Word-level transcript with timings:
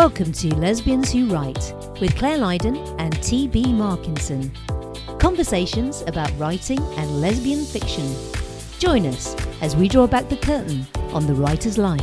Welcome 0.00 0.32
to 0.32 0.54
Lesbians 0.54 1.12
Who 1.12 1.26
Write 1.26 1.74
with 2.00 2.16
Claire 2.16 2.38
Lydon 2.38 2.78
and 2.98 3.22
T.B. 3.22 3.64
Markinson. 3.64 4.50
Conversations 5.18 6.00
about 6.06 6.32
writing 6.38 6.78
and 6.96 7.20
lesbian 7.20 7.66
fiction. 7.66 8.10
Join 8.78 9.04
us 9.04 9.36
as 9.60 9.76
we 9.76 9.88
draw 9.88 10.06
back 10.06 10.30
the 10.30 10.38
curtain 10.38 10.86
on 11.12 11.26
the 11.26 11.34
writer's 11.34 11.76
life. 11.76 12.00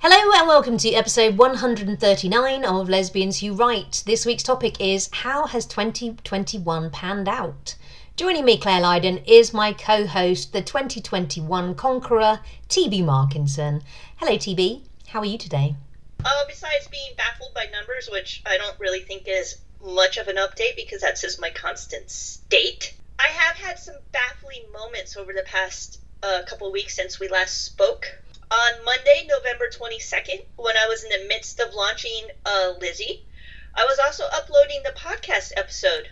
Hello 0.00 0.32
and 0.34 0.48
welcome 0.48 0.78
to 0.78 0.92
episode 0.94 1.38
139 1.38 2.64
of 2.64 2.88
Lesbians 2.88 3.38
Who 3.38 3.54
Write. 3.54 4.02
This 4.04 4.26
week's 4.26 4.42
topic 4.42 4.80
is 4.80 5.10
How 5.12 5.46
has 5.46 5.64
2021 5.64 6.90
panned 6.90 7.28
out? 7.28 7.76
Joining 8.16 8.46
me, 8.46 8.56
Claire 8.56 8.80
Lydon, 8.80 9.18
is 9.26 9.52
my 9.52 9.74
co 9.74 10.06
host, 10.06 10.54
the 10.54 10.62
2021 10.62 11.74
conqueror, 11.74 12.40
TB 12.66 13.04
Markinson. 13.04 13.82
Hello, 14.16 14.38
TB. 14.38 14.80
How 15.08 15.20
are 15.20 15.26
you 15.26 15.36
today? 15.36 15.76
Uh, 16.24 16.44
besides 16.48 16.88
being 16.88 17.10
baffled 17.18 17.52
by 17.52 17.66
numbers, 17.70 18.08
which 18.10 18.42
I 18.46 18.56
don't 18.56 18.80
really 18.80 19.00
think 19.00 19.24
is 19.26 19.58
much 19.84 20.16
of 20.16 20.28
an 20.28 20.36
update 20.36 20.76
because 20.76 21.02
that's 21.02 21.20
just 21.20 21.42
my 21.42 21.50
constant 21.50 22.08
state, 22.08 22.94
I 23.18 23.26
have 23.28 23.56
had 23.56 23.78
some 23.78 23.96
baffling 24.12 24.64
moments 24.72 25.18
over 25.18 25.34
the 25.34 25.44
past 25.44 26.00
uh, 26.22 26.40
couple 26.46 26.72
weeks 26.72 26.96
since 26.96 27.20
we 27.20 27.28
last 27.28 27.66
spoke. 27.66 28.06
On 28.50 28.84
Monday, 28.86 29.28
November 29.28 29.66
22nd, 29.68 30.42
when 30.56 30.78
I 30.78 30.86
was 30.88 31.04
in 31.04 31.10
the 31.10 31.28
midst 31.28 31.60
of 31.60 31.74
launching 31.74 32.28
uh, 32.46 32.72
Lizzie, 32.80 33.26
I 33.74 33.84
was 33.84 33.98
also 33.98 34.24
uploading 34.32 34.80
the 34.84 34.98
podcast 34.98 35.52
episode, 35.54 36.08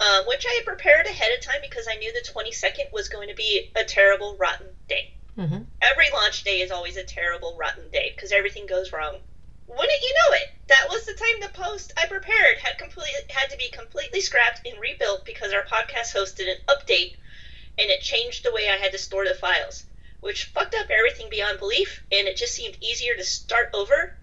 uh, 0.00 0.22
which 0.26 0.44
I 0.46 0.54
had 0.54 0.64
prepared 0.64 1.06
ahead 1.06 1.32
of 1.32 1.40
time 1.40 1.60
because 1.60 1.86
I 1.88 1.96
knew 1.96 2.12
the 2.12 2.20
22nd 2.20 2.92
was 2.92 3.08
going 3.08 3.28
to 3.28 3.34
be 3.34 3.70
a 3.76 3.84
terrible, 3.84 4.36
rotten 4.36 4.68
day. 4.88 5.14
Mm-hmm. 5.36 5.62
Every 5.80 6.10
launch 6.12 6.44
day 6.44 6.60
is 6.60 6.70
always 6.70 6.96
a 6.96 7.04
terrible, 7.04 7.56
rotten 7.58 7.90
day 7.90 8.12
because 8.14 8.32
everything 8.32 8.66
goes 8.66 8.92
wrong. 8.92 9.18
Wouldn't 9.66 10.02
you 10.02 10.14
know 10.14 10.36
it? 10.36 10.48
That 10.68 10.88
was 10.88 11.04
the 11.04 11.12
time 11.14 11.40
the 11.40 11.60
post 11.60 11.92
I 11.96 12.06
prepared 12.06 12.58
had 12.58 12.78
complete 12.78 13.14
had 13.30 13.50
to 13.50 13.56
be 13.56 13.68
completely 13.68 14.20
scrapped 14.20 14.66
and 14.66 14.80
rebuilt 14.80 15.24
because 15.24 15.52
our 15.52 15.64
podcast 15.64 16.12
host 16.12 16.36
did 16.36 16.48
an 16.48 16.56
update 16.68 17.16
and 17.78 17.90
it 17.90 18.00
changed 18.00 18.44
the 18.44 18.52
way 18.52 18.68
I 18.68 18.76
had 18.76 18.92
to 18.92 18.98
store 18.98 19.26
the 19.26 19.34
files 19.34 19.84
which 20.20 20.44
fucked 20.44 20.74
up 20.74 20.90
everything 20.90 21.30
beyond 21.30 21.58
belief, 21.58 22.02
and 22.10 22.26
it 22.26 22.36
just 22.36 22.54
seemed 22.54 22.76
easier 22.80 23.14
to 23.14 23.24
start 23.24 23.70
over. 23.72 24.16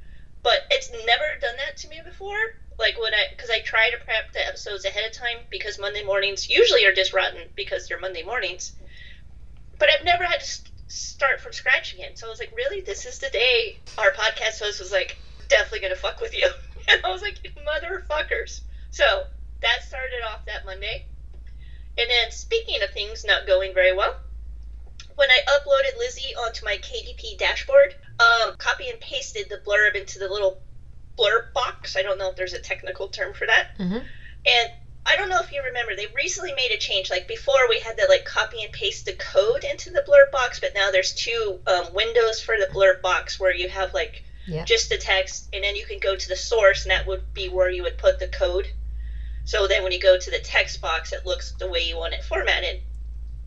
But 0.43 0.65
it's 0.69 0.91
never 0.91 1.39
done 1.39 1.55
that 1.57 1.77
to 1.77 1.87
me 1.87 2.01
before. 2.03 2.37
Like 2.77 2.99
when 2.99 3.13
I, 3.13 3.25
because 3.31 3.49
I 3.49 3.59
try 3.59 3.89
to 3.89 4.03
prep 4.03 4.33
the 4.33 4.45
episodes 4.47 4.85
ahead 4.85 5.05
of 5.05 5.13
time 5.13 5.37
because 5.49 5.79
Monday 5.79 6.03
mornings 6.03 6.49
usually 6.49 6.85
are 6.85 6.93
just 6.93 7.13
rotten 7.13 7.41
because 7.55 7.87
they're 7.87 7.99
Monday 7.99 8.23
mornings. 8.23 8.73
But 9.79 9.89
I've 9.89 10.05
never 10.05 10.25
had 10.25 10.39
to 10.39 10.45
st- 10.45 10.71
start 10.87 11.39
from 11.41 11.53
scratch 11.53 11.93
again. 11.93 12.15
So 12.15 12.27
I 12.27 12.29
was 12.29 12.39
like, 12.39 12.53
really, 12.55 12.81
this 12.81 13.05
is 13.05 13.19
the 13.19 13.29
day 13.29 13.77
our 13.97 14.11
podcast 14.11 14.59
host 14.59 14.79
was 14.79 14.91
like, 14.91 15.17
definitely 15.49 15.81
gonna 15.81 15.95
fuck 15.95 16.19
with 16.21 16.35
you, 16.35 16.49
and 16.89 17.01
I 17.03 17.11
was 17.11 17.21
like, 17.21 17.39
motherfuckers. 17.67 18.61
So 18.91 19.03
that 19.61 19.83
started 19.87 20.21
off 20.31 20.45
that 20.45 20.65
Monday. 20.65 21.05
And 21.97 22.09
then 22.09 22.31
speaking 22.31 22.83
of 22.83 22.89
things 22.91 23.23
not 23.25 23.47
going 23.47 23.73
very 23.73 23.95
well, 23.95 24.13
when 25.15 25.29
I 25.31 25.39
uploaded 25.49 25.97
Lizzie 25.97 26.35
onto 26.35 26.65
my 26.65 26.77
KDP 26.77 27.37
dashboard, 27.37 27.95
um, 28.19 28.55
copy 28.57 28.89
and 28.89 28.99
pasted 28.99 29.47
the 29.49 29.61
blurb 29.65 29.95
into 29.95 30.19
the 30.19 30.27
little 30.27 30.59
blurb 31.17 31.53
box. 31.53 31.95
I 31.95 32.01
don't 32.01 32.17
know 32.17 32.29
if 32.29 32.35
there's 32.35 32.53
a 32.53 32.59
technical 32.59 33.07
term 33.07 33.33
for 33.33 33.45
that. 33.47 33.77
Mm-hmm. 33.79 33.97
And 33.97 34.71
I 35.07 35.15
don't 35.15 35.29
know 35.29 35.39
if 35.39 35.51
you 35.51 35.61
remember, 35.63 35.95
they 35.95 36.07
recently 36.15 36.53
made 36.53 36.71
a 36.71 36.77
change. 36.77 37.09
Like 37.09 37.27
before, 37.27 37.69
we 37.69 37.79
had 37.79 37.97
to 37.97 38.05
like 38.09 38.25
copy 38.25 38.63
and 38.63 38.73
paste 38.73 39.05
the 39.05 39.13
code 39.13 39.63
into 39.63 39.91
the 39.91 40.03
blurb 40.07 40.31
box, 40.31 40.59
but 40.59 40.73
now 40.73 40.89
there's 40.91 41.13
two 41.13 41.59
um, 41.67 41.93
windows 41.93 42.41
for 42.41 42.55
the 42.57 42.67
blurb 42.73 43.01
box 43.01 43.39
where 43.39 43.53
you 43.53 43.69
have 43.69 43.93
like 43.93 44.23
Yeah. 44.47 44.65
just 44.65 44.89
the 44.89 44.97
text, 44.97 45.49
and 45.53 45.63
then 45.63 45.75
you 45.75 45.85
can 45.85 45.99
go 45.99 46.15
to 46.15 46.27
the 46.27 46.35
source, 46.35 46.83
and 46.83 46.91
that 46.91 47.05
would 47.07 47.33
be 47.33 47.49
where 47.49 47.69
you 47.69 47.83
would 47.83 47.97
put 47.97 48.19
the 48.19 48.27
code. 48.27 48.67
So 49.45 49.67
then 49.67 49.83
when 49.83 49.91
you 49.91 49.99
go 49.99 50.17
to 50.17 50.31
the 50.31 50.39
text 50.39 50.81
box, 50.81 51.13
it 51.13 51.25
looks 51.25 51.51
the 51.59 51.67
way 51.67 51.81
you 51.81 51.97
want 51.97 52.15
it 52.15 52.23
formatted. 52.23 52.81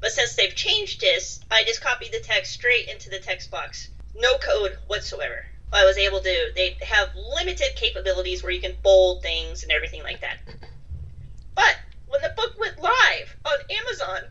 But 0.01 0.13
since 0.13 0.37
they've 0.37 0.55
changed 0.55 1.01
this, 1.01 1.41
I 1.51 1.65
just 1.65 1.81
copied 1.81 2.13
the 2.13 2.21
text 2.21 2.53
straight 2.53 2.89
into 2.89 3.11
the 3.11 3.19
text 3.19 3.51
box. 3.51 3.89
No 4.15 4.39
code 4.39 4.79
whatsoever. 4.87 5.45
I 5.73 5.85
was 5.85 5.99
able 5.99 6.21
to, 6.21 6.53
they 6.55 6.77
have 6.83 7.09
limited 7.37 7.77
capabilities 7.77 8.43
where 8.43 8.53
you 8.53 8.61
can 8.61 8.75
bold 8.83 9.23
things 9.23 9.63
and 9.63 9.73
everything 9.73 10.03
like 10.03 10.21
that. 10.23 10.39
But 11.55 11.77
when 12.07 12.23
the 12.23 12.33
book 12.37 12.55
went 12.59 12.79
live 12.79 13.37
on 13.45 13.59
Amazon, 13.71 14.31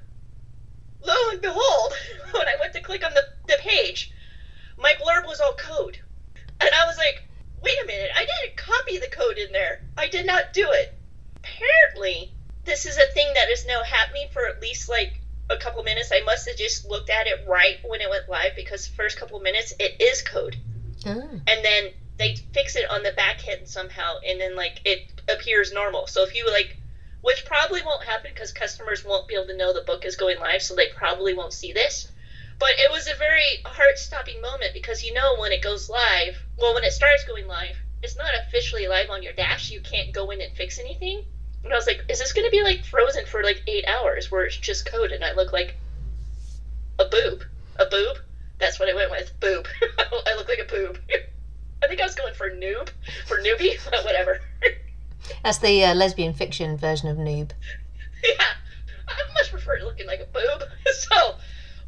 lo 1.05 1.15
and 1.31 1.41
behold, 1.41 1.93
when 2.31 2.47
I 2.47 2.55
went 2.59 2.73
to 2.73 2.81
click 2.81 3.05
on 3.05 3.13
the, 3.13 3.23
the 3.47 3.57
page, 3.61 4.11
my 4.77 4.93
blurb 4.93 5.25
was 5.25 5.39
all 5.39 5.53
code. 5.53 5.97
And 6.59 6.69
I 6.73 6.85
was 6.85 6.97
like, 6.97 7.27
wait 7.61 7.77
a 7.83 7.87
minute, 7.87 8.09
I 8.15 8.25
didn't 8.25 8.57
copy 8.57 8.97
the 8.97 9.15
code 9.15 9.37
in 9.37 9.51
there. 9.51 9.81
I 9.95 10.07
did 10.07 10.25
not 10.25 10.53
do 10.53 10.67
it. 10.71 10.99
Apparently, 11.43 12.33
this 12.65 12.85
is 12.85 12.97
a 12.97 13.13
thing 13.13 13.31
that 13.35 13.49
is 13.49 13.65
now 13.67 13.83
happening 13.83 14.27
for 14.31 14.47
at 14.47 14.61
least 14.61 14.89
like 14.89 15.21
a 15.49 15.57
couple 15.57 15.83
minutes. 15.83 16.11
I 16.11 16.21
must 16.25 16.47
have 16.47 16.57
just 16.57 16.85
looked 16.85 17.09
at 17.09 17.27
it 17.27 17.45
right 17.47 17.77
when 17.85 18.01
it 18.01 18.09
went 18.09 18.27
live 18.27 18.55
because 18.55 18.87
the 18.87 18.95
first 18.95 19.19
couple 19.19 19.39
minutes 19.39 19.73
it 19.79 20.01
is 20.01 20.21
code. 20.21 20.57
And 21.47 21.63
then 21.63 21.91
they 22.17 22.35
fix 22.53 22.75
it 22.75 22.89
on 22.89 23.03
the 23.03 23.11
back 23.11 23.47
end 23.47 23.67
somehow 23.67 24.15
and 24.27 24.39
then 24.41 24.55
like 24.55 24.81
it 24.85 24.99
appears 25.29 25.71
normal. 25.71 26.07
So 26.07 26.23
if 26.23 26.33
you 26.35 26.49
like 26.49 26.77
which 27.21 27.45
probably 27.45 27.81
won't 27.81 28.03
happen 28.03 28.31
because 28.33 28.51
customers 28.51 29.03
won't 29.03 29.27
be 29.27 29.35
able 29.35 29.47
to 29.47 29.57
know 29.57 29.73
the 29.73 29.81
book 29.81 30.05
is 30.05 30.15
going 30.15 30.39
live, 30.39 30.61
so 30.61 30.75
they 30.75 30.87
probably 30.87 31.33
won't 31.33 31.53
see 31.53 31.73
this. 31.73 32.07
But 32.59 32.79
it 32.79 32.89
was 32.89 33.07
a 33.07 33.15
very 33.15 33.61
heart 33.65 33.97
stopping 33.97 34.41
moment 34.41 34.73
because 34.73 35.03
you 35.03 35.13
know 35.13 35.35
when 35.37 35.51
it 35.51 35.61
goes 35.61 35.89
live, 35.89 36.37
well, 36.57 36.73
when 36.73 36.83
it 36.83 36.93
starts 36.93 37.23
going 37.23 37.47
live, 37.47 37.75
it's 38.01 38.15
not 38.15 38.33
officially 38.35 38.87
live 38.87 39.09
on 39.09 39.23
your 39.23 39.33
dash. 39.33 39.69
You 39.69 39.81
can't 39.81 40.13
go 40.13 40.29
in 40.29 40.41
and 40.41 40.55
fix 40.55 40.79
anything. 40.79 41.23
And 41.63 41.73
I 41.73 41.75
was 41.75 41.87
like, 41.87 42.03
is 42.07 42.19
this 42.19 42.33
going 42.33 42.45
to 42.45 42.51
be 42.51 42.63
like 42.63 42.85
frozen 42.85 43.25
for 43.25 43.43
like 43.43 43.61
eight 43.67 43.85
hours 43.87 44.31
where 44.31 44.45
it's 44.45 44.57
just 44.57 44.85
code 44.85 45.11
and 45.11 45.23
I 45.23 45.33
look 45.33 45.51
like 45.51 45.75
a 46.99 47.05
boob? 47.05 47.43
A 47.77 47.85
boob? 47.85 48.17
That's 48.59 48.79
what 48.79 48.89
I 48.89 48.95
went 48.95 49.11
with. 49.11 49.39
Boob. 49.39 49.67
I 49.99 50.35
look 50.35 50.47
like 50.47 50.59
a 50.59 50.65
boob. 50.65 50.99
I 51.83 51.87
think 51.87 52.01
I 52.01 52.05
was 52.05 52.15
going 52.15 52.33
for 52.33 52.49
noob, 52.49 52.89
for 53.27 53.37
newbie, 53.37 53.77
but 53.91 54.03
whatever. 54.03 54.39
That's 55.43 55.59
the 55.59 55.83
uh, 55.83 55.93
lesbian 55.93 56.33
fiction 56.33 56.77
version 56.77 57.09
of 57.09 57.17
Noob. 57.17 57.51
yeah, 58.23 58.45
I 59.07 59.33
much 59.35 59.51
prefer 59.51 59.79
looking 59.83 60.07
like 60.07 60.21
a 60.21 60.25
boob. 60.25 60.63
So, 60.91 61.35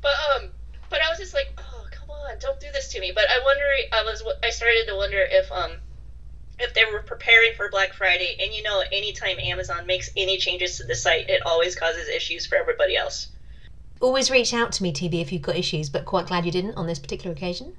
but 0.01 0.11
um, 0.35 0.49
but 0.89 1.01
I 1.01 1.09
was 1.09 1.17
just 1.17 1.33
like, 1.33 1.53
oh 1.57 1.85
come 1.91 2.09
on, 2.09 2.37
don't 2.39 2.59
do 2.59 2.67
this 2.73 2.89
to 2.89 2.99
me. 2.99 3.11
But 3.13 3.25
I 3.29 3.39
wonder, 3.43 3.63
I 3.93 4.03
was, 4.03 4.23
I 4.43 4.49
started 4.51 4.85
to 4.87 4.95
wonder 4.95 5.19
if 5.19 5.51
um, 5.51 5.71
if 6.59 6.73
they 6.73 6.83
were 6.91 7.01
preparing 7.01 7.53
for 7.55 7.69
Black 7.69 7.93
Friday, 7.93 8.37
and 8.41 8.53
you 8.53 8.61
know, 8.63 8.83
anytime 8.91 9.39
Amazon 9.39 9.87
makes 9.87 10.09
any 10.15 10.37
changes 10.37 10.77
to 10.77 10.83
the 10.83 10.95
site, 10.95 11.29
it 11.29 11.41
always 11.45 11.75
causes 11.75 12.07
issues 12.07 12.45
for 12.45 12.55
everybody 12.55 12.95
else. 12.95 13.27
Always 14.01 14.31
reach 14.31 14.53
out 14.53 14.71
to 14.73 14.83
me, 14.83 14.93
TB, 14.93 15.21
if 15.21 15.31
you've 15.33 15.41
got 15.41 15.57
issues, 15.57 15.89
but 15.89 16.05
quite 16.05 16.27
glad 16.27 16.45
you 16.45 16.51
didn't 16.51 16.77
on 16.77 16.87
this 16.87 16.99
particular 16.99 17.35
occasion. 17.35 17.75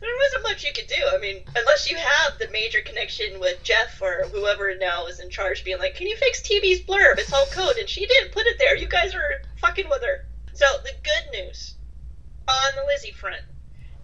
There 0.00 0.08
wasn't 0.24 0.42
much 0.42 0.64
you 0.64 0.72
could 0.72 0.86
do. 0.86 1.02
I 1.12 1.18
mean, 1.18 1.42
unless 1.54 1.90
you 1.90 1.98
have 1.98 2.38
the 2.38 2.48
major 2.50 2.80
connection 2.80 3.38
with 3.38 3.62
Jeff 3.62 4.00
or 4.00 4.24
whoever 4.32 4.74
now 4.76 5.06
is 5.06 5.20
in 5.20 5.28
charge, 5.28 5.62
being 5.62 5.78
like, 5.78 5.96
"Can 5.96 6.06
you 6.06 6.16
fix 6.16 6.40
TB's 6.40 6.80
blurb? 6.80 7.18
It's 7.18 7.32
all 7.32 7.44
code, 7.46 7.76
and 7.76 7.88
she 7.88 8.06
didn't 8.06 8.32
put 8.32 8.46
it 8.46 8.58
there. 8.58 8.74
You 8.74 8.88
guys 8.88 9.14
are 9.14 9.42
fucking 9.56 9.90
with 9.90 10.02
her." 10.02 10.24
So 10.54 10.64
the 10.82 10.94
good 11.02 11.30
news 11.32 11.74
on 12.48 12.74
the 12.74 12.84
Lizzie 12.86 13.12
front 13.12 13.42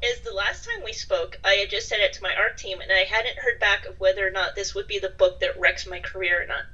is 0.03 0.21
the 0.21 0.34
last 0.34 0.67
time 0.67 0.84
we 0.84 0.93
spoke, 0.93 1.38
I 1.43 1.55
had 1.55 1.71
just 1.71 1.88
sent 1.88 2.03
it 2.03 2.12
to 2.15 2.23
my 2.23 2.34
art 2.34 2.59
team, 2.59 2.83
and 2.83 2.93
I 2.93 3.05
hadn't 3.05 3.38
heard 3.38 3.59
back 3.59 3.87
of 3.87 3.99
whether 3.99 4.27
or 4.27 4.31
not 4.31 4.55
this 4.55 4.75
would 4.75 4.87
be 4.87 4.99
the 4.99 5.09
book 5.09 5.41
that 5.41 5.59
wrecks 5.59 5.87
my 5.87 6.00
career 6.00 6.43
or 6.43 6.47
not. 6.47 6.67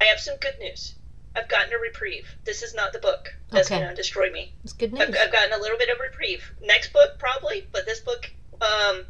I 0.00 0.04
have 0.04 0.18
some 0.18 0.36
good 0.36 0.58
news. 0.58 0.94
I've 1.36 1.48
gotten 1.48 1.72
a 1.72 1.78
reprieve. 1.78 2.26
This 2.44 2.62
is 2.62 2.74
not 2.74 2.92
the 2.92 2.98
book 2.98 3.34
that's 3.50 3.68
okay. 3.68 3.80
going 3.80 3.88
to 3.88 3.94
destroy 3.94 4.30
me. 4.30 4.52
It's 4.62 4.72
good 4.72 4.92
news. 4.92 5.02
I've, 5.02 5.16
I've, 5.20 5.32
gotten 5.32 5.52
a 5.52 5.58
little 5.58 5.78
bit 5.78 5.88
of 5.88 5.98
reprieve. 5.98 6.52
Next 6.62 6.92
book, 6.92 7.18
probably, 7.18 7.66
but 7.72 7.86
this 7.86 8.00
book, 8.00 8.30
um, 8.60 9.04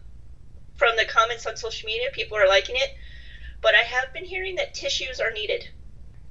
from 0.76 0.96
the 0.96 1.04
comments 1.04 1.46
on 1.46 1.56
social 1.56 1.86
media, 1.86 2.08
people 2.12 2.38
are 2.38 2.48
liking 2.48 2.76
it. 2.76 2.94
But 3.60 3.74
I 3.74 3.82
have 3.82 4.12
been 4.12 4.24
hearing 4.24 4.56
that 4.56 4.74
tissues 4.74 5.20
are 5.20 5.30
needed. 5.30 5.68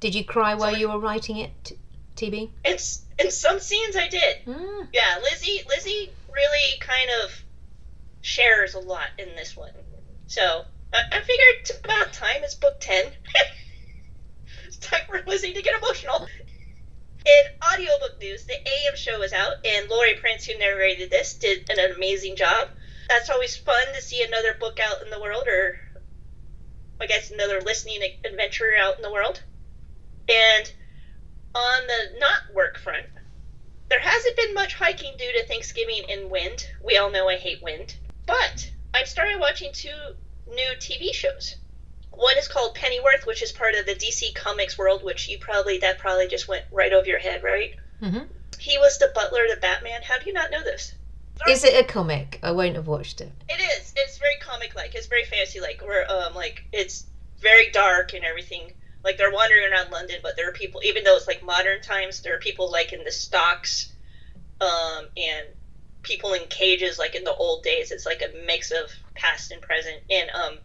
Did 0.00 0.14
you 0.14 0.24
cry 0.24 0.52
so 0.52 0.58
while 0.58 0.74
I, 0.74 0.78
you 0.78 0.88
were 0.88 0.98
writing 0.98 1.38
it, 1.38 1.72
TB? 2.16 2.50
In, 2.64 2.76
in 3.18 3.30
some 3.30 3.60
scenes, 3.60 3.96
I 3.96 4.08
did. 4.08 4.44
Mm. 4.46 4.88
Yeah, 4.92 5.20
Lizzie, 5.22 5.62
Lizzie 5.68 6.10
really 6.32 6.78
kind 6.80 7.10
of 7.22 7.42
shares 8.20 8.74
a 8.74 8.80
lot 8.80 9.08
in 9.18 9.28
this 9.36 9.56
one. 9.56 9.72
So 10.26 10.64
I, 10.92 10.98
I 11.12 11.20
figured 11.20 11.46
it's 11.60 11.78
about 11.78 12.12
time. 12.12 12.42
It's 12.42 12.54
book 12.54 12.80
10. 12.80 13.06
time 14.84 15.06
for 15.06 15.22
listening 15.26 15.54
to 15.54 15.62
get 15.62 15.76
emotional. 15.82 16.26
In 17.26 17.42
audiobook 17.72 18.20
news, 18.20 18.44
the 18.44 18.54
AM 18.54 18.96
show 18.96 19.22
is 19.22 19.32
out, 19.32 19.64
and 19.64 19.88
Lori 19.88 20.14
Prince, 20.14 20.44
who 20.44 20.58
narrated 20.58 21.10
this, 21.10 21.34
did 21.34 21.70
an 21.70 21.92
amazing 21.92 22.36
job. 22.36 22.68
That's 23.08 23.30
always 23.30 23.56
fun 23.56 23.86
to 23.94 24.00
see 24.02 24.22
another 24.22 24.54
book 24.60 24.78
out 24.80 25.02
in 25.02 25.10
the 25.10 25.20
world, 25.20 25.46
or 25.48 25.78
I 27.00 27.06
guess 27.06 27.30
another 27.30 27.60
listening 27.60 28.02
adventure 28.24 28.72
out 28.78 28.96
in 28.96 29.02
the 29.02 29.12
world. 29.12 29.42
And 30.28 30.72
on 31.54 31.86
the 31.86 32.18
not 32.18 32.54
work 32.54 32.78
front, 32.78 33.06
There 33.88 34.00
hasn't 34.00 34.36
been 34.36 34.54
much 34.54 34.74
hiking 34.74 35.16
due 35.18 35.32
to 35.32 35.46
Thanksgiving 35.46 36.04
and 36.10 36.30
wind. 36.30 36.66
We 36.82 36.96
all 36.96 37.10
know 37.10 37.28
I 37.28 37.36
hate 37.36 37.62
wind. 37.62 37.96
But 38.26 38.70
I've 38.92 39.08
started 39.08 39.38
watching 39.38 39.72
two 39.72 40.16
new 40.48 40.72
TV 40.78 41.12
shows. 41.12 41.56
One 42.16 42.36
is 42.38 42.48
called 42.48 42.74
Pennyworth, 42.74 43.26
which 43.26 43.42
is 43.42 43.52
part 43.52 43.74
of 43.74 43.86
the 43.86 43.94
DC 43.94 44.34
Comics 44.34 44.78
world, 44.78 45.02
which 45.02 45.28
you 45.28 45.38
probably 45.38 45.78
that 45.78 45.98
probably 45.98 46.28
just 46.28 46.48
went 46.48 46.64
right 46.70 46.92
over 46.92 47.06
your 47.06 47.18
head, 47.18 47.42
right? 47.42 47.74
hmm 48.00 48.22
He 48.58 48.78
was 48.78 48.98
the 48.98 49.10
butler 49.14 49.46
to 49.46 49.56
Batman. 49.60 50.02
How 50.02 50.18
do 50.18 50.26
you 50.26 50.32
not 50.32 50.50
know 50.50 50.62
this? 50.62 50.94
Is 51.48 51.64
it 51.64 51.74
a 51.74 51.84
comic? 51.84 52.38
I 52.42 52.52
won't 52.52 52.76
have 52.76 52.86
watched 52.86 53.20
it. 53.20 53.32
It 53.48 53.60
is. 53.60 53.92
It's 53.96 54.18
very 54.18 54.36
comic 54.40 54.74
like. 54.74 54.94
It's 54.94 55.06
very 55.06 55.24
fantasy 55.24 55.60
like. 55.60 55.82
Where 55.84 56.10
um 56.10 56.34
like 56.34 56.64
it's 56.72 57.06
very 57.40 57.70
dark 57.70 58.14
and 58.14 58.24
everything. 58.24 58.72
Like 59.02 59.18
they're 59.18 59.32
wandering 59.32 59.70
around 59.70 59.90
London, 59.90 60.16
but 60.22 60.36
there 60.36 60.48
are 60.48 60.52
people. 60.52 60.80
Even 60.84 61.04
though 61.04 61.16
it's 61.16 61.26
like 61.26 61.42
modern 61.42 61.80
times, 61.82 62.22
there 62.22 62.34
are 62.34 62.38
people 62.38 62.70
like 62.70 62.92
in 62.92 63.04
the 63.04 63.10
stocks, 63.10 63.92
um, 64.60 65.06
and 65.16 65.46
people 66.02 66.32
in 66.32 66.46
cages 66.48 66.98
like 66.98 67.14
in 67.14 67.24
the 67.24 67.34
old 67.34 67.62
days. 67.64 67.90
It's 67.90 68.06
like 68.06 68.22
a 68.22 68.46
mix 68.46 68.70
of 68.70 68.90
past 69.14 69.50
and 69.50 69.60
present. 69.60 70.00
And 70.08 70.30
um, 70.30 70.58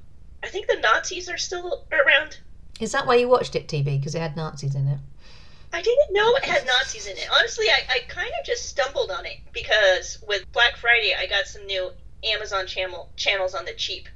I 0.43 0.47
think 0.47 0.67
the 0.67 0.79
Nazis 0.79 1.29
are 1.29 1.37
still 1.37 1.85
around. 1.91 2.39
Is 2.79 2.91
that 2.93 3.05
why 3.05 3.15
you 3.15 3.27
watched 3.27 3.55
it, 3.55 3.67
TB? 3.67 3.99
Because 3.99 4.15
it 4.15 4.21
had 4.21 4.37
Nazis 4.37 4.75
in 4.75 4.87
it. 4.87 4.99
I 5.71 5.81
didn't 5.81 6.13
know 6.13 6.35
it 6.35 6.45
had 6.45 6.65
Nazis 6.65 7.07
in 7.07 7.17
it. 7.17 7.27
Honestly, 7.31 7.67
I, 7.69 7.81
I 7.89 7.99
kind 8.07 8.31
of 8.39 8.45
just 8.45 8.67
stumbled 8.67 9.11
on 9.11 9.25
it 9.25 9.39
because 9.53 10.17
with 10.27 10.51
Black 10.51 10.77
Friday, 10.77 11.13
I 11.17 11.27
got 11.27 11.45
some 11.45 11.65
new 11.65 11.91
Amazon 12.23 12.65
channel 12.67 13.09
channels 13.15 13.53
on 13.53 13.65
the 13.65 13.73
cheap. 13.73 14.07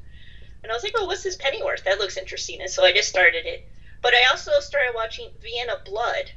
And 0.63 0.71
I 0.71 0.75
was 0.75 0.83
like, 0.83 0.93
oh, 0.95 1.05
what's 1.05 1.23
this 1.23 1.35
Pennyworth? 1.35 1.83
That 1.83 1.99
looks 1.99 2.17
interesting. 2.17 2.61
And 2.61 2.69
so 2.69 2.83
I 2.83 2.93
just 2.93 3.09
started 3.09 3.45
it. 3.45 3.69
But 4.01 4.13
I 4.13 4.25
also 4.31 4.51
started 4.61 4.93
watching 4.95 5.29
Vienna 5.41 5.79
Blood, 5.85 6.31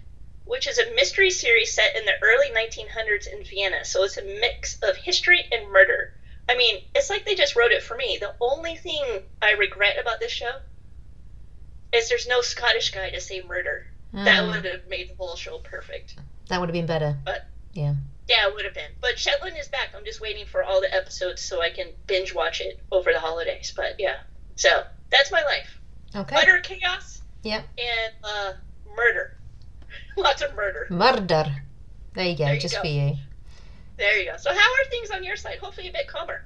which 0.44 0.66
is 0.66 0.78
a 0.78 0.94
mystery 0.94 1.30
series 1.30 1.72
set 1.72 1.96
in 1.96 2.04
the 2.04 2.20
early 2.22 2.50
1900s 2.50 3.26
in 3.26 3.44
Vienna. 3.44 3.84
So 3.84 4.04
it's 4.04 4.16
a 4.16 4.22
mix 4.22 4.78
of 4.82 4.96
history 4.96 5.44
and 5.50 5.70
murder. 5.70 6.12
I 6.48 6.56
mean, 6.56 6.76
it's 6.94 7.10
like 7.10 7.24
they 7.24 7.34
just 7.34 7.56
wrote 7.56 7.72
it 7.72 7.82
for 7.82 7.96
me. 7.96 8.18
The 8.20 8.34
only 8.40 8.76
thing 8.76 9.02
I 9.42 9.52
regret 9.52 9.96
about 10.00 10.20
this 10.20 10.30
show 10.32 10.52
is 11.92 12.08
there's 12.08 12.26
no 12.28 12.40
Scottish 12.40 12.90
guy 12.90 13.10
to 13.10 13.20
say 13.20 13.42
murder. 13.46 13.86
That 14.12 14.44
Mm, 14.44 14.48
would 14.50 14.64
have 14.64 14.86
made 14.88 15.10
the 15.10 15.14
whole 15.18 15.36
show 15.36 15.58
perfect. 15.58 16.16
that 16.48 16.60
would 16.60 16.68
have 16.68 16.72
been 16.74 16.86
better. 16.86 17.18
But 17.24 17.50
Yeah. 17.72 17.94
yeah, 18.28 18.46
it 18.48 18.54
would 18.54 18.64
have 18.64 18.74
been. 18.74 18.90
But 19.00 19.18
Shetland 19.18 19.56
is 19.58 19.68
back. 19.68 19.88
I'm 19.94 20.04
just 20.04 20.20
waiting 20.20 20.46
for 20.46 20.62
all 20.62 20.80
the 20.80 20.92
episodes 20.94 21.42
so 21.42 21.60
I 21.60 21.70
can 21.70 21.88
binge 22.06 22.32
watch 22.34 22.60
it 22.60 22.80
over 22.92 23.12
the 23.12 23.20
holidays. 23.20 23.72
But 23.76 23.96
yeah, 23.98 24.16
so 24.54 24.84
that's 25.10 25.32
my 25.32 25.42
life. 25.42 25.80
Okay. 26.14 26.36
Utter 26.36 26.60
chaos 26.60 27.22
Yep. 27.42 27.64
and 27.78 28.14
uh, 28.24 28.52
murder. 28.96 29.32
Lots 30.16 30.42
of 30.42 30.54
murder. 30.54 30.86
Murder. 30.90 31.52
There 32.14 32.24
you 32.24 32.36
go, 32.36 32.44
There 32.44 32.54
you 32.54 32.60
just 32.60 32.76
go. 32.76 32.80
for 32.82 32.86
you. 32.86 33.16
There 33.96 34.18
you 34.18 34.30
go. 34.30 34.36
So 34.36 34.50
how 34.50 34.58
are 34.58 34.90
things 34.90 35.10
on 35.10 35.24
your 35.24 35.36
side? 35.36 35.58
Hopefully 35.58 35.88
a 35.88 35.92
bit 35.92 36.06
calmer. 36.06 36.44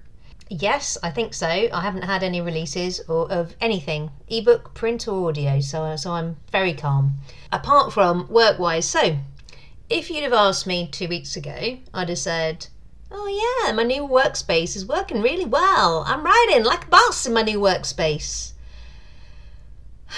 Yes, 0.53 0.99
I 1.03 1.11
think 1.11 1.33
so. 1.33 1.47
I 1.47 1.81
haven't 1.81 2.03
had 2.03 2.25
any 2.25 2.41
releases 2.41 3.01
or 3.09 3.31
of 3.31 3.55
anything, 3.61 4.11
ebook, 4.29 4.75
print, 4.75 5.07
or 5.07 5.29
audio, 5.29 5.61
so 5.61 5.95
so 5.95 6.13
I'm 6.13 6.39
very 6.51 6.75
calm. 6.75 7.19
Apart 7.53 7.93
from 7.93 8.27
work-wise, 8.29 8.89
so 8.89 9.17
if 9.89 10.11
you'd 10.11 10.25
have 10.25 10.33
asked 10.33 10.67
me 10.67 10.89
two 10.91 11.07
weeks 11.07 11.37
ago, 11.37 11.79
I'd 11.95 12.09
have 12.09 12.19
said, 12.19 12.67
"Oh 13.13 13.29
yeah, 13.29 13.73
my 13.73 13.85
new 13.85 14.03
workspace 14.03 14.75
is 14.75 14.85
working 14.85 15.23
really 15.23 15.45
well. 15.45 16.03
I'm 16.05 16.25
riding 16.25 16.65
like 16.65 16.87
a 16.87 16.89
boss 16.89 17.27
in 17.27 17.33
my 17.33 17.43
new 17.43 17.61
workspace." 17.61 18.53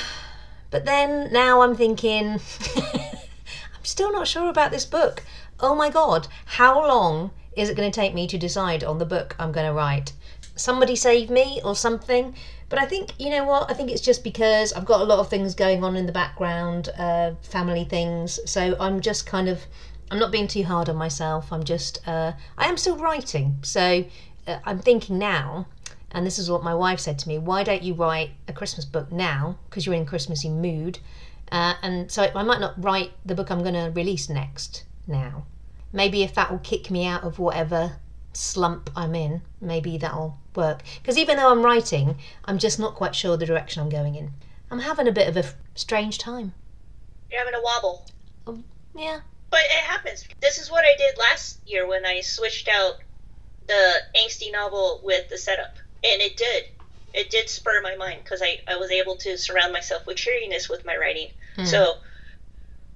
But 0.71 0.87
then 0.87 1.31
now 1.31 1.61
I'm 1.61 1.77
thinking, 1.77 2.41
I'm 2.77 3.85
still 3.85 4.11
not 4.11 4.27
sure 4.27 4.49
about 4.49 4.71
this 4.71 4.87
book. 4.87 5.23
Oh 5.65 5.77
my 5.77 5.91
god, 5.91 6.27
how 6.45 6.85
long 6.85 7.31
is 7.57 7.69
it 7.69 7.77
going 7.77 7.89
to 7.89 7.95
take 7.95 8.15
me 8.15 8.27
to 8.27 8.37
decide 8.37 8.83
on 8.83 8.99
the 8.99 9.07
book 9.07 9.37
I'm 9.39 9.53
going 9.53 9.67
to 9.69 9.73
write? 9.73 10.13
Somebody 10.57 10.97
save 10.97 11.31
me 11.31 11.61
or 11.65 11.77
something. 11.77 12.35
But 12.69 12.81
I 12.81 12.85
think, 12.87 13.13
you 13.21 13.31
know 13.31 13.45
what? 13.45 13.71
I 13.71 13.75
think 13.75 13.89
it's 13.89 14.01
just 14.01 14.25
because 14.25 14.73
I've 14.73 14.85
got 14.85 15.03
a 15.03 15.05
lot 15.05 15.21
of 15.21 15.31
things 15.31 15.55
going 15.55 15.85
on 15.85 15.95
in 15.95 16.07
the 16.07 16.13
background, 16.13 16.89
uh, 16.99 17.35
family 17.43 17.85
things. 17.85 18.41
So 18.45 18.75
I'm 18.81 19.01
just 19.01 19.25
kind 19.25 19.49
of, 19.49 19.61
I'm 20.11 20.19
not 20.19 20.33
being 20.33 20.49
too 20.49 20.65
hard 20.65 20.89
on 20.89 20.97
myself. 20.97 21.53
I'm 21.53 21.63
just, 21.63 22.01
uh, 22.09 22.33
I 22.59 22.67
am 22.67 22.77
still 22.77 22.97
writing. 22.97 23.59
So 23.63 24.05
uh, 24.49 24.59
I'm 24.65 24.81
thinking 24.81 25.17
now, 25.17 25.69
and 26.11 26.27
this 26.27 26.41
is 26.41 26.51
what 26.51 26.65
my 26.65 26.75
wife 26.75 26.99
said 26.99 27.21
to 27.21 27.29
me 27.29 27.39
why 27.39 27.63
don't 27.63 27.85
you 27.85 27.95
write 27.95 28.31
a 28.49 28.53
Christmas 28.53 28.85
book 28.85 29.13
now? 29.13 29.59
Because 29.71 29.87
you're 29.87 29.95
in 29.95 30.07
Christmassy 30.07 30.49
mood. 30.49 30.99
Uh, 31.53 31.75
and 31.83 32.11
so 32.11 32.33
I 32.35 32.43
might 32.43 32.59
not 32.59 32.83
write 32.83 33.13
the 33.25 33.37
book 33.37 33.51
I'm 33.51 33.63
going 33.63 33.75
to 33.75 33.93
release 33.95 34.29
next 34.29 34.85
now. 35.07 35.45
Maybe 35.93 36.23
if 36.23 36.35
that 36.35 36.51
will 36.51 36.59
kick 36.59 36.91
me 36.91 37.07
out 37.07 37.23
of 37.23 37.39
whatever 37.39 37.97
slump 38.33 38.91
I'm 38.97 39.15
in, 39.15 39.43
maybe 39.61 39.99
that'll 39.99 40.39
work. 40.55 40.83
Because 41.01 41.19
even 41.19 41.37
though 41.37 41.51
I'm 41.51 41.63
writing, 41.63 42.17
I'm 42.45 42.59
just 42.59 42.79
not 42.79 42.95
quite 42.95 43.15
sure 43.15 43.37
the 43.37 43.47
direction 43.47 43.83
I'm 43.83 43.89
going 43.89 44.15
in. 44.15 44.33
I'm 44.71 44.81
having 44.81 45.07
a 45.07 45.13
bit 45.13 45.29
of 45.29 45.37
a 45.37 45.41
f- 45.41 45.55
strange 45.75 46.19
time. 46.19 46.55
You're 47.31 47.41
having 47.41 47.55
a 47.55 47.63
wobble. 47.63 48.07
Yeah. 48.95 49.21
But 49.51 49.61
it 49.61 49.85
happens. 49.85 50.25
This 50.41 50.59
is 50.59 50.71
what 50.71 50.85
I 50.85 50.97
did 50.97 51.19
last 51.19 51.61
year 51.67 51.87
when 51.87 52.07
I 52.07 52.21
switched 52.21 52.69
out 52.69 52.95
the 53.67 53.95
angsty 54.17 54.51
novel 54.51 55.01
with 55.05 55.29
the 55.29 55.37
setup. 55.37 55.77
And 56.03 56.23
it 56.23 56.37
did. 56.37 56.65
It 57.15 57.31
did 57.31 57.51
spur 57.51 57.83
my 57.83 57.97
mind 57.97 58.21
because 58.25 58.41
I, 58.43 58.61
I 58.67 58.77
was 58.77 58.91
able 58.91 59.17
to 59.17 59.37
surround 59.37 59.73
myself 59.73 60.07
with 60.07 60.17
cheeriness 60.17 60.69
with 60.69 60.87
my 60.87 60.97
writing. 60.97 61.29
Hmm. 61.57 61.65
So 61.65 61.95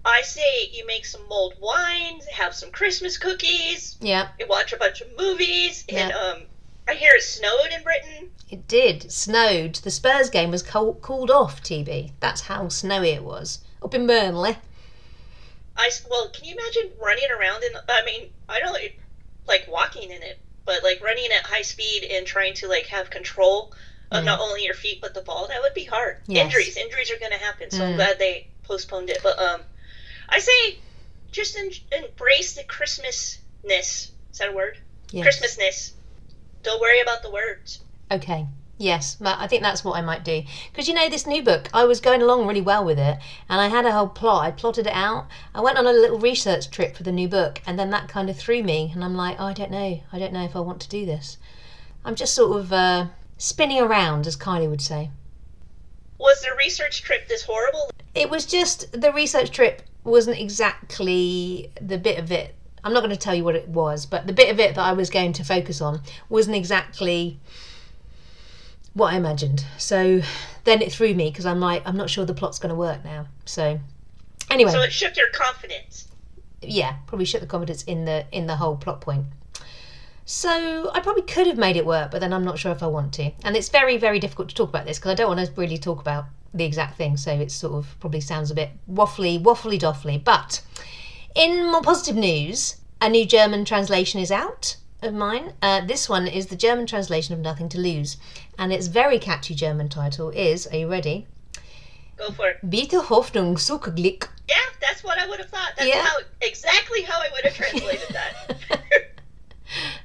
I 0.07 0.23
say 0.23 0.69
you 0.73 0.87
make 0.87 1.05
some 1.05 1.27
mulled 1.29 1.55
wines, 1.61 2.25
have 2.27 2.55
some 2.55 2.71
Christmas 2.71 3.19
cookies, 3.19 3.97
Yeah, 4.01 4.29
you 4.39 4.47
watch 4.47 4.73
a 4.73 4.77
bunch 4.77 5.01
of 5.01 5.09
movies, 5.19 5.85
and 5.89 6.11
Yeah. 6.11 6.17
um, 6.17 6.43
I 6.89 6.95
hear 6.95 7.13
it 7.15 7.23
snowed 7.23 7.73
in 7.73 7.83
Britain. 7.83 8.31
it 8.49 8.69
did. 8.69 9.05
It 9.07 9.13
snowed. 9.13 9.75
The 9.77 9.91
Spurs 9.91 10.31
game 10.31 10.53
was 10.53 10.63
called 10.63 11.31
off, 11.31 11.61
TB. 11.61 12.13
That's 12.21 12.43
how 12.43 12.69
snowy 12.69 13.11
it 13.11 13.25
was. 13.25 13.59
Up 13.83 13.93
in 13.95 14.07
Burnley. 14.07 14.57
I 15.77 15.91
well, 16.09 16.31
can 16.31 16.45
you 16.45 16.55
imagine 16.55 16.93
running 17.03 17.29
around 17.39 17.65
in? 17.65 17.73
I 17.89 18.05
mean, 18.05 18.31
I 18.49 18.61
don't 18.61 18.79
like 19.49 19.67
walking 19.69 20.11
in 20.11 20.23
it, 20.23 20.39
but 20.65 20.83
like 20.85 21.03
running 21.03 21.31
at 21.33 21.45
high 21.45 21.63
speed 21.63 22.05
and 22.05 22.25
trying 22.27 22.55
to 22.55 22.69
like 22.69 22.87
have 22.87 23.11
control 23.11 23.73
of 24.13 24.23
Mm. 24.23 24.27
not 24.27 24.41
only 24.41 24.63
your 24.65 24.75
feet 24.75 25.01
but 25.01 25.13
the 25.15 25.21
ball. 25.23 25.49
That 25.49 25.61
would 25.61 25.75
be 25.75 25.85
hard. 25.85 26.19
Yes. 26.29 26.45
Injuries, 26.45 26.77
injuries 26.77 27.11
are 27.11 27.19
going 27.19 27.33
to 27.33 27.39
happen. 27.39 27.71
So 27.73 27.85
I'm 27.85 27.93
Mm. 27.95 27.97
glad 27.97 28.19
they 28.21 28.47
postponed 28.63 29.11
it. 29.11 29.19
But 29.23 29.39
um, 29.41 29.63
I 30.29 30.39
say 30.39 30.79
just 31.31 31.57
en- 31.57 31.71
embrace 32.05 32.55
the 32.55 32.65
Christmasness. 32.65 34.11
Is 34.33 34.39
that 34.39 34.51
a 34.51 34.53
word? 34.53 34.79
Yes. 35.11 35.27
Christmasness. 35.27 35.93
Don't 36.63 36.81
worry 36.81 37.01
about 37.01 37.23
the 37.23 37.31
words. 37.31 37.81
Okay. 38.11 38.47
Yes, 38.79 39.17
I 39.25 39.47
think 39.47 39.63
that's 39.63 39.85
what 39.85 39.97
I 39.97 40.03
might 40.03 40.23
do. 40.23 40.43
Because 40.71 40.87
you 40.87 40.93
know, 40.93 41.09
this 41.09 41.27
new 41.27 41.43
book, 41.43 41.71
I 41.73 41.85
was 41.85 41.99
going 41.99 42.21
along 42.21 42.47
really 42.47 42.61
well 42.61 42.85
with 42.85 42.99
it, 42.99 43.17
and 43.49 43.61
I 43.61 43.69
had 43.69 43.87
a 43.87 43.93
whole 43.93 44.09
plot. 44.09 44.45
I 44.45 44.51
plotted 44.51 44.87
it 44.87 44.93
out. 44.93 45.29
I 45.55 45.63
went 45.63 45.79
on 45.79 45.87
a 45.87 45.93
little 45.93 46.19
research 46.19 46.71
trip 46.71 46.95
for 46.95 47.03
the 47.03 47.13
new 47.13 47.27
book, 47.27 47.63
and 47.67 47.79
then 47.79 47.89
that 47.91 48.09
kind 48.09 48.29
of 48.29 48.37
threw 48.37 48.63
me, 48.63 48.91
and 48.93 49.03
I'm 49.03 49.17
like, 49.17 49.37
oh, 49.39 49.47
I 49.47 49.55
don't 49.55 49.71
know. 49.71 50.01
I 50.13 50.19
don't 50.19 50.33
know 50.33 50.45
if 50.45 50.55
I 50.55 50.61
want 50.61 50.83
to 50.83 50.91
do 50.91 51.07
this. 51.07 51.39
I'm 52.05 52.17
just 52.17 52.35
sort 52.35 52.61
of 52.61 52.71
uh, 52.71 53.07
spinning 53.39 53.81
around, 53.81 54.27
as 54.27 54.37
Kylie 54.37 54.69
would 54.69 54.83
say. 54.83 55.11
Was 56.19 56.43
the 56.43 56.55
research 56.59 57.03
trip 57.03 57.29
this 57.29 57.45
horrible? 57.45 57.91
It 58.15 58.29
was 58.29 58.45
just 58.45 58.93
the 58.93 59.13
research 59.13 59.51
trip 59.51 59.83
wasn't 60.07 60.39
exactly 60.39 61.71
the 61.81 61.99
bit 61.99 62.19
of 62.19 62.31
it. 62.33 62.55
I'm 62.85 62.93
not 62.93 63.01
going 63.01 63.11
to 63.11 63.17
tell 63.17 63.35
you 63.35 63.43
what 63.45 63.57
it 63.57 63.69
was, 63.69 64.07
but 64.07 64.27
the 64.27 64.33
bit 64.33 64.51
of 64.51 64.61
it 64.61 64.75
that 64.77 64.81
I 64.83 64.93
was 64.93 65.11
going 65.11 65.33
to 65.35 65.45
focus 65.45 65.81
on 65.81 66.01
wasn't 66.29 66.57
exactly 66.57 67.39
what 68.95 69.13
I 69.13 69.17
imagined. 69.17 69.65
So 69.77 70.23
then 70.65 70.81
it 70.83 70.93
threw 70.93 71.13
me 71.15 71.31
because 71.31 71.47
I'm 71.47 71.61
like, 71.61 71.83
I'm 71.85 71.97
not 71.97 72.09
sure 72.11 72.25
the 72.25 72.35
plot's 72.35 72.59
going 72.59 72.71
to 72.71 72.77
work 72.77 73.05
now. 73.05 73.27
So 73.45 73.79
anyway, 74.51 74.71
So 74.71 74.81
it 74.83 74.93
shook 74.93 75.17
your 75.17 75.29
confidence. 75.31 76.09
yeah, 76.63 76.97
probably 77.07 77.25
shook 77.27 77.41
the 77.41 77.47
confidence 77.47 77.83
in 77.85 78.05
the 78.05 78.25
in 78.33 78.47
the 78.47 78.57
whole 78.57 78.77
plot 78.77 79.01
point. 79.01 79.27
So 80.29 80.91
I 80.93 80.99
probably 80.99 81.23
could 81.23 81.47
have 81.47 81.57
made 81.57 81.77
it 81.77 81.87
work, 81.87 82.11
but 82.11 82.21
then 82.21 82.33
I'm 82.33 82.45
not 82.45 82.59
sure 82.59 82.73
if 82.73 82.83
I 82.83 82.89
want 82.89 83.13
to. 83.15 83.31
And 83.45 83.57
it's 83.57 83.69
very 83.69 83.97
very 83.97 84.19
difficult 84.19 84.49
to 84.49 84.55
talk 84.57 84.69
about 84.69 84.85
this 84.85 84.99
because 84.99 85.13
I 85.13 85.15
don't 85.15 85.35
want 85.37 85.47
to 85.47 85.53
really 85.61 85.79
talk 85.79 86.01
about 86.01 86.25
the 86.53 86.65
exact 86.65 86.97
thing. 86.99 87.17
So 87.17 87.31
it 87.33 87.53
sort 87.53 87.75
of 87.75 87.97
probably 88.01 88.21
sounds 88.21 88.51
a 88.51 88.55
bit 88.55 88.71
waffly, 88.93 89.41
waffly 89.41 89.79
doffly. 89.79 90.23
But 90.23 90.63
in 91.37 91.71
more 91.71 91.81
positive 91.81 92.17
news, 92.17 92.77
a 93.01 93.09
new 93.09 93.25
German 93.25 93.65
translation 93.65 94.19
is 94.21 94.33
out 94.33 94.77
of 95.01 95.15
mine. 95.15 95.53
Uh, 95.63 95.83
this 95.87 96.09
one 96.09 96.27
is 96.27 96.47
the 96.47 96.57
German 96.57 96.87
translation 96.87 97.33
of 97.35 97.41
Nothing 97.41 97.69
to 97.69 97.79
Lose, 97.79 98.17
and 98.59 98.73
its 98.73 98.89
very 98.89 99.21
catchy 99.21 99.55
German 99.55 99.89
title 99.89 100.31
is. 100.31 100.67
Are 100.67 100.77
you 100.77 100.89
ready? 100.91 101.29
Go 102.17 102.31
for 102.33 102.49
it. 102.49 102.69
Biete 102.69 103.01
Hoffnung 103.01 103.55
suche 103.59 103.95
Glück. 103.95 104.29
Yeah, 104.49 104.57
that's 104.81 105.05
what 105.05 105.19
I 105.19 105.29
would 105.29 105.39
have 105.39 105.51
thought. 105.51 105.73
That's 105.77 105.89
Yeah. 105.89 106.03
how 106.05 106.17
exactly 106.41 107.03
how 107.03 107.21
I 107.21 107.29
would 107.33 107.45
have 107.45 107.55
translated 107.55 108.09
that. 108.11 108.81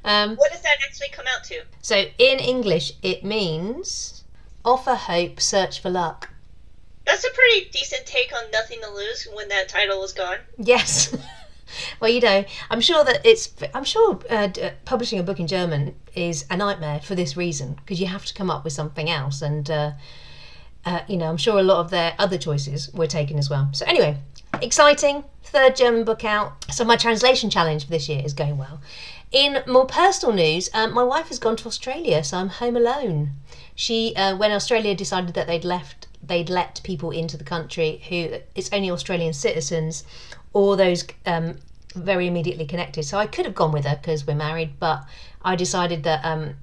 um, 0.05 0.35
what 0.35 0.51
does 0.51 0.61
that 0.61 0.77
actually 0.83 1.09
come 1.09 1.25
out 1.35 1.43
to? 1.45 1.63
So 1.81 2.05
in 2.17 2.39
English, 2.39 2.93
it 3.01 3.23
means 3.23 4.23
offer 4.63 4.95
hope, 4.95 5.39
search 5.41 5.81
for 5.81 5.89
luck. 5.89 6.29
That's 7.05 7.23
a 7.25 7.29
pretty 7.31 7.69
decent 7.69 8.05
take 8.05 8.31
on 8.35 8.51
Nothing 8.51 8.79
to 8.81 8.89
Lose 8.89 9.27
when 9.33 9.49
that 9.49 9.67
title 9.67 9.99
was 9.99 10.13
gone. 10.13 10.37
Yes. 10.57 11.15
well, 11.99 12.11
you 12.11 12.21
know, 12.21 12.45
I'm 12.69 12.81
sure 12.81 13.03
that 13.03 13.25
it's. 13.25 13.53
I'm 13.73 13.83
sure 13.83 14.19
uh, 14.29 14.49
uh, 14.61 14.71
publishing 14.85 15.19
a 15.19 15.23
book 15.23 15.39
in 15.39 15.47
German 15.47 15.95
is 16.15 16.45
a 16.49 16.57
nightmare 16.57 16.99
for 16.99 17.15
this 17.15 17.35
reason 17.35 17.73
because 17.73 17.99
you 17.99 18.07
have 18.07 18.25
to 18.25 18.33
come 18.33 18.51
up 18.51 18.63
with 18.63 18.73
something 18.73 19.09
else, 19.09 19.41
and 19.41 19.69
uh, 19.69 19.91
uh, 20.85 21.01
you 21.07 21.17
know, 21.17 21.25
I'm 21.25 21.37
sure 21.37 21.59
a 21.59 21.63
lot 21.63 21.79
of 21.79 21.89
their 21.89 22.13
other 22.19 22.37
choices 22.37 22.93
were 22.93 23.07
taken 23.07 23.37
as 23.37 23.49
well. 23.49 23.69
So 23.73 23.85
anyway, 23.85 24.17
exciting 24.61 25.23
third 25.43 25.75
German 25.75 26.03
book 26.03 26.23
out. 26.23 26.65
So 26.73 26.83
my 26.85 26.95
translation 26.95 27.49
challenge 27.49 27.85
for 27.85 27.91
this 27.91 28.07
year 28.07 28.21
is 28.23 28.33
going 28.33 28.57
well. 28.57 28.79
In 29.31 29.63
more 29.65 29.85
personal 29.85 30.35
news, 30.35 30.69
um, 30.73 30.93
my 30.93 31.03
wife 31.03 31.29
has 31.29 31.39
gone 31.39 31.55
to 31.57 31.67
Australia, 31.67 32.21
so 32.21 32.37
I'm 32.37 32.49
home 32.49 32.75
alone. 32.75 33.31
She, 33.75 34.13
uh, 34.17 34.35
when 34.35 34.51
Australia 34.51 34.93
decided 34.93 35.35
that 35.35 35.47
they'd 35.47 35.63
left, 35.63 36.07
they'd 36.21 36.49
let 36.49 36.81
people 36.83 37.11
into 37.11 37.37
the 37.37 37.45
country 37.45 38.01
who 38.09 38.39
it's 38.55 38.73
only 38.73 38.91
Australian 38.91 39.31
citizens 39.31 40.03
or 40.51 40.75
those 40.75 41.05
um, 41.25 41.59
very 41.95 42.27
immediately 42.27 42.65
connected. 42.65 43.03
So 43.03 43.17
I 43.17 43.25
could 43.25 43.45
have 43.45 43.55
gone 43.55 43.71
with 43.71 43.85
her 43.85 43.95
because 43.95 44.27
we're 44.27 44.35
married, 44.35 44.77
but 44.79 45.05
I 45.41 45.55
decided 45.55 46.03
that 46.03 46.25
um, 46.25 46.55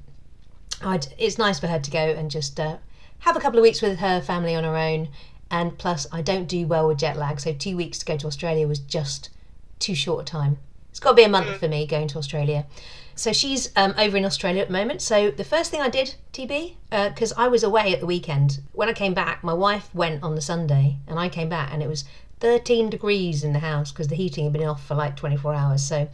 it's 1.16 1.38
nice 1.38 1.58
for 1.58 1.68
her 1.68 1.78
to 1.78 1.90
go 1.90 1.98
and 1.98 2.30
just 2.30 2.60
uh, 2.60 2.76
have 3.20 3.34
a 3.34 3.40
couple 3.40 3.58
of 3.58 3.62
weeks 3.62 3.80
with 3.80 3.98
her 4.00 4.20
family 4.20 4.54
on 4.54 4.64
her 4.64 4.76
own. 4.76 5.08
And 5.50 5.78
plus, 5.78 6.06
I 6.12 6.20
don't 6.20 6.46
do 6.46 6.66
well 6.66 6.86
with 6.86 6.98
jet 6.98 7.16
lag, 7.16 7.40
so 7.40 7.54
two 7.54 7.78
weeks 7.78 7.98
to 8.00 8.04
go 8.04 8.18
to 8.18 8.26
Australia 8.26 8.68
was 8.68 8.78
just 8.78 9.30
too 9.78 9.94
short 9.94 10.28
a 10.28 10.30
time. 10.30 10.58
It's 10.98 11.04
got 11.04 11.10
to 11.10 11.14
be 11.14 11.22
a 11.22 11.28
month 11.28 11.60
for 11.60 11.68
me 11.68 11.86
going 11.86 12.08
to 12.08 12.18
Australia. 12.18 12.66
So 13.14 13.32
she's 13.32 13.70
um, 13.76 13.94
over 13.96 14.16
in 14.16 14.24
Australia 14.24 14.62
at 14.62 14.66
the 14.66 14.72
moment. 14.72 15.00
So 15.00 15.30
the 15.30 15.44
first 15.44 15.70
thing 15.70 15.80
I 15.80 15.88
did, 15.88 16.16
TB, 16.32 16.74
because 16.90 17.30
uh, 17.30 17.36
I 17.38 17.46
was 17.46 17.62
away 17.62 17.92
at 17.92 18.00
the 18.00 18.06
weekend. 18.06 18.58
When 18.72 18.88
I 18.88 18.92
came 18.94 19.14
back, 19.14 19.44
my 19.44 19.52
wife 19.52 19.94
went 19.94 20.24
on 20.24 20.34
the 20.34 20.40
Sunday, 20.40 20.96
and 21.06 21.16
I 21.16 21.28
came 21.28 21.48
back, 21.48 21.72
and 21.72 21.84
it 21.84 21.88
was 21.88 22.04
13 22.40 22.90
degrees 22.90 23.44
in 23.44 23.52
the 23.52 23.60
house 23.60 23.92
because 23.92 24.08
the 24.08 24.16
heating 24.16 24.42
had 24.42 24.52
been 24.52 24.64
off 24.64 24.84
for 24.84 24.96
like 24.96 25.14
24 25.14 25.54
hours. 25.54 25.84
So 25.84 26.08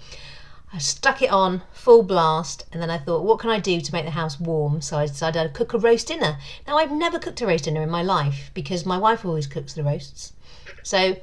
I 0.70 0.76
stuck 0.76 1.22
it 1.22 1.30
on 1.30 1.62
full 1.72 2.02
blast, 2.02 2.66
and 2.70 2.82
then 2.82 2.90
I 2.90 2.98
thought, 2.98 3.24
what 3.24 3.38
can 3.38 3.48
I 3.48 3.60
do 3.60 3.80
to 3.80 3.92
make 3.94 4.04
the 4.04 4.10
house 4.10 4.38
warm? 4.38 4.82
So 4.82 4.98
I 4.98 5.06
decided 5.06 5.40
I'd 5.40 5.54
cook 5.54 5.72
a 5.72 5.78
roast 5.78 6.08
dinner. 6.08 6.36
Now 6.66 6.76
I've 6.76 6.92
never 6.92 7.18
cooked 7.18 7.40
a 7.40 7.46
roast 7.46 7.64
dinner 7.64 7.80
in 7.80 7.88
my 7.88 8.02
life 8.02 8.50
because 8.52 8.84
my 8.84 8.98
wife 8.98 9.24
always 9.24 9.46
cooks 9.46 9.72
the 9.72 9.82
roasts. 9.82 10.34
So 10.82 11.16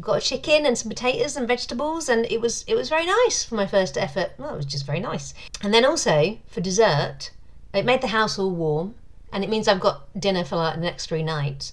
got 0.00 0.18
a 0.18 0.20
chicken 0.20 0.66
and 0.66 0.76
some 0.76 0.88
potatoes 0.88 1.36
and 1.36 1.46
vegetables, 1.46 2.08
and 2.08 2.26
it 2.26 2.40
was 2.40 2.64
it 2.66 2.74
was 2.74 2.88
very 2.88 3.06
nice 3.06 3.44
for 3.44 3.54
my 3.54 3.66
first 3.66 3.96
effort. 3.98 4.32
Well, 4.38 4.54
it 4.54 4.56
was 4.56 4.66
just 4.66 4.86
very 4.86 5.00
nice. 5.00 5.34
And 5.62 5.72
then 5.72 5.84
also 5.84 6.38
for 6.48 6.60
dessert, 6.60 7.30
it 7.74 7.84
made 7.84 8.00
the 8.00 8.08
house 8.08 8.38
all 8.38 8.50
warm, 8.50 8.94
and 9.32 9.44
it 9.44 9.50
means 9.50 9.68
I've 9.68 9.80
got 9.80 10.08
dinner 10.18 10.44
for 10.44 10.56
like 10.56 10.74
the 10.74 10.80
next 10.80 11.06
three 11.06 11.22
nights. 11.22 11.72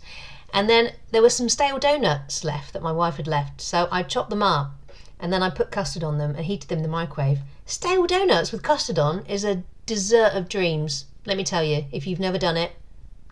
And 0.54 0.70
then 0.70 0.94
there 1.12 1.22
were 1.22 1.30
some 1.30 1.50
stale 1.50 1.78
donuts 1.78 2.44
left 2.44 2.74
that 2.74 2.82
my 2.82 2.92
wife 2.92 3.18
had 3.18 3.28
left, 3.28 3.62
so 3.62 3.88
I 3.92 4.04
chopped 4.04 4.32
them 4.32 4.42
up 4.44 4.72
and 5.20 5.34
then 5.34 5.44
I 5.44 5.50
put 5.50 5.72
custard 5.72 6.04
on 6.04 6.18
them 6.18 6.36
and 6.36 6.46
heated 6.46 6.70
them 6.70 6.80
in 6.80 6.84
the 6.84 6.90
microwave. 6.90 7.40
Stale 7.66 8.08
donuts 8.08 8.52
with 8.52 8.64
custard 8.64 8.98
on 8.98 9.26
is 9.26 9.44
a 9.44 9.64
dessert 9.86 10.34
of 10.34 10.48
dreams. 10.48 11.06
Let 11.26 11.38
me 11.38 11.44
tell 11.44 11.64
you, 11.64 11.86
if 11.92 12.08
you've 12.08 12.20
never 12.20 12.38
done 12.38 12.58
it, 12.58 12.72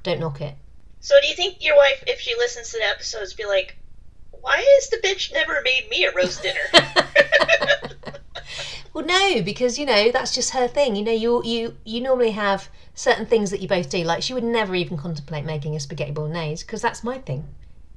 don't 0.04 0.20
knock 0.20 0.42
it. 0.42 0.56
So, 1.00 1.16
do 1.22 1.28
you 1.28 1.36
think 1.36 1.64
your 1.64 1.78
wife, 1.78 2.04
if 2.06 2.20
she 2.20 2.36
listens 2.36 2.72
to 2.72 2.78
the 2.78 2.86
episodes, 2.86 3.34
be 3.34 3.46
like, 3.46 3.78
"Why 4.42 4.58
has 4.58 4.90
the 4.90 4.98
bitch 4.98 5.32
never 5.34 5.62
made 5.64 5.90
me 5.90 6.06
a 6.06 6.12
roast 6.14 6.42
dinner?" 6.42 6.60
well, 8.94 9.06
no, 9.06 9.42
because 9.42 9.78
you 9.78 9.86
know 9.86 10.12
that's 10.12 10.34
just 10.34 10.52
her 10.52 10.68
thing. 10.68 10.96
You 10.96 11.04
know, 11.04 11.12
you 11.12 11.44
you 11.44 11.78
you 11.86 12.02
normally 12.02 12.32
have 12.32 12.70
certain 12.96 13.26
things 13.26 13.52
that 13.52 13.62
you 13.62 13.68
both 13.68 13.90
do. 13.90 14.04
Like 14.04 14.24
she 14.24 14.34
would 14.34 14.44
never 14.44 14.76
even 14.76 14.98
contemplate 14.98 15.46
making 15.46 15.76
a 15.76 15.80
spaghetti 15.80 16.12
bolognese 16.12 16.66
because 16.66 16.82
that's 16.82 17.04
my 17.04 17.18
thing 17.20 17.48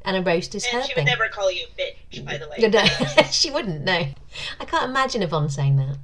and 0.04 0.16
a 0.16 0.22
roast 0.22 0.54
is 0.54 0.64
and 0.64 0.80
her 0.82 0.82
she 0.82 0.94
thing. 0.94 1.04
would 1.04 1.10
never 1.10 1.28
call 1.28 1.50
you 1.50 1.66
a 1.66 1.80
bitch, 1.80 2.24
by 2.24 2.36
the 2.38 2.48
way. 2.48 2.56
No, 2.60 2.68
no, 2.68 3.22
she 3.30 3.50
wouldn't. 3.50 3.84
No, 3.84 4.06
I 4.58 4.64
can't 4.64 4.90
imagine 4.90 5.22
Yvonne 5.22 5.48
saying 5.50 5.76
that. 5.76 5.96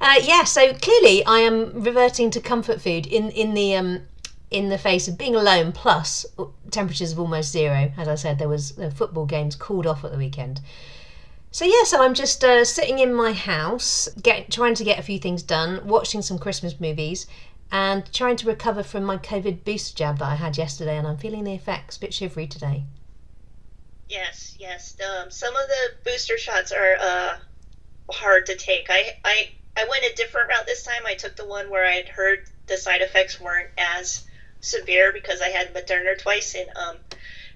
Uh, 0.00 0.20
yeah, 0.22 0.44
so 0.44 0.72
clearly 0.74 1.24
I 1.24 1.40
am 1.40 1.82
reverting 1.82 2.30
to 2.30 2.40
comfort 2.40 2.80
food 2.80 3.06
in 3.06 3.30
in 3.30 3.54
the 3.54 3.76
um, 3.76 4.02
in 4.50 4.68
the 4.68 4.78
face 4.78 5.08
of 5.08 5.16
being 5.16 5.36
alone. 5.36 5.72
Plus 5.72 6.26
temperatures 6.70 7.12
of 7.12 7.20
almost 7.20 7.52
zero. 7.52 7.92
As 7.96 8.08
I 8.08 8.14
said, 8.14 8.38
there 8.38 8.48
was 8.48 8.78
uh, 8.78 8.90
football 8.90 9.26
games 9.26 9.56
called 9.56 9.86
off 9.86 10.04
at 10.04 10.12
the 10.12 10.18
weekend. 10.18 10.60
So 11.52 11.64
yeah, 11.64 11.82
so 11.84 12.02
I'm 12.02 12.14
just 12.14 12.44
uh, 12.44 12.64
sitting 12.64 13.00
in 13.00 13.12
my 13.12 13.32
house, 13.32 14.08
get 14.22 14.52
trying 14.52 14.74
to 14.76 14.84
get 14.84 15.00
a 15.00 15.02
few 15.02 15.18
things 15.18 15.42
done, 15.42 15.84
watching 15.84 16.22
some 16.22 16.38
Christmas 16.38 16.78
movies, 16.78 17.26
and 17.72 18.10
trying 18.12 18.36
to 18.36 18.46
recover 18.46 18.84
from 18.84 19.02
my 19.04 19.16
COVID 19.16 19.64
booster 19.64 19.96
jab 19.96 20.18
that 20.18 20.28
I 20.28 20.34
had 20.36 20.56
yesterday, 20.56 20.96
and 20.96 21.08
I'm 21.08 21.16
feeling 21.16 21.44
the 21.44 21.54
effects. 21.54 21.96
A 21.96 22.00
bit 22.00 22.14
shivery 22.14 22.46
today. 22.46 22.84
Yes, 24.08 24.56
yes. 24.60 24.96
Um, 25.00 25.30
some 25.30 25.54
of 25.56 25.68
the 25.68 26.10
booster 26.10 26.38
shots 26.38 26.70
are 26.72 26.96
uh, 27.00 27.36
hard 28.12 28.46
to 28.46 28.56
take. 28.56 28.86
I, 28.88 29.16
I 29.24 29.50
I 29.76 29.86
went 29.88 30.04
a 30.04 30.14
different 30.14 30.50
route 30.50 30.66
this 30.66 30.84
time. 30.84 31.02
I 31.06 31.14
took 31.14 31.36
the 31.36 31.46
one 31.46 31.70
where 31.70 31.86
I'd 31.86 32.08
heard 32.08 32.48
the 32.66 32.76
side 32.76 33.02
effects 33.02 33.40
weren't 33.40 33.70
as 33.76 34.24
severe 34.60 35.12
because 35.12 35.40
I 35.40 35.48
had 35.48 35.74
Moderna 35.74 36.18
twice, 36.18 36.54
and 36.54 36.68
um, 36.76 36.96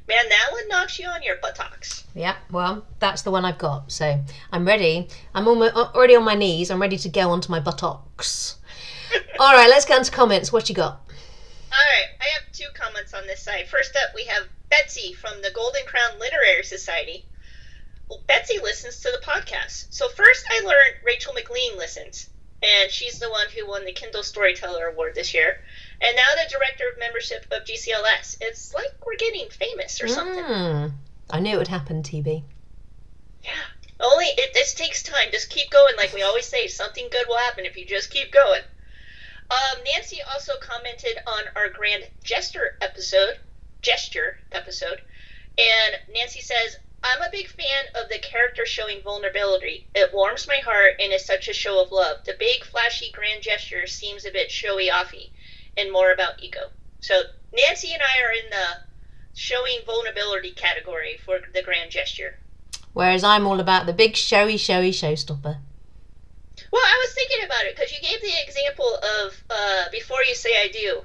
man, 0.09 0.29
that 0.29 0.49
one 0.53 0.69
knocks 0.69 0.99
you 0.99 1.07
on 1.07 1.23
your 1.23 1.37
buttocks. 1.37 2.05
Yeah, 2.15 2.37
well, 2.51 2.85
that's 2.99 3.23
the 3.23 3.31
one 3.31 3.45
I've 3.45 3.59
got. 3.59 3.91
So 3.91 4.21
I'm 4.53 4.67
ready. 4.67 5.09
I'm 5.35 5.49
almost, 5.49 5.75
already 5.75 6.17
on 6.17 6.25
my 6.25 6.35
knees. 6.35 6.71
I'm 6.71 6.81
ready 6.81 6.99
to 6.99 7.09
go 7.09 7.31
onto 7.31 7.51
my 7.51 7.61
buttocks. 7.61 8.57
All 9.39 9.53
right, 9.53 9.69
let's 9.69 9.85
get 9.85 9.99
into 9.99 10.11
comments. 10.11 10.53
What 10.53 10.69
you 10.69 10.75
got? 10.75 10.93
All 10.93 11.79
right, 11.93 12.09
I 12.21 12.25
have 12.35 12.53
two 12.53 12.69
comments 12.75 13.15
on 13.15 13.27
this 13.27 13.43
side. 13.43 13.69
First 13.69 13.97
up, 13.97 14.15
we 14.15 14.25
have 14.27 14.45
Betsy 14.71 15.13
from 15.13 15.43
the 15.43 15.51
Golden 15.55 15.85
Crown 15.87 16.19
Literary 16.19 16.63
Society. 16.63 17.25
Well, 18.09 18.21
Betsy 18.27 18.59
listens 18.59 19.01
to 19.01 19.11
the 19.11 19.25
podcast. 19.25 19.93
So 19.93 20.09
first 20.09 20.45
I 20.51 20.65
learned 20.65 21.05
Rachel 21.05 21.33
McLean 21.33 21.77
listens, 21.77 22.29
and 22.63 22.91
she's 22.91 23.19
the 23.19 23.31
one 23.31 23.47
who 23.57 23.67
won 23.67 23.85
the 23.85 23.93
Kindle 23.93 24.23
Storyteller 24.23 24.87
Award 24.87 25.15
this 25.15 25.35
year. 25.35 25.61
And 26.01 26.17
now 26.17 26.43
the 26.43 26.51
director 26.51 26.85
of 26.93 26.99
membership 26.99 27.47
of 27.51 27.65
GCLS. 27.65 28.39
It's 28.41 28.75
like 28.75 28.93
we're 29.07 29.17
getting 29.17 29.49
famous 29.49 30.03
or 30.03 30.09
something. 30.09 30.45
Mm, 30.45 30.93
I 31.31 31.41
knew 31.41 31.55
it 31.55 31.59
would 31.59 31.69
happen, 31.69 32.03
TB. 32.03 32.43
Yeah. 33.43 33.51
Only 34.01 34.27
it 34.27 34.53
this 34.55 34.75
takes 34.75 35.03
time. 35.03 35.29
Just 35.31 35.51
keep 35.51 35.71
going, 35.71 35.97
like 35.97 36.13
we 36.13 36.23
always 36.23 36.47
say. 36.47 36.67
Something 36.67 37.09
good 37.11 37.27
will 37.29 37.39
happen 37.39 37.65
if 37.65 37.77
you 37.77 37.87
just 37.87 38.11
keep 38.11 38.33
going. 38.33 38.63
Um, 39.51 39.83
Nancy 39.93 40.21
also 40.23 40.55
commented 40.61 41.19
on 41.27 41.45
our 41.55 41.69
Grand 41.69 42.09
Gesture 42.23 42.77
episode, 42.81 43.39
gesture 43.83 44.39
episode. 44.53 45.01
And 45.57 46.13
Nancy 46.13 46.41
says, 46.41 46.77
I'm 47.05 47.23
a 47.23 47.31
big 47.31 47.49
fan 47.49 47.85
of 47.95 48.09
the 48.09 48.19
character 48.19 48.67
showing 48.67 49.03
vulnerability. 49.03 49.87
It 49.95 50.13
warms 50.13 50.49
my 50.49 50.57
heart 50.57 50.95
and 50.99 51.13
is 51.13 51.25
such 51.25 51.49
a 51.49 51.53
show 51.53 51.83
of 51.83 51.93
love. 51.93 52.25
The 52.25 52.35
big, 52.39 52.65
flashy, 52.65 53.13
grand 53.13 53.43
gesture 53.43 53.87
seems 53.87 54.25
a 54.25 54.33
bit 54.33 54.51
showy 54.51 54.89
offy 54.89 55.31
and 55.77 55.93
more 55.93 56.13
about 56.13 56.43
ego. 56.43 56.71
So 57.01 57.23
Nancy 57.53 57.93
and 57.93 58.03
I 58.03 58.23
are 58.23 58.33
in 58.33 58.51
the 58.51 58.85
showing 59.35 59.79
vulnerability 59.85 60.53
category 60.53 61.19
for 61.25 61.41
the 61.53 61.63
grand 61.63 61.91
gesture. 61.91 62.39
Whereas 62.93 63.25
I'm 63.25 63.47
all 63.47 63.61
about 63.61 63.87
the 63.87 63.93
big, 63.93 64.17
showy, 64.17 64.57
showy 64.57 64.93
showstopper. 64.93 65.59
Well, 66.71 66.83
I 66.85 67.05
was 67.05 67.15
thinking 67.15 67.45
about 67.45 67.65
it 67.65 67.77
because 67.77 67.93
you 67.93 68.01
gave 68.01 68.21
the 68.21 68.33
example 68.47 68.99
of 69.25 69.43
uh, 69.51 69.85
before 69.91 70.23
you 70.29 70.35
say 70.35 70.51
I 70.63 70.69
do. 70.69 71.03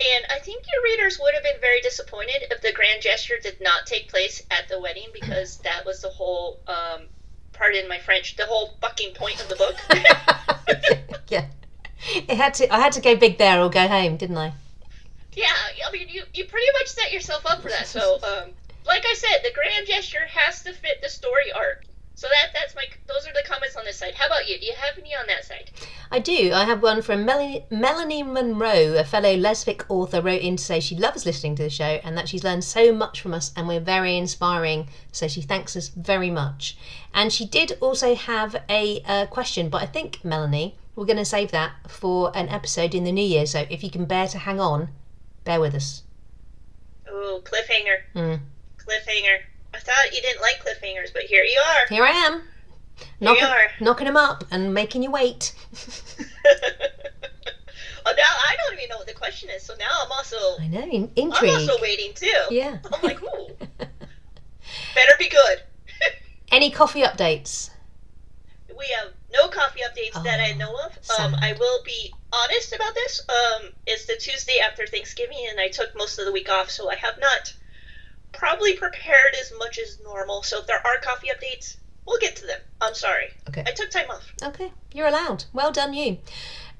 And 0.00 0.24
I 0.28 0.40
think 0.40 0.64
your 0.72 0.82
readers 0.82 1.18
would 1.20 1.34
have 1.34 1.44
been 1.44 1.60
very 1.60 1.80
disappointed 1.80 2.42
if 2.50 2.60
the 2.60 2.72
grand 2.72 3.00
gesture 3.00 3.36
did 3.40 3.60
not 3.60 3.86
take 3.86 4.08
place 4.08 4.42
at 4.50 4.68
the 4.68 4.80
wedding 4.80 5.06
because 5.12 5.58
that 5.58 5.86
was 5.86 6.02
the 6.02 6.08
whole, 6.08 6.58
um, 6.66 7.02
pardon 7.52 7.88
my 7.88 8.00
French, 8.00 8.34
the 8.34 8.46
whole 8.46 8.74
fucking 8.80 9.14
point 9.14 9.40
of 9.40 9.48
the 9.48 9.54
book. 9.54 9.76
yeah, 11.28 11.46
it 12.28 12.36
had 12.36 12.54
to. 12.54 12.72
I 12.72 12.80
had 12.80 12.92
to 12.92 13.00
go 13.00 13.16
big 13.16 13.38
there 13.38 13.60
or 13.60 13.70
go 13.70 13.86
home, 13.88 14.16
didn't 14.16 14.36
I? 14.36 14.52
Yeah, 15.32 15.52
I 15.86 15.90
mean, 15.92 16.08
you, 16.08 16.22
you 16.32 16.44
pretty 16.44 16.66
much 16.78 16.88
set 16.88 17.12
yourself 17.12 17.44
up 17.44 17.60
for 17.60 17.68
that. 17.68 17.86
So, 17.88 18.18
um, 18.22 18.50
like 18.86 19.04
I 19.04 19.14
said, 19.14 19.40
the 19.42 19.52
grand 19.52 19.86
gesture 19.86 20.26
has 20.28 20.62
to 20.62 20.72
fit 20.72 21.02
the 21.02 21.08
story 21.08 21.50
arc. 21.52 21.84
So 22.16 22.28
that 22.28 22.52
that's 22.54 22.76
my 22.76 22.84
those 23.08 23.26
are 23.26 23.32
the 23.32 23.42
comments 23.44 23.74
on 23.74 23.84
this 23.84 23.98
side. 23.98 24.14
How 24.14 24.26
about 24.26 24.48
you? 24.48 24.56
Do 24.58 24.64
you 24.64 24.74
have 24.76 24.96
any 24.96 25.16
on 25.16 25.26
that 25.26 25.44
side? 25.44 25.72
I 26.12 26.20
do. 26.20 26.52
I 26.54 26.64
have 26.64 26.80
one 26.80 27.02
from 27.02 27.24
Melanie, 27.24 27.66
Melanie 27.70 28.22
Monroe, 28.22 28.94
a 28.94 29.02
fellow 29.02 29.34
lesbian 29.34 29.80
author, 29.88 30.22
wrote 30.22 30.40
in 30.40 30.56
to 30.56 30.62
say 30.62 30.78
she 30.78 30.94
loves 30.94 31.26
listening 31.26 31.56
to 31.56 31.64
the 31.64 31.70
show 31.70 31.98
and 32.04 32.16
that 32.16 32.28
she's 32.28 32.44
learned 32.44 32.62
so 32.62 32.92
much 32.92 33.20
from 33.20 33.34
us 33.34 33.50
and 33.56 33.66
we're 33.66 33.80
very 33.80 34.16
inspiring. 34.16 34.88
So 35.10 35.26
she 35.26 35.42
thanks 35.42 35.74
us 35.76 35.88
very 35.88 36.30
much. 36.30 36.76
And 37.12 37.32
she 37.32 37.44
did 37.44 37.76
also 37.80 38.14
have 38.14 38.62
a 38.68 39.02
uh, 39.06 39.26
question, 39.26 39.68
but 39.68 39.82
I 39.82 39.86
think 39.86 40.24
Melanie, 40.24 40.76
we're 40.96 41.04
going 41.04 41.16
to 41.16 41.24
save 41.24 41.50
that 41.50 41.72
for 41.88 42.30
an 42.36 42.48
episode 42.48 42.94
in 42.94 43.04
the 43.04 43.12
new 43.12 43.24
year. 43.24 43.46
So 43.46 43.66
if 43.70 43.82
you 43.82 43.90
can 43.90 44.04
bear 44.04 44.28
to 44.28 44.38
hang 44.38 44.60
on, 44.60 44.88
bear 45.44 45.60
with 45.60 45.74
us. 45.74 46.02
Ooh, 47.08 47.42
cliffhanger. 47.44 48.02
Mm. 48.14 48.40
Cliffhanger. 48.78 49.38
I 49.74 49.78
thought 49.78 50.14
you 50.14 50.22
didn't 50.22 50.40
like 50.40 50.62
cliffhangers, 50.62 51.12
but 51.12 51.22
here 51.22 51.42
you 51.42 51.60
are. 51.60 51.86
Here 51.88 52.04
I 52.04 52.10
am. 52.10 52.42
Here 52.96 53.08
Knocking, 53.20 53.42
you 53.42 53.48
are. 53.48 53.70
knocking 53.80 54.06
them 54.06 54.16
up 54.16 54.44
and 54.52 54.72
making 54.72 55.02
you 55.02 55.10
wait. 55.10 55.52
oh, 58.06 58.14
now 58.16 58.22
I 58.22 58.56
don't 58.56 58.78
even 58.78 58.88
know 58.88 58.98
what 58.98 59.08
the 59.08 59.14
question 59.14 59.50
is, 59.50 59.64
so 59.64 59.74
now 59.80 59.86
I'm 60.04 60.12
also 60.12 60.36
I 60.60 60.68
know, 60.68 60.82
in, 60.82 61.10
I'm 61.16 61.48
also 61.50 61.80
waiting 61.82 62.12
too. 62.14 62.32
Yeah. 62.50 62.78
I'm 62.92 63.02
like, 63.02 63.20
ooh, 63.20 63.48
better 63.78 65.12
be 65.18 65.28
good. 65.28 65.62
Any 66.52 66.70
coffee 66.70 67.02
updates? 67.02 67.70
we 68.76 68.86
have 68.98 69.12
no 69.34 69.48
coffee 69.48 69.80
updates 69.80 70.22
that 70.24 70.40
I 70.40 70.52
Oh, 70.52 70.56
know 70.58 70.76
of. 70.86 70.98
Um. 71.18 71.34
I 71.40 71.52
will 71.58 71.82
be 71.84 72.12
honest 72.32 72.72
about 72.74 72.94
this. 72.94 73.20
Um, 73.28 73.70
it's 73.86 74.06
the 74.06 74.16
Tuesday 74.16 74.58
after 74.60 74.86
Thanksgiving, 74.86 75.46
and 75.50 75.60
I 75.60 75.68
took 75.68 75.94
most 75.96 76.18
of 76.18 76.24
the 76.24 76.32
week 76.32 76.48
off, 76.50 76.70
so 76.70 76.90
I 76.90 76.94
have 76.96 77.18
not 77.18 77.52
probably 78.32 78.74
prepared 78.74 79.34
as 79.40 79.52
much 79.58 79.78
as 79.78 79.98
normal. 80.02 80.42
So 80.42 80.60
if 80.60 80.66
there 80.66 80.84
are 80.84 80.98
coffee 81.02 81.28
updates, 81.28 81.76
we'll 82.06 82.18
get 82.18 82.36
to 82.36 82.46
them. 82.46 82.60
I'm 82.80 82.94
sorry. 82.94 83.28
Okay. 83.48 83.62
I 83.66 83.72
took 83.72 83.90
time 83.90 84.10
off. 84.10 84.32
Okay, 84.42 84.72
you're 84.92 85.06
allowed. 85.06 85.44
Well 85.52 85.72
done, 85.72 85.94
you. 85.94 86.18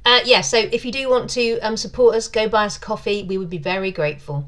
Uh, 0.04 0.20
yeah, 0.24 0.42
so 0.42 0.58
if 0.58 0.84
you 0.84 0.92
do 0.92 1.08
want 1.08 1.30
to 1.30 1.58
um, 1.60 1.76
support 1.76 2.14
us, 2.14 2.28
go 2.28 2.46
buy 2.48 2.66
us 2.66 2.76
a 2.76 2.80
coffee. 2.80 3.22
We 3.22 3.38
would 3.38 3.48
be 3.48 3.58
very 3.58 3.90
grateful. 3.90 4.46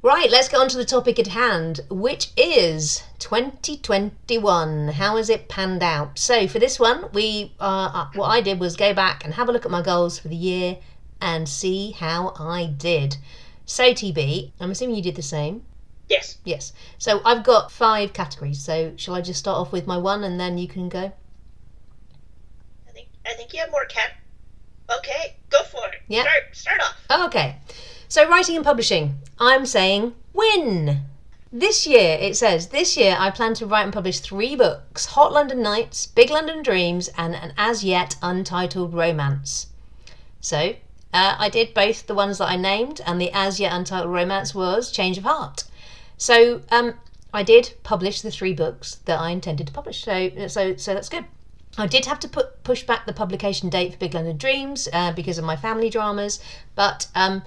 Right, 0.00 0.30
let's 0.30 0.48
get 0.48 0.60
on 0.60 0.68
to 0.68 0.76
the 0.76 0.84
topic 0.84 1.18
at 1.18 1.26
hand, 1.26 1.80
which 1.90 2.30
is 2.36 3.02
2021. 3.18 4.88
How 4.88 5.16
has 5.16 5.28
it 5.28 5.48
panned 5.48 5.82
out? 5.82 6.20
So 6.20 6.46
for 6.46 6.60
this 6.60 6.78
one, 6.78 7.10
we 7.12 7.52
uh, 7.58 7.90
uh, 7.92 8.06
what 8.14 8.28
I 8.28 8.40
did 8.40 8.60
was 8.60 8.76
go 8.76 8.94
back 8.94 9.24
and 9.24 9.34
have 9.34 9.48
a 9.48 9.52
look 9.52 9.64
at 9.64 9.72
my 9.72 9.82
goals 9.82 10.16
for 10.16 10.28
the 10.28 10.36
year 10.36 10.78
and 11.20 11.48
see 11.48 11.90
how 11.90 12.32
I 12.38 12.66
did. 12.66 13.16
So 13.66 13.92
TB, 13.92 14.52
I'm 14.60 14.70
assuming 14.70 14.94
you 14.94 15.02
did 15.02 15.16
the 15.16 15.22
same. 15.22 15.64
Yes. 16.08 16.38
Yes. 16.44 16.72
So 16.98 17.20
I've 17.24 17.42
got 17.42 17.72
five 17.72 18.12
categories. 18.12 18.60
So 18.60 18.92
shall 18.94 19.16
I 19.16 19.20
just 19.20 19.40
start 19.40 19.58
off 19.58 19.72
with 19.72 19.88
my 19.88 19.96
one 19.96 20.22
and 20.22 20.38
then 20.38 20.58
you 20.58 20.68
can 20.68 20.88
go? 20.88 21.10
I 22.88 22.92
think 22.92 23.08
I 23.26 23.34
think 23.34 23.52
you 23.52 23.58
have 23.58 23.72
more 23.72 23.84
cat. 23.86 24.12
Okay, 24.96 25.36
go 25.50 25.64
for 25.64 25.84
it. 25.88 26.02
Yeah. 26.06 26.22
Start 26.22 26.42
start 26.52 26.80
off. 26.82 26.96
Oh, 27.10 27.26
okay. 27.26 27.56
So, 28.10 28.26
writing 28.26 28.56
and 28.56 28.64
publishing, 28.64 29.20
I'm 29.38 29.66
saying 29.66 30.14
win. 30.32 31.02
This 31.52 31.86
year, 31.86 32.16
it 32.18 32.38
says, 32.38 32.68
this 32.68 32.96
year 32.96 33.14
I 33.18 33.30
plan 33.30 33.52
to 33.54 33.66
write 33.66 33.84
and 33.84 33.92
publish 33.92 34.20
three 34.20 34.56
books 34.56 35.06
Hot 35.06 35.30
London 35.30 35.60
Nights, 35.60 36.06
Big 36.06 36.30
London 36.30 36.62
Dreams, 36.62 37.08
and 37.18 37.34
an 37.34 37.52
as 37.58 37.84
yet 37.84 38.16
untitled 38.22 38.94
romance. 38.94 39.66
So, 40.40 40.76
uh, 41.12 41.36
I 41.38 41.50
did 41.50 41.74
both 41.74 42.06
the 42.06 42.14
ones 42.14 42.38
that 42.38 42.48
I 42.48 42.56
named, 42.56 43.02
and 43.04 43.20
the 43.20 43.30
as 43.32 43.60
yet 43.60 43.74
untitled 43.74 44.10
romance 44.10 44.54
was 44.54 44.90
Change 44.90 45.18
of 45.18 45.24
Heart. 45.24 45.64
So, 46.16 46.62
um, 46.70 46.94
I 47.34 47.42
did 47.42 47.74
publish 47.82 48.22
the 48.22 48.30
three 48.30 48.54
books 48.54 48.96
that 49.04 49.20
I 49.20 49.30
intended 49.30 49.66
to 49.66 49.72
publish. 49.74 50.02
So, 50.02 50.30
so, 50.48 50.76
so 50.76 50.94
that's 50.94 51.10
good. 51.10 51.26
I 51.76 51.86
did 51.86 52.06
have 52.06 52.18
to 52.20 52.28
put 52.28 52.64
push 52.64 52.84
back 52.84 53.04
the 53.04 53.12
publication 53.12 53.68
date 53.68 53.92
for 53.92 53.98
Big 53.98 54.14
London 54.14 54.38
Dreams 54.38 54.88
uh, 54.94 55.12
because 55.12 55.36
of 55.36 55.44
my 55.44 55.56
family 55.56 55.90
dramas, 55.90 56.40
but 56.74 57.08
um, 57.14 57.42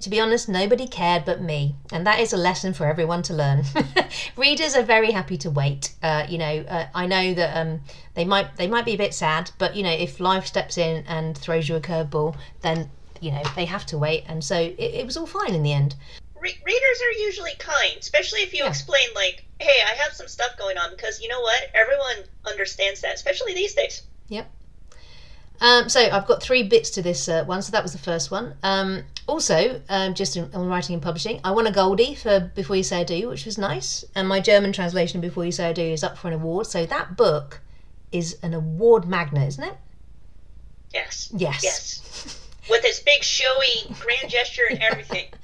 to 0.00 0.10
be 0.10 0.20
honest, 0.20 0.48
nobody 0.48 0.86
cared 0.86 1.24
but 1.24 1.40
me, 1.40 1.76
and 1.92 2.06
that 2.06 2.20
is 2.20 2.32
a 2.32 2.36
lesson 2.36 2.72
for 2.72 2.86
everyone 2.86 3.22
to 3.24 3.34
learn. 3.34 3.64
Readers 4.36 4.74
are 4.74 4.82
very 4.82 5.12
happy 5.12 5.36
to 5.38 5.50
wait. 5.50 5.92
Uh, 6.02 6.26
you 6.28 6.38
know, 6.38 6.64
uh, 6.68 6.86
I 6.94 7.06
know 7.06 7.34
that 7.34 7.56
um, 7.56 7.80
they 8.14 8.24
might 8.24 8.56
they 8.56 8.66
might 8.66 8.84
be 8.84 8.94
a 8.94 8.98
bit 8.98 9.14
sad, 9.14 9.50
but 9.58 9.76
you 9.76 9.82
know, 9.82 9.90
if 9.92 10.20
life 10.20 10.46
steps 10.46 10.78
in 10.78 11.04
and 11.06 11.36
throws 11.36 11.68
you 11.68 11.76
a 11.76 11.80
curveball, 11.80 12.36
then 12.62 12.90
you 13.20 13.30
know 13.30 13.42
they 13.56 13.66
have 13.66 13.84
to 13.86 13.98
wait, 13.98 14.24
and 14.26 14.42
so 14.42 14.56
it, 14.56 14.78
it 14.78 15.06
was 15.06 15.16
all 15.16 15.26
fine 15.26 15.54
in 15.54 15.62
the 15.62 15.72
end. 15.72 15.94
Re- 16.34 16.58
readers 16.64 17.00
are 17.04 17.20
usually 17.22 17.54
kind, 17.58 17.98
especially 17.98 18.40
if 18.40 18.54
you 18.54 18.64
Yeah. 18.64 18.70
explain 18.70 19.08
like, 19.14 19.44
"Hey, 19.58 19.82
I 19.86 19.94
have 20.02 20.12
some 20.14 20.28
stuff 20.28 20.56
going 20.58 20.78
on," 20.78 20.90
because 20.90 21.20
you 21.20 21.28
know 21.28 21.40
what, 21.40 21.60
everyone 21.74 22.24
understands 22.46 23.02
that, 23.02 23.14
especially 23.14 23.54
these 23.54 23.74
days. 23.74 24.02
Um, 25.60 25.88
so 25.88 26.00
I've 26.00 26.26
got 26.26 26.42
three 26.42 26.62
bits 26.62 26.90
to 26.90 27.02
this 27.02 27.28
uh, 27.28 27.44
one. 27.44 27.62
So 27.62 27.72
that 27.72 27.82
was 27.82 27.92
the 27.92 27.98
first 27.98 28.30
one. 28.30 28.54
Um, 28.62 29.04
also, 29.26 29.80
um, 29.88 30.14
just 30.14 30.36
in, 30.36 30.52
on 30.54 30.68
writing 30.68 30.94
and 30.94 31.02
publishing, 31.02 31.40
I 31.44 31.50
won 31.50 31.66
a 31.66 31.72
Goldie 31.72 32.14
for 32.14 32.40
Before 32.54 32.76
You 32.76 32.82
Say 32.82 33.00
I 33.00 33.04
Do, 33.04 33.28
which 33.28 33.44
was 33.44 33.58
nice. 33.58 34.04
And 34.14 34.26
my 34.26 34.40
German 34.40 34.72
translation 34.72 35.18
of 35.18 35.22
Before 35.22 35.44
You 35.44 35.52
Say 35.52 35.68
I 35.68 35.72
Do 35.72 35.82
is 35.82 36.02
up 36.02 36.16
for 36.16 36.28
an 36.28 36.34
award. 36.34 36.66
So 36.66 36.86
that 36.86 37.16
book 37.16 37.60
is 38.10 38.38
an 38.42 38.54
award 38.54 39.06
magnet, 39.06 39.48
isn't 39.48 39.64
it? 39.64 39.76
Yes. 40.92 41.30
Yes. 41.36 41.62
Yes. 41.62 42.40
With 42.68 42.84
its 42.84 43.00
big 43.00 43.22
showy 43.22 43.94
grand 44.00 44.30
gesture 44.30 44.62
and 44.70 44.80
everything. 44.82 45.26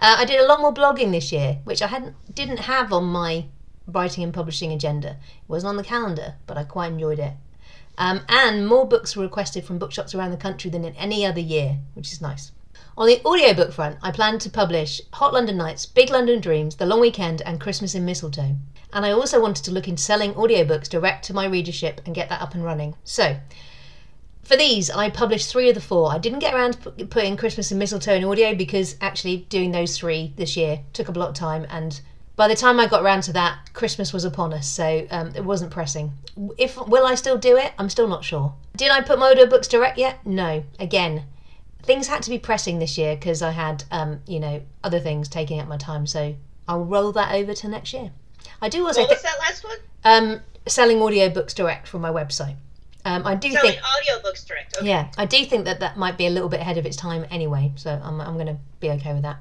Uh, 0.00 0.14
I 0.18 0.24
did 0.26 0.38
a 0.38 0.46
lot 0.46 0.60
more 0.60 0.72
blogging 0.72 1.10
this 1.10 1.32
year, 1.32 1.58
which 1.64 1.82
I 1.82 1.88
hadn't 1.88 2.14
didn't 2.32 2.58
have 2.58 2.92
on 2.92 3.02
my 3.06 3.46
writing 3.88 4.22
and 4.22 4.32
publishing 4.32 4.70
agenda. 4.70 5.08
It 5.08 5.48
wasn't 5.48 5.70
on 5.70 5.76
the 5.76 5.82
calendar, 5.82 6.36
but 6.46 6.56
I 6.56 6.62
quite 6.62 6.92
enjoyed 6.92 7.18
it. 7.18 7.32
Um, 7.98 8.20
and 8.28 8.66
more 8.66 8.86
books 8.86 9.16
were 9.16 9.24
requested 9.24 9.64
from 9.64 9.78
bookshops 9.78 10.14
around 10.14 10.30
the 10.30 10.36
country 10.36 10.70
than 10.70 10.84
in 10.84 10.94
any 10.94 11.26
other 11.26 11.40
year, 11.40 11.78
which 11.94 12.12
is 12.12 12.22
nice. 12.22 12.52
On 12.96 13.08
the 13.08 13.20
audiobook 13.24 13.72
front, 13.72 13.98
I 14.02 14.12
plan 14.12 14.38
to 14.38 14.50
publish 14.50 15.00
Hot 15.14 15.34
London 15.34 15.56
Nights, 15.56 15.84
Big 15.84 16.08
London 16.08 16.40
Dreams, 16.40 16.76
The 16.76 16.86
Long 16.86 17.00
Weekend, 17.00 17.42
and 17.42 17.60
Christmas 17.60 17.96
in 17.96 18.04
Mistletoe. 18.04 18.56
And 18.92 19.04
I 19.04 19.10
also 19.10 19.40
wanted 19.42 19.64
to 19.64 19.72
look 19.72 19.88
into 19.88 20.02
selling 20.02 20.32
audiobooks 20.34 20.88
direct 20.88 21.24
to 21.26 21.34
my 21.34 21.44
readership 21.44 22.00
and 22.06 22.14
get 22.14 22.28
that 22.28 22.40
up 22.40 22.54
and 22.54 22.64
running. 22.64 22.94
So, 23.02 23.36
for 24.42 24.56
these, 24.56 24.90
I 24.90 25.10
published 25.10 25.50
three 25.50 25.68
of 25.68 25.74
the 25.74 25.80
four. 25.80 26.12
I 26.12 26.18
didn't 26.18 26.38
get 26.38 26.54
around 26.54 26.82
to 26.84 27.04
putting 27.06 27.36
Christmas 27.36 27.70
and 27.70 27.78
Mistletoe 27.78 28.14
in 28.14 28.24
audio 28.24 28.54
because 28.54 28.96
actually 29.00 29.38
doing 29.48 29.72
those 29.72 29.98
three 29.98 30.32
this 30.36 30.56
year 30.56 30.80
took 30.92 31.08
up 31.08 31.16
a 31.16 31.18
lot 31.18 31.28
of 31.30 31.34
time. 31.34 31.66
And 31.68 32.00
by 32.38 32.46
the 32.46 32.54
time 32.54 32.78
I 32.78 32.86
got 32.86 33.02
around 33.02 33.22
to 33.24 33.32
that, 33.32 33.58
Christmas 33.74 34.12
was 34.12 34.24
upon 34.24 34.52
us, 34.54 34.68
so 34.68 35.06
um, 35.10 35.32
it 35.34 35.44
wasn't 35.44 35.72
pressing. 35.72 36.12
If 36.56 36.76
will 36.86 37.04
I 37.04 37.16
still 37.16 37.36
do 37.36 37.56
it? 37.56 37.72
I'm 37.78 37.90
still 37.90 38.06
not 38.06 38.24
sure. 38.24 38.54
Did 38.76 38.92
I 38.92 39.00
put 39.02 39.18
my 39.18 39.32
audio 39.32 39.44
books 39.46 39.66
direct 39.66 39.98
yet? 39.98 40.24
No. 40.24 40.62
Again, 40.78 41.24
things 41.82 42.06
had 42.06 42.22
to 42.22 42.30
be 42.30 42.38
pressing 42.38 42.78
this 42.78 42.96
year 42.96 43.16
because 43.16 43.42
I 43.42 43.50
had, 43.50 43.82
um, 43.90 44.20
you 44.28 44.38
know, 44.38 44.62
other 44.84 45.00
things 45.00 45.28
taking 45.28 45.58
up 45.58 45.66
my 45.66 45.76
time. 45.76 46.06
So 46.06 46.36
I'll 46.68 46.84
roll 46.84 47.10
that 47.12 47.34
over 47.34 47.54
to 47.54 47.68
next 47.68 47.92
year. 47.92 48.12
I 48.62 48.68
do 48.68 48.86
also 48.86 49.00
What 49.00 49.10
was 49.10 49.22
that 49.22 49.38
last 49.40 49.64
one? 49.64 49.78
um, 50.04 50.40
selling 50.66 50.98
audiobooks 50.98 51.54
direct 51.56 51.88
from 51.88 52.02
my 52.02 52.10
website. 52.10 52.54
Um, 53.04 53.26
I 53.26 53.34
do 53.34 53.50
Selling 53.50 53.72
think 53.72 53.82
audiobooks 53.82 54.46
direct. 54.46 54.76
Okay. 54.76 54.86
yeah, 54.86 55.08
I 55.16 55.24
do 55.26 55.44
think 55.44 55.64
that 55.64 55.80
that 55.80 55.96
might 55.96 56.16
be 56.18 56.26
a 56.26 56.30
little 56.30 56.48
bit 56.48 56.60
ahead 56.60 56.78
of 56.78 56.86
its 56.86 56.96
time 56.96 57.26
anyway, 57.30 57.72
so 57.74 58.00
I'm, 58.04 58.20
I'm 58.20 58.34
going 58.34 58.46
to 58.46 58.58
be 58.80 58.90
okay 58.90 59.12
with 59.12 59.22
that. 59.22 59.38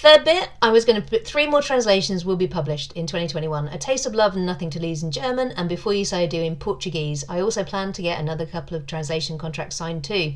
Third 0.00 0.24
bit, 0.24 0.48
I 0.62 0.70
was 0.70 0.86
going 0.86 0.98
to 0.98 1.06
put 1.06 1.26
three 1.26 1.46
more 1.46 1.60
translations 1.60 2.24
will 2.24 2.36
be 2.36 2.46
published 2.46 2.94
in 2.94 3.06
2021 3.06 3.68
A 3.68 3.76
Taste 3.76 4.06
of 4.06 4.14
Love 4.14 4.34
and 4.34 4.46
Nothing 4.46 4.70
to 4.70 4.80
Lose 4.80 5.02
in 5.02 5.10
German, 5.10 5.50
and 5.58 5.68
Before 5.68 5.92
You 5.92 6.06
Say 6.06 6.22
I 6.22 6.26
Do 6.26 6.40
in 6.40 6.56
Portuguese. 6.56 7.22
I 7.28 7.42
also 7.42 7.64
plan 7.64 7.92
to 7.92 8.00
get 8.00 8.18
another 8.18 8.46
couple 8.46 8.78
of 8.78 8.86
translation 8.86 9.36
contracts 9.36 9.76
signed 9.76 10.02
too. 10.02 10.32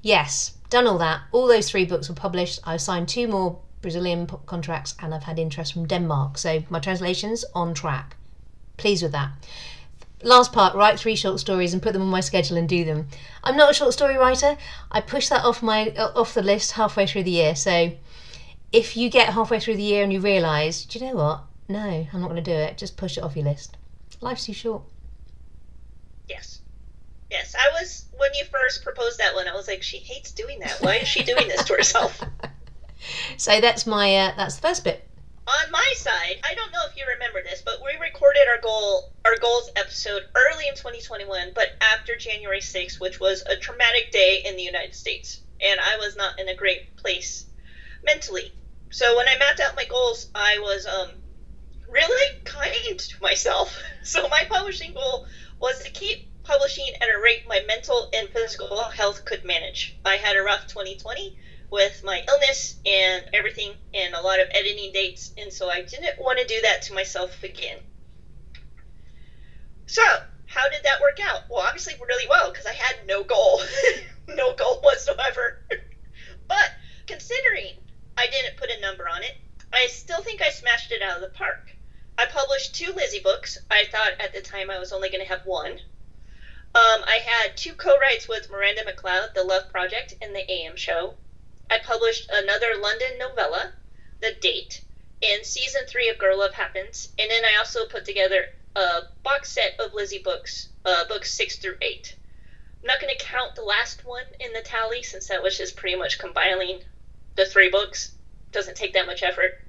Yes, 0.00 0.52
done 0.70 0.86
all 0.86 0.96
that. 0.96 1.20
All 1.30 1.46
those 1.46 1.68
three 1.68 1.84
books 1.84 2.08
were 2.08 2.14
published. 2.14 2.60
I've 2.64 2.80
signed 2.80 3.06
two 3.06 3.28
more 3.28 3.58
Brazilian 3.82 4.26
contracts, 4.46 4.94
and 4.98 5.14
I've 5.14 5.24
had 5.24 5.38
interest 5.38 5.74
from 5.74 5.86
Denmark, 5.86 6.38
so 6.38 6.62
my 6.70 6.80
translation's 6.80 7.44
on 7.54 7.74
track. 7.74 8.16
Pleased 8.78 9.02
with 9.02 9.12
that 9.12 9.32
last 10.24 10.52
part 10.52 10.74
write 10.76 11.00
three 11.00 11.16
short 11.16 11.40
stories 11.40 11.72
and 11.72 11.82
put 11.82 11.92
them 11.92 12.02
on 12.02 12.08
my 12.08 12.20
schedule 12.20 12.56
and 12.56 12.68
do 12.68 12.84
them 12.84 13.08
i'm 13.42 13.56
not 13.56 13.72
a 13.72 13.74
short 13.74 13.92
story 13.92 14.16
writer 14.16 14.56
i 14.92 15.00
push 15.00 15.28
that 15.28 15.44
off 15.44 15.64
my 15.64 15.88
uh, 15.96 16.12
off 16.14 16.32
the 16.32 16.42
list 16.42 16.70
halfway 16.70 17.04
through 17.04 17.24
the 17.24 17.32
year 17.32 17.56
so 17.56 17.90
if 18.72 18.96
you 18.96 19.10
get 19.10 19.30
halfway 19.34 19.60
through 19.60 19.76
the 19.76 19.82
year 19.82 20.02
and 20.02 20.12
you 20.12 20.20
realize 20.20 20.84
do 20.84 20.98
you 20.98 21.06
know 21.06 21.14
what 21.14 21.40
no 21.68 22.06
i'm 22.12 22.20
not 22.20 22.28
going 22.28 22.42
to 22.42 22.50
do 22.50 22.56
it 22.56 22.78
just 22.78 22.96
push 22.96 23.16
it 23.16 23.24
off 23.24 23.36
your 23.36 23.44
list 23.44 23.76
life's 24.20 24.46
too 24.46 24.52
short 24.52 24.82
Yes. 26.28 26.60
Yes. 27.30 27.54
I 27.54 27.70
was 27.80 28.06
when 28.16 28.30
you 28.34 28.44
first 28.44 28.84
proposed 28.84 29.18
that 29.18 29.34
one. 29.34 29.48
I 29.48 29.54
was 29.54 29.68
like, 29.68 29.82
she 29.82 29.98
hates 29.98 30.32
doing 30.32 30.60
that. 30.60 30.78
Why 30.80 30.96
is 30.96 31.08
she 31.08 31.22
doing 31.22 31.48
this 31.48 31.64
to 31.64 31.74
herself? 31.74 32.20
so 33.36 33.60
that's 33.60 33.86
my 33.86 34.16
uh, 34.16 34.32
that's 34.36 34.56
the 34.56 34.62
first 34.62 34.84
bit 34.84 35.08
On 35.46 35.70
my 35.70 35.92
side, 35.96 36.36
I 36.44 36.54
don't 36.54 36.72
know 36.72 36.80
if 36.88 36.96
you 36.96 37.04
remember 37.12 37.42
this, 37.42 37.62
but 37.64 37.82
we 37.84 37.98
recorded 38.00 38.46
our 38.48 38.60
goal 38.60 39.10
our 39.24 39.36
goals 39.40 39.70
episode 39.76 40.22
early 40.34 40.68
in 40.68 40.74
2021, 40.74 41.52
but 41.54 41.68
after 41.80 42.16
January 42.16 42.60
6th, 42.60 43.00
which 43.00 43.20
was 43.20 43.42
a 43.42 43.56
traumatic 43.56 44.12
day 44.12 44.42
in 44.44 44.56
the 44.56 44.62
United 44.62 44.94
States, 44.94 45.40
and 45.60 45.80
I 45.80 45.96
was 45.98 46.16
not 46.16 46.38
in 46.38 46.48
a 46.48 46.54
great 46.54 46.96
place 46.96 47.46
mentally. 48.04 48.52
So 48.92 49.16
when 49.16 49.26
I 49.26 49.36
mapped 49.36 49.58
out 49.58 49.74
my 49.74 49.86
goals, 49.86 50.28
I 50.34 50.58
was 50.58 50.84
um 50.84 51.08
really 51.88 52.42
kind 52.44 52.98
to 52.98 53.22
myself. 53.22 53.76
So 54.04 54.28
my 54.28 54.44
publishing 54.50 54.92
goal 54.94 55.26
was 55.60 55.78
to 55.78 55.90
keep 55.90 56.26
publishing 56.42 56.92
at 57.00 57.08
a 57.08 57.18
rate 57.18 57.46
my 57.46 57.60
mental 57.60 58.10
and 58.12 58.28
physical 58.28 58.82
health 58.88 59.24
could 59.24 59.44
manage. 59.44 59.96
I 60.04 60.16
had 60.16 60.36
a 60.36 60.42
rough 60.42 60.66
2020 60.66 61.38
with 61.70 62.02
my 62.02 62.22
illness 62.28 62.74
and 62.84 63.30
everything 63.32 63.76
and 63.94 64.12
a 64.12 64.20
lot 64.20 64.40
of 64.40 64.48
editing 64.50 64.92
dates, 64.92 65.32
and 65.38 65.52
so 65.52 65.70
I 65.70 65.82
didn't 65.82 66.18
want 66.18 66.40
to 66.40 66.44
do 66.44 66.60
that 66.62 66.82
to 66.82 66.92
myself 66.92 67.42
again. 67.44 67.78
So, 69.86 70.02
how 70.46 70.68
did 70.68 70.82
that 70.82 71.00
work 71.00 71.18
out? 71.22 71.44
Well, 71.48 71.60
obviously, 71.60 71.94
really 72.06 72.26
well 72.26 72.50
because 72.50 72.66
I 72.66 72.72
had 72.72 73.06
no 73.06 73.22
goal, 73.22 73.62
no 74.28 74.52
goal 74.52 74.80
whatsoever. 74.82 75.62
but 76.48 76.70
considering 77.06 77.76
I 78.16 78.26
didn't 78.26 78.56
put 78.56 78.70
a 78.70 78.80
number 78.80 79.08
on 79.08 79.22
it, 79.22 79.36
I 79.72 79.86
still 79.86 80.22
think 80.22 80.42
I 80.42 80.50
smashed 80.50 80.92
it 80.92 81.02
out 81.02 81.16
of 81.16 81.22
the 81.22 81.36
park. 81.36 81.72
I 82.18 82.26
published 82.26 82.74
two 82.74 82.92
Lizzie 82.92 83.20
books. 83.20 83.56
I 83.70 83.84
thought 83.86 84.20
at 84.20 84.34
the 84.34 84.42
time 84.42 84.70
I 84.70 84.78
was 84.78 84.92
only 84.92 85.08
going 85.08 85.22
to 85.22 85.28
have 85.28 85.46
one. 85.46 85.80
Um, 86.74 87.04
I 87.04 87.20
had 87.24 87.56
two 87.56 87.74
co-writes 87.74 88.28
with 88.28 88.50
Miranda 88.50 88.84
MacLeod, 88.84 89.34
The 89.34 89.44
Love 89.44 89.70
Project 89.70 90.14
and 90.20 90.34
The 90.34 90.50
AM 90.50 90.76
Show. 90.76 91.16
I 91.70 91.78
published 91.78 92.28
another 92.30 92.76
London 92.76 93.18
novella, 93.18 93.72
The 94.20 94.32
Date, 94.32 94.82
and 95.22 95.44
season 95.44 95.86
three 95.86 96.08
of 96.08 96.18
Girl 96.18 96.38
Love 96.38 96.52
Happens. 96.52 97.08
And 97.18 97.30
then 97.30 97.44
I 97.44 97.56
also 97.56 97.86
put 97.86 98.04
together 98.04 98.46
a 98.76 99.02
box 99.22 99.52
set 99.52 99.78
of 99.80 99.94
Lizzie 99.94 100.22
books 100.22 100.68
uh, 100.84 101.04
books 101.06 101.32
six 101.32 101.56
through 101.56 101.76
eight. 101.80 102.16
I'm 102.80 102.86
not 102.86 103.00
going 103.00 103.16
to 103.16 103.24
count 103.24 103.54
the 103.54 103.62
last 103.62 104.04
one 104.04 104.24
in 104.40 104.52
the 104.52 104.62
tally 104.62 105.02
since 105.02 105.28
that 105.28 105.42
was 105.42 105.56
just 105.56 105.76
pretty 105.76 105.96
much 105.96 106.18
compiling 106.18 106.82
the 107.36 107.46
three 107.46 107.70
books. 107.70 108.12
Doesn't 108.52 108.76
take 108.76 108.92
that 108.94 109.06
much 109.06 109.22
effort. 109.22 109.60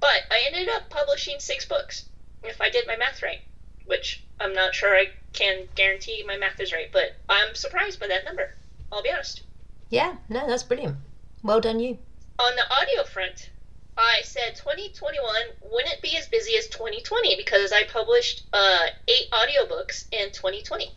But 0.00 0.22
I 0.30 0.42
ended 0.46 0.68
up 0.68 0.90
publishing 0.90 1.38
six 1.38 1.64
books, 1.64 2.04
if 2.42 2.60
I 2.60 2.70
did 2.70 2.86
my 2.86 2.96
math 2.96 3.22
right, 3.22 3.40
which 3.86 4.22
I'm 4.38 4.52
not 4.52 4.74
sure 4.74 4.94
I 4.94 5.10
can 5.32 5.68
guarantee 5.74 6.22
my 6.26 6.36
math 6.36 6.60
is 6.60 6.72
right, 6.72 6.90
but 6.92 7.16
I'm 7.28 7.54
surprised 7.54 8.00
by 8.00 8.08
that 8.08 8.24
number. 8.24 8.54
I'll 8.92 9.02
be 9.02 9.10
honest. 9.10 9.42
Yeah, 9.88 10.16
no, 10.28 10.46
that's 10.46 10.62
brilliant. 10.62 10.96
Well 11.42 11.60
done, 11.60 11.80
you. 11.80 11.98
On 12.38 12.54
the 12.56 12.70
audio 12.74 13.04
front, 13.04 13.50
I 13.96 14.20
said 14.24 14.56
2021 14.56 15.24
wouldn't 15.70 16.02
be 16.02 16.16
as 16.18 16.28
busy 16.28 16.56
as 16.56 16.66
2020 16.68 17.36
because 17.36 17.72
I 17.72 17.84
published 17.84 18.42
uh, 18.52 18.86
eight 19.08 19.30
audiobooks 19.30 20.04
in 20.12 20.32
2020. 20.32 20.92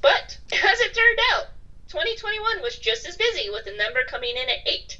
But 0.00 0.38
as 0.52 0.80
it 0.80 0.94
turned 0.94 1.18
out, 1.32 1.46
2021 1.88 2.62
was 2.62 2.78
just 2.78 3.06
as 3.08 3.16
busy 3.16 3.50
with 3.50 3.64
the 3.64 3.72
number 3.72 4.04
coming 4.06 4.36
in 4.36 4.48
at 4.48 4.66
eight. 4.66 4.98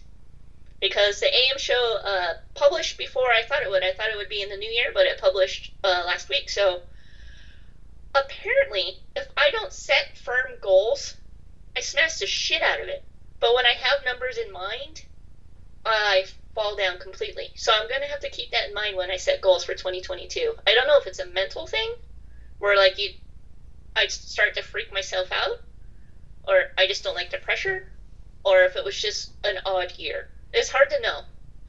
Because 0.81 1.21
the 1.21 1.27
AM 1.27 1.59
show 1.59 1.99
uh, 2.05 2.35
published 2.55 2.97
before 2.97 3.31
I 3.31 3.43
thought 3.43 3.62
it 3.62 3.71
would. 3.71 3.85
I 3.85 3.93
thought 3.93 4.09
it 4.12 4.16
would 4.16 4.29
be 4.29 4.43
in 4.43 4.49
the 4.49 4.57
new 4.57 4.71
year, 4.71 4.90
but 4.95 5.07
it 5.07 5.21
published 5.21 5.75
uh, 5.85 6.05
last 6.07 6.29
week. 6.29 6.49
So 6.49 6.81
apparently, 8.14 8.99
if 9.14 9.29
I 9.37 9.51
don't 9.51 9.73
set 9.73 10.16
firm 10.16 10.53
goals, 10.62 11.16
I 11.77 11.81
smash 11.81 12.19
the 12.19 12.27
shit 12.27 12.62
out 12.62 12.81
of 12.81 12.88
it. 12.88 13.05
But 13.40 13.55
when 13.55 13.66
I 13.66 13.73
have 13.73 14.05
numbers 14.05 14.38
in 14.38 14.53
mind, 14.53 15.03
I 15.85 16.25
fall 16.55 16.77
down 16.77 16.99
completely. 16.99 17.51
So 17.55 17.73
I'm 17.73 17.88
going 17.88 18.03
to 18.03 18.09
have 18.09 18.21
to 18.21 18.31
keep 18.31 18.51
that 18.51 18.69
in 18.69 18.75
mind 18.75 18.97
when 18.97 19.11
I 19.11 19.16
set 19.16 19.40
goals 19.40 19.64
for 19.64 19.75
2022. 19.75 20.55
I 20.66 20.75
don't 20.75 20.87
know 20.87 20.99
if 20.99 21.07
it's 21.07 21.21
a 21.21 21.27
mental 21.27 21.66
thing 21.66 21.95
where 22.59 22.77
like 22.77 22.99
you 22.99 23.11
I 23.97 24.07
start 24.07 24.55
to 24.55 24.62
freak 24.62 24.93
myself 24.93 25.31
out 25.33 25.62
or 26.45 26.62
I 26.79 26.87
just 26.87 27.03
don't 27.03 27.14
like 27.14 27.31
the 27.31 27.38
pressure 27.38 27.90
or 28.45 28.61
if 28.61 28.77
it 28.77 28.85
was 28.85 29.01
just 29.01 29.33
an 29.45 29.57
odd 29.64 29.93
year. 29.99 30.29
It's 30.53 30.71
hard 30.71 30.91
to 30.91 31.01
know. 31.01 31.21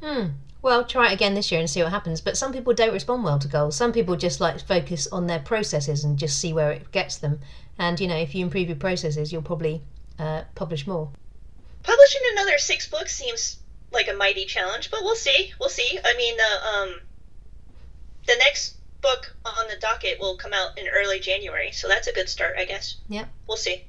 Hmm. 0.01 0.27
Well, 0.61 0.85
try 0.85 1.09
it 1.09 1.13
again 1.13 1.33
this 1.33 1.51
year 1.51 1.59
and 1.59 1.69
see 1.69 1.81
what 1.81 1.91
happens. 1.91 2.21
But 2.21 2.37
some 2.37 2.53
people 2.53 2.73
don't 2.73 2.93
respond 2.93 3.23
well 3.23 3.39
to 3.39 3.47
goals. 3.47 3.75
Some 3.75 3.91
people 3.91 4.15
just 4.15 4.39
like 4.39 4.57
to 4.57 4.65
focus 4.65 5.07
on 5.07 5.27
their 5.27 5.39
processes 5.39 6.03
and 6.03 6.19
just 6.19 6.37
see 6.39 6.53
where 6.53 6.71
it 6.71 6.91
gets 6.91 7.17
them. 7.17 7.39
And 7.79 7.99
you 7.99 8.07
know, 8.07 8.17
if 8.17 8.35
you 8.35 8.45
improve 8.45 8.67
your 8.67 8.77
processes, 8.77 9.33
you'll 9.33 9.41
probably 9.41 9.81
uh, 10.19 10.43
publish 10.53 10.85
more. 10.85 11.09
Publishing 11.83 12.21
another 12.33 12.59
six 12.59 12.87
books 12.87 13.15
seems 13.15 13.57
like 13.91 14.07
a 14.07 14.13
mighty 14.13 14.45
challenge, 14.45 14.91
but 14.91 15.01
we'll 15.01 15.15
see. 15.15 15.51
We'll 15.59 15.69
see. 15.69 15.97
I 16.03 16.15
mean, 16.15 16.37
the 16.37 16.67
um, 16.67 16.99
the 18.27 18.35
next 18.37 18.75
book 19.01 19.35
on 19.45 19.67
the 19.67 19.77
docket 19.77 20.19
will 20.19 20.37
come 20.37 20.53
out 20.53 20.77
in 20.77 20.87
early 20.87 21.19
January, 21.19 21.71
so 21.71 21.87
that's 21.87 22.07
a 22.07 22.13
good 22.13 22.29
start, 22.29 22.55
I 22.57 22.65
guess. 22.65 22.97
Yeah. 23.09 23.25
We'll 23.47 23.57
see. 23.57 23.83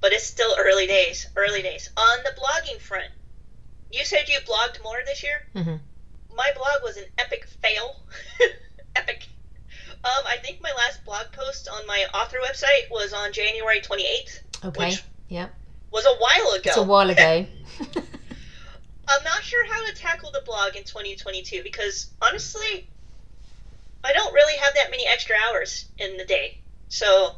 But 0.00 0.12
it's 0.12 0.24
still 0.24 0.56
early 0.58 0.86
days. 0.86 1.28
Early 1.36 1.62
days. 1.62 1.90
On 1.96 2.18
the 2.24 2.30
blogging 2.30 2.80
front, 2.80 3.10
you 3.90 4.04
said 4.04 4.28
you 4.28 4.38
blogged 4.40 4.82
more 4.82 4.96
this 5.06 5.22
year. 5.22 5.46
Mm-hmm. 5.54 5.76
My 6.36 6.50
blog 6.56 6.82
was 6.82 6.96
an 6.96 7.04
epic 7.18 7.46
fail. 7.62 7.96
epic. 8.96 9.28
Um, 10.04 10.24
I 10.26 10.36
think 10.36 10.60
my 10.60 10.72
last 10.76 11.04
blog 11.04 11.26
post 11.32 11.68
on 11.68 11.86
my 11.86 12.04
author 12.12 12.38
website 12.46 12.90
was 12.90 13.12
on 13.12 13.32
January 13.32 13.80
28th. 13.80 14.40
Okay. 14.64 14.86
Which 14.86 15.04
Yep. 15.28 15.54
was 15.90 16.04
a 16.04 16.14
while 16.16 16.52
ago. 16.54 16.70
It's 16.70 16.76
a 16.76 16.82
while 16.82 17.08
ago. 17.08 17.46
I'm 19.08 19.24
not 19.24 19.42
sure 19.42 19.64
how 19.66 19.86
to 19.86 19.94
tackle 19.94 20.30
the 20.32 20.42
blog 20.44 20.76
in 20.76 20.84
2022 20.84 21.62
because 21.62 22.10
honestly, 22.20 22.88
I 24.02 24.12
don't 24.12 24.32
really 24.34 24.56
have 24.58 24.74
that 24.74 24.90
many 24.90 25.06
extra 25.06 25.36
hours 25.48 25.86
in 25.98 26.16
the 26.16 26.24
day. 26.24 26.58
So, 26.88 27.36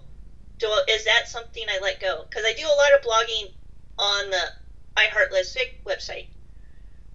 do 0.59 0.69
is 0.89 1.05
that 1.05 1.29
something 1.29 1.63
I 1.69 1.79
let 1.83 2.01
go? 2.01 2.25
Because 2.29 2.45
I 2.45 2.55
do 2.55 2.65
a 2.67 2.77
lot 2.77 2.93
of 2.95 3.03
blogging 3.03 3.53
on 3.99 4.31
the 4.31 4.43
iHeart 4.97 5.31
Lesfic 5.33 5.83
website 5.85 6.27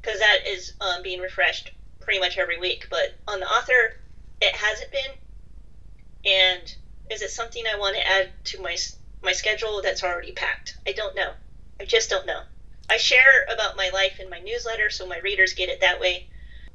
because 0.02 0.20
that 0.20 0.48
is 0.48 0.74
um, 0.82 1.04
being 1.04 1.20
refreshed 1.20 1.72
pretty 2.00 2.20
much 2.20 2.38
every 2.38 2.60
week. 2.60 2.88
But 2.90 3.16
on 3.28 3.40
the 3.40 3.46
author, 3.46 3.98
it 4.42 4.56
hasn't 4.56 4.92
been. 4.92 6.32
And 6.34 6.76
is 7.10 7.22
it 7.22 7.32
something 7.32 7.64
I 7.66 7.78
want 7.78 7.96
to 7.96 8.08
add 8.08 8.30
to 8.46 8.62
my 8.62 8.76
my 9.24 9.34
schedule 9.34 9.82
that's 9.84 10.04
already 10.04 10.32
packed? 10.32 10.78
I 10.88 10.94
don't 10.94 11.16
know. 11.16 11.32
I 11.80 11.86
just 11.86 12.10
don't 12.10 12.26
know. 12.26 12.42
I 12.90 12.98
share 12.98 13.46
about 13.54 13.78
my 13.78 13.90
life 13.94 14.20
in 14.20 14.30
my 14.30 14.40
newsletter, 14.40 14.90
so 14.90 15.08
my 15.08 15.20
readers 15.20 15.54
get 15.54 15.70
it 15.70 15.82
that 15.82 16.00
way. 16.00 16.28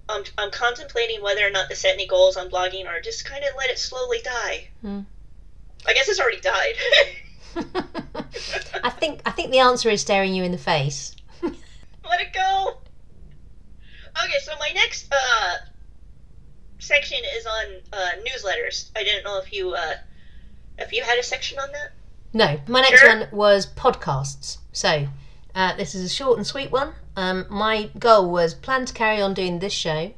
I'm, 0.09 0.23
I'm 0.39 0.51
contemplating 0.51 1.21
whether 1.23 1.47
or 1.47 1.51
not 1.51 1.69
to 1.69 1.77
set 1.77 1.95
any 1.95 2.07
goals 2.07 2.37
on 2.37 2.49
blogging 2.49 2.87
or 2.87 3.01
just 3.01 3.29
kind 3.29 3.45
of 3.45 3.51
let 3.59 3.71
it 3.71 3.79
slowly 3.79 4.19
die. 4.25 4.69
Hmm. 4.81 5.01
I 5.87 5.93
guess 5.93 6.09
it's 6.09 6.21
already 6.21 6.41
died. 6.41 6.75
I 8.85 8.91
think 8.91 9.21
I 9.27 9.31
think 9.31 9.51
the 9.51 9.59
answer 9.59 9.89
is 9.89 10.01
staring 10.01 10.35
you 10.35 10.43
in 10.43 10.53
the 10.53 10.59
face. 10.59 11.15
let 11.43 12.21
it 12.21 12.33
go. 12.33 12.79
Okay, 14.25 14.39
so 14.43 14.53
my 14.59 14.71
next 14.75 15.13
uh, 15.13 15.57
section 16.79 17.19
is 17.37 17.47
on 17.47 17.65
uh, 17.93 18.09
newsletters. 18.27 18.91
I 18.97 19.05
didn't 19.05 19.25
know 19.25 19.39
if 19.39 19.53
you 19.53 19.75
uh, 19.75 19.95
if 20.79 20.93
you 20.93 21.03
had 21.03 21.19
a 21.19 21.23
section 21.23 21.59
on 21.59 21.71
that. 21.73 21.93
No, 22.33 22.61
my 22.67 22.81
next 22.81 23.01
Sure. 23.01 23.09
one 23.09 23.29
was 23.33 23.67
podcasts. 23.67 24.59
So 24.73 25.09
uh, 25.55 25.77
this 25.77 25.95
is 25.95 26.05
a 26.11 26.15
short 26.15 26.37
and 26.39 26.47
sweet 26.47 26.71
one. 26.71 26.93
Um, 27.17 27.47
my 27.49 27.91
goal 27.99 28.31
was 28.31 28.55
plan 28.55 28.85
to 28.87 28.93
carry 28.93 29.21
on 29.23 29.33
doing 29.35 29.59
this 29.59 29.73
show 29.73 30.13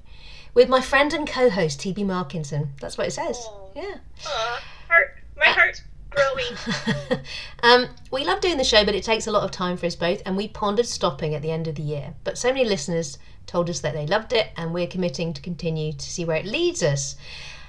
with 0.54 0.68
my 0.68 0.80
friend 0.80 1.12
and 1.12 1.28
co-host 1.28 1.80
TB 1.80 1.98
Markinson. 1.98 2.70
That's 2.80 2.98
what 2.98 3.06
it 3.06 3.12
says. 3.12 3.36
Aw. 3.36 3.68
Yeah. 3.76 3.94
Aw, 4.26 4.62
heart, 4.88 5.18
my 5.36 5.46
heart's 5.46 5.82
um, 7.62 7.88
we 8.10 8.24
love 8.24 8.40
doing 8.40 8.56
the 8.56 8.64
show, 8.64 8.84
but 8.84 8.94
it 8.94 9.04
takes 9.04 9.26
a 9.26 9.30
lot 9.30 9.42
of 9.42 9.50
time 9.50 9.76
for 9.76 9.86
us 9.86 9.96
both, 9.96 10.22
and 10.24 10.36
we 10.36 10.48
pondered 10.48 10.86
stopping 10.86 11.34
at 11.34 11.42
the 11.42 11.50
end 11.50 11.68
of 11.68 11.74
the 11.74 11.82
year. 11.82 12.14
But 12.24 12.38
so 12.38 12.52
many 12.52 12.64
listeners 12.64 13.18
told 13.46 13.70
us 13.70 13.80
that 13.80 13.94
they 13.94 14.06
loved 14.06 14.32
it, 14.32 14.50
and 14.56 14.72
we're 14.72 14.86
committing 14.86 15.32
to 15.32 15.42
continue 15.42 15.92
to 15.92 16.10
see 16.10 16.24
where 16.24 16.36
it 16.36 16.46
leads 16.46 16.82
us. 16.82 17.16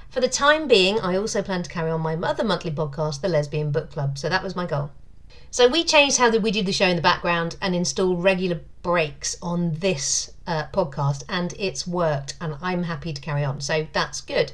For 0.10 0.22
the 0.22 0.28
time 0.28 0.68
being, 0.68 1.00
I 1.00 1.16
also 1.16 1.42
plan 1.42 1.64
to 1.64 1.70
carry 1.70 1.92
on 1.92 2.02
my 2.02 2.16
other 2.16 2.44
monthly 2.44 2.72
podcast, 2.72 3.22
The 3.22 3.30
Lesbian 3.30 3.72
Book 3.72 3.92
Club. 3.92 4.18
So 4.18 4.28
that 4.30 4.44
was 4.44 4.56
my 4.56 4.66
goal. 4.66 4.92
So 5.52 5.68
we 5.68 5.84
changed 5.84 6.18
how 6.18 6.30
we 6.38 6.52
did 6.52 6.66
the 6.66 6.72
show 6.72 6.88
in 6.88 6.96
the 6.96 7.02
background 7.02 7.56
and 7.62 7.76
installed 7.76 8.24
regular 8.24 8.62
breaks 8.82 9.36
on 9.42 9.74
this 9.76 10.32
uh, 10.46 10.66
podcast, 10.72 11.24
and 11.28 11.54
it's 11.58 11.88
worked, 11.88 12.36
and 12.40 12.56
I'm 12.62 12.84
happy 12.84 13.14
to 13.14 13.22
carry 13.22 13.44
on. 13.44 13.62
So 13.62 13.88
that's 13.94 14.22
good. 14.22 14.52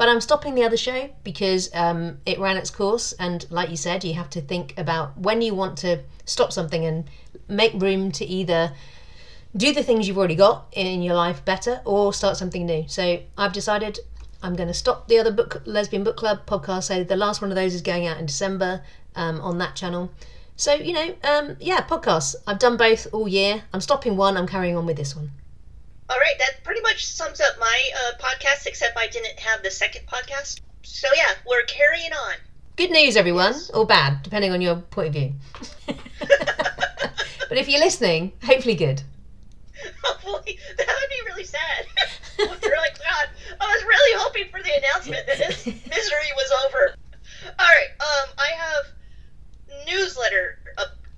But 0.00 0.08
I'm 0.08 0.22
stopping 0.22 0.54
the 0.54 0.64
other 0.64 0.78
show 0.78 1.10
because 1.24 1.68
um, 1.74 2.20
it 2.24 2.38
ran 2.38 2.56
its 2.56 2.70
course, 2.70 3.12
and 3.18 3.44
like 3.50 3.68
you 3.68 3.76
said, 3.76 4.02
you 4.02 4.14
have 4.14 4.30
to 4.30 4.40
think 4.40 4.72
about 4.78 5.14
when 5.18 5.42
you 5.42 5.54
want 5.54 5.76
to 5.80 6.00
stop 6.24 6.54
something 6.54 6.86
and 6.86 7.04
make 7.48 7.74
room 7.74 8.10
to 8.12 8.24
either 8.24 8.72
do 9.54 9.74
the 9.74 9.82
things 9.82 10.08
you've 10.08 10.16
already 10.16 10.36
got 10.36 10.68
in 10.72 11.02
your 11.02 11.16
life 11.16 11.44
better 11.44 11.82
or 11.84 12.14
start 12.14 12.38
something 12.38 12.64
new. 12.64 12.86
So 12.88 13.20
I've 13.36 13.52
decided 13.52 13.98
I'm 14.42 14.56
going 14.56 14.68
to 14.68 14.74
stop 14.74 15.06
the 15.06 15.18
other 15.18 15.32
book 15.32 15.60
lesbian 15.66 16.02
book 16.02 16.16
club 16.16 16.46
podcast. 16.46 16.84
So 16.84 17.04
the 17.04 17.14
last 17.14 17.42
one 17.42 17.50
of 17.50 17.56
those 17.56 17.74
is 17.74 17.82
going 17.82 18.06
out 18.06 18.16
in 18.16 18.24
December 18.24 18.82
um, 19.16 19.38
on 19.42 19.58
that 19.58 19.76
channel. 19.76 20.10
So 20.56 20.72
you 20.72 20.94
know, 20.94 21.14
um, 21.24 21.58
yeah, 21.60 21.82
podcasts. 21.82 22.36
I've 22.46 22.58
done 22.58 22.78
both 22.78 23.06
all 23.12 23.28
year. 23.28 23.64
I'm 23.74 23.82
stopping 23.82 24.16
one. 24.16 24.38
I'm 24.38 24.48
carrying 24.48 24.78
on 24.78 24.86
with 24.86 24.96
this 24.96 25.14
one. 25.14 25.32
All 26.10 26.18
right, 26.18 26.34
that 26.38 26.64
pretty 26.64 26.80
much 26.80 27.04
sums 27.06 27.40
up 27.40 27.52
my 27.60 27.80
uh, 27.94 28.18
podcast, 28.22 28.66
except 28.66 28.96
I 28.98 29.06
didn't 29.06 29.38
have 29.38 29.62
the 29.62 29.70
second 29.70 30.06
podcast. 30.06 30.60
So 30.82 31.06
yeah, 31.14 31.32
we're 31.46 31.62
carrying 31.64 32.12
on. 32.12 32.34
Good 32.76 32.90
news, 32.90 33.16
everyone, 33.16 33.52
Yes. 33.52 33.70
or 33.70 33.86
bad, 33.86 34.22
depending 34.22 34.52
on 34.52 34.60
your 34.60 34.76
point 34.76 35.08
of 35.08 35.12
view. 35.14 35.32
but 35.86 37.58
if 37.58 37.68
you're 37.68 37.78
listening, 37.80 38.32
hopefully 38.42 38.74
good. 38.74 39.02
Hopefully, 40.02 40.58
that 40.78 40.86
would 40.88 41.10
be 41.10 41.30
really 41.30 41.44
sad. 41.44 41.86
You're 42.38 42.76
like, 42.76 42.98
God, 42.98 43.28
I 43.60 43.66
was 43.66 43.82
really 43.84 44.20
hoping 44.22 44.44
for 44.50 44.62
the 44.62 44.76
announcement 44.78 45.26
that 45.26 45.38
this 45.38 45.66
misery 45.66 46.30
was 46.36 46.52
over. 46.66 46.94
All 47.58 47.66
right, 47.66 47.90
um, 48.00 48.28
I 48.38 48.50
have 48.56 49.86
newsletter 49.86 50.58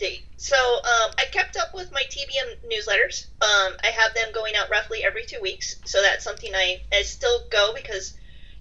update. 0.02 0.22
So, 0.36 0.56
um, 0.56 1.10
I 1.18 1.24
kept 1.30 1.56
up 1.56 1.74
with 1.74 1.92
my 1.92 2.02
TBM 2.02 2.56
newsletters. 2.70 3.26
Um, 3.40 3.76
I 3.82 3.88
have 3.88 4.14
them 4.14 4.32
going 4.32 4.54
out 4.56 4.70
roughly 4.70 5.04
every 5.04 5.24
two 5.24 5.40
weeks. 5.40 5.76
So 5.84 6.02
that's 6.02 6.24
something 6.24 6.52
I, 6.54 6.82
I 6.92 7.02
still 7.02 7.42
go 7.50 7.72
because 7.74 8.14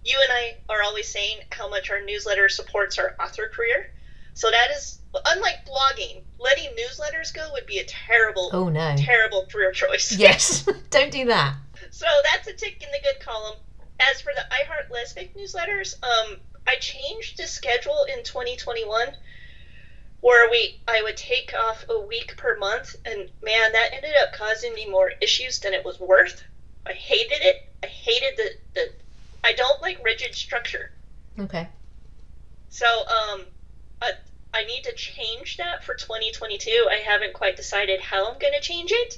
you 0.04 0.20
and 0.22 0.32
I 0.32 0.58
are 0.74 0.84
always 0.84 1.08
saying 1.08 1.38
how 1.52 1.70
much 1.70 1.90
our 1.90 2.04
newsletter 2.04 2.50
supports 2.50 2.98
our 2.98 3.16
author 3.20 3.50
career. 3.54 3.92
So 4.34 4.50
that 4.50 4.72
is 4.72 5.00
unlike 5.26 5.66
blogging, 5.66 6.22
letting 6.40 6.70
newsletters 6.72 7.34
go 7.34 7.50
would 7.54 7.66
be 7.66 7.80
a 7.80 7.84
terrible, 7.84 8.50
Oh 8.54 8.70
no. 8.70 8.96
terrible 8.98 9.46
career 9.52 9.72
choice. 9.72 10.12
Yes, 10.18 10.68
don't 10.90 11.12
do 11.12 11.26
that. 11.26 11.56
So 11.92 12.06
that's 12.32 12.48
a 12.48 12.54
tick 12.54 12.82
in 12.82 12.90
the 12.92 13.00
good 13.04 13.20
column. 13.26 13.58
As 14.00 14.22
for 14.22 14.32
the 14.34 14.42
iHeart 14.42 14.90
Lesfic 14.90 15.36
newsletters, 15.36 15.96
um, 16.04 16.38
I 16.68 16.76
changed 16.76 17.38
the 17.38 17.46
schedule 17.46 18.06
in 18.16 18.24
2021 18.24 19.08
where 20.22 20.50
we 20.50 20.80
I 20.88 21.02
would 21.02 21.18
take 21.18 21.54
off 21.54 21.84
a 21.90 22.00
week 22.00 22.38
per 22.38 22.56
month, 22.58 22.96
and 23.06 23.30
man, 23.42 23.72
that 23.74 23.94
ended 23.94 24.16
up 24.16 24.34
causing 24.34 24.74
me 24.74 24.86
more 24.86 25.12
issues 25.20 25.60
than 25.60 25.74
it 25.74 25.84
was 25.84 26.00
worth. 26.00 26.44
I 26.86 26.94
hated 26.94 27.42
it. 27.42 27.68
I 27.84 27.88
hated 27.88 28.38
the 28.38 28.52
the. 28.74 28.90
I 29.44 29.54
don't 29.54 29.82
like 29.82 30.04
rigid 30.04 30.36
structure. 30.36 30.92
Okay. 31.40 31.68
So 32.70 32.86
um, 32.86 33.42
I, 34.02 34.12
I 34.54 34.64
need 34.64 34.84
to 34.84 34.94
change 34.94 35.58
that 35.58 35.84
for 35.84 35.96
2022. 35.96 36.88
I 36.90 36.98
haven't 36.98 37.34
quite 37.34 37.56
decided 37.56 38.00
how 38.00 38.32
I'm 38.32 38.38
going 38.38 38.54
to 38.54 38.62
change 38.62 38.92
it, 38.92 39.18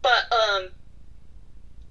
but 0.00 0.32
um, 0.32 0.68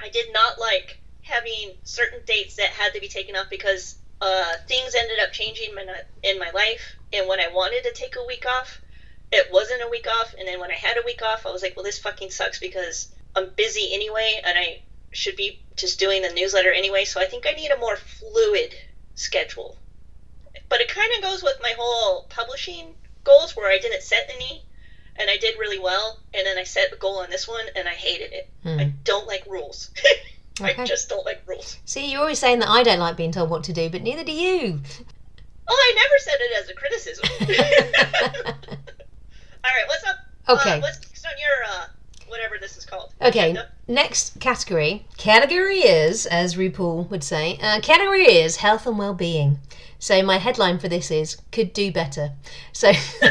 I 0.02 0.10
did 0.10 0.34
not 0.34 0.60
like 0.60 1.00
having 1.22 1.74
certain 1.84 2.20
dates 2.26 2.56
that 2.56 2.68
had 2.68 2.94
to 2.94 3.00
be 3.00 3.08
taken 3.08 3.36
off 3.36 3.50
because 3.50 3.96
uh, 4.24 4.56
things 4.68 4.96
ended 4.96 5.20
up 5.20 5.34
changing 5.34 5.70
in 5.70 5.76
my, 5.76 6.02
in 6.24 6.40
my 6.40 6.50
life. 6.52 6.96
And 7.12 7.28
when 7.28 7.42
I 7.42 7.50
wanted 7.50 7.84
to 7.84 7.92
take 7.92 8.16
a 8.16 8.26
week 8.26 8.46
off, 8.46 8.80
it 9.34 9.52
wasn't 9.52 9.84
a 9.84 9.90
week 9.90 10.08
off. 10.08 10.34
And 10.40 10.48
then 10.48 10.62
when 10.62 10.72
I 10.72 10.76
had 10.76 10.98
a 10.98 11.04
week 11.06 11.22
off, 11.22 11.46
I 11.46 11.52
was 11.52 11.62
like, 11.62 11.76
well, 11.76 11.84
this 11.84 12.00
fucking 12.00 12.30
sucks 12.30 12.58
because 12.58 13.10
I'm 13.36 13.50
busy 13.50 13.94
anyway, 13.94 14.42
and 14.46 14.58
I 14.58 14.82
should 15.12 15.36
be 15.36 15.60
just 15.76 16.00
doing 16.00 16.22
the 16.22 16.32
newsletter 16.32 16.72
anyway. 16.72 17.04
So 17.04 17.20
I 17.20 17.26
think 17.26 17.46
I 17.46 17.52
need 17.52 17.72
a 17.72 17.78
more 17.78 17.98
fluid 17.98 18.74
schedule. 19.16 19.78
But 20.70 20.80
it 20.80 20.88
kind 20.88 21.12
of 21.18 21.22
goes 21.22 21.44
with 21.44 21.58
my 21.62 21.74
whole 21.78 22.26
publishing 22.30 22.96
goals 23.26 23.58
where 23.58 23.70
I 23.70 23.78
didn't 23.78 24.04
set 24.04 24.32
any 24.34 24.64
and 25.18 25.30
I 25.30 25.38
did 25.38 25.60
really 25.60 25.80
well. 25.80 26.20
And 26.34 26.48
then 26.48 26.58
I 26.58 26.64
set 26.64 26.94
a 26.94 26.96
goal 26.96 27.20
on 27.20 27.30
this 27.30 27.48
one 27.48 27.66
and 27.76 27.90
I 27.90 27.94
hated 27.94 28.32
it. 28.32 28.50
Hmm. 28.64 28.80
I 28.80 28.84
don't 29.04 29.28
like 29.28 29.46
rules. 29.46 29.90
Okay. 30.62 30.82
I 30.82 30.86
just 30.86 31.10
don't 31.10 31.26
like 31.26 31.42
rules. 31.48 31.80
See, 31.86 32.12
you're 32.12 32.22
always 32.22 32.40
saying 32.40 32.60
that 32.60 32.70
I 32.70 32.84
don't 32.84 33.00
like 33.00 33.18
being 33.18 33.32
told 33.32 33.50
what 33.50 33.64
to 33.66 33.74
do, 33.74 33.90
but 33.90 34.04
neither 34.04 34.24
do 34.24 34.32
you. 34.32 34.80
Oh, 35.68 35.78
I 35.80 35.94
never 35.96 36.18
said 36.20 36.36
it 36.40 36.52
as 36.60 36.70
a 36.70 36.74
criticism. 36.74 37.26
All 39.64 39.72
right, 39.72 39.88
what's 39.88 40.04
up? 40.06 40.18
Okay. 40.50 40.78
Uh, 40.78 40.82
what's 40.82 41.00
next 41.24 41.26
on 41.26 41.32
your 41.40 41.82
uh, 41.82 41.86
whatever 42.28 42.56
this 42.60 42.78
is 42.78 42.86
called? 42.86 43.14
Okay, 43.22 43.52
Agenda? 43.52 43.70
next 43.88 44.40
category. 44.40 45.06
Category 45.18 45.80
is, 45.80 46.26
as 46.26 46.56
RuPaul 46.56 47.10
would 47.10 47.24
say, 47.24 47.58
uh, 47.62 47.80
category 47.80 48.26
is 48.26 48.58
health 48.58 48.86
and 48.86 48.98
well-being. 48.98 49.60
So 50.00 50.22
my 50.22 50.38
headline 50.38 50.80
for 50.80 50.90
this 50.90 51.12
is 51.12 51.38
could 51.52 51.72
do 51.72 51.92
better. 51.92 52.32
So 52.74 52.88
All 53.24 53.30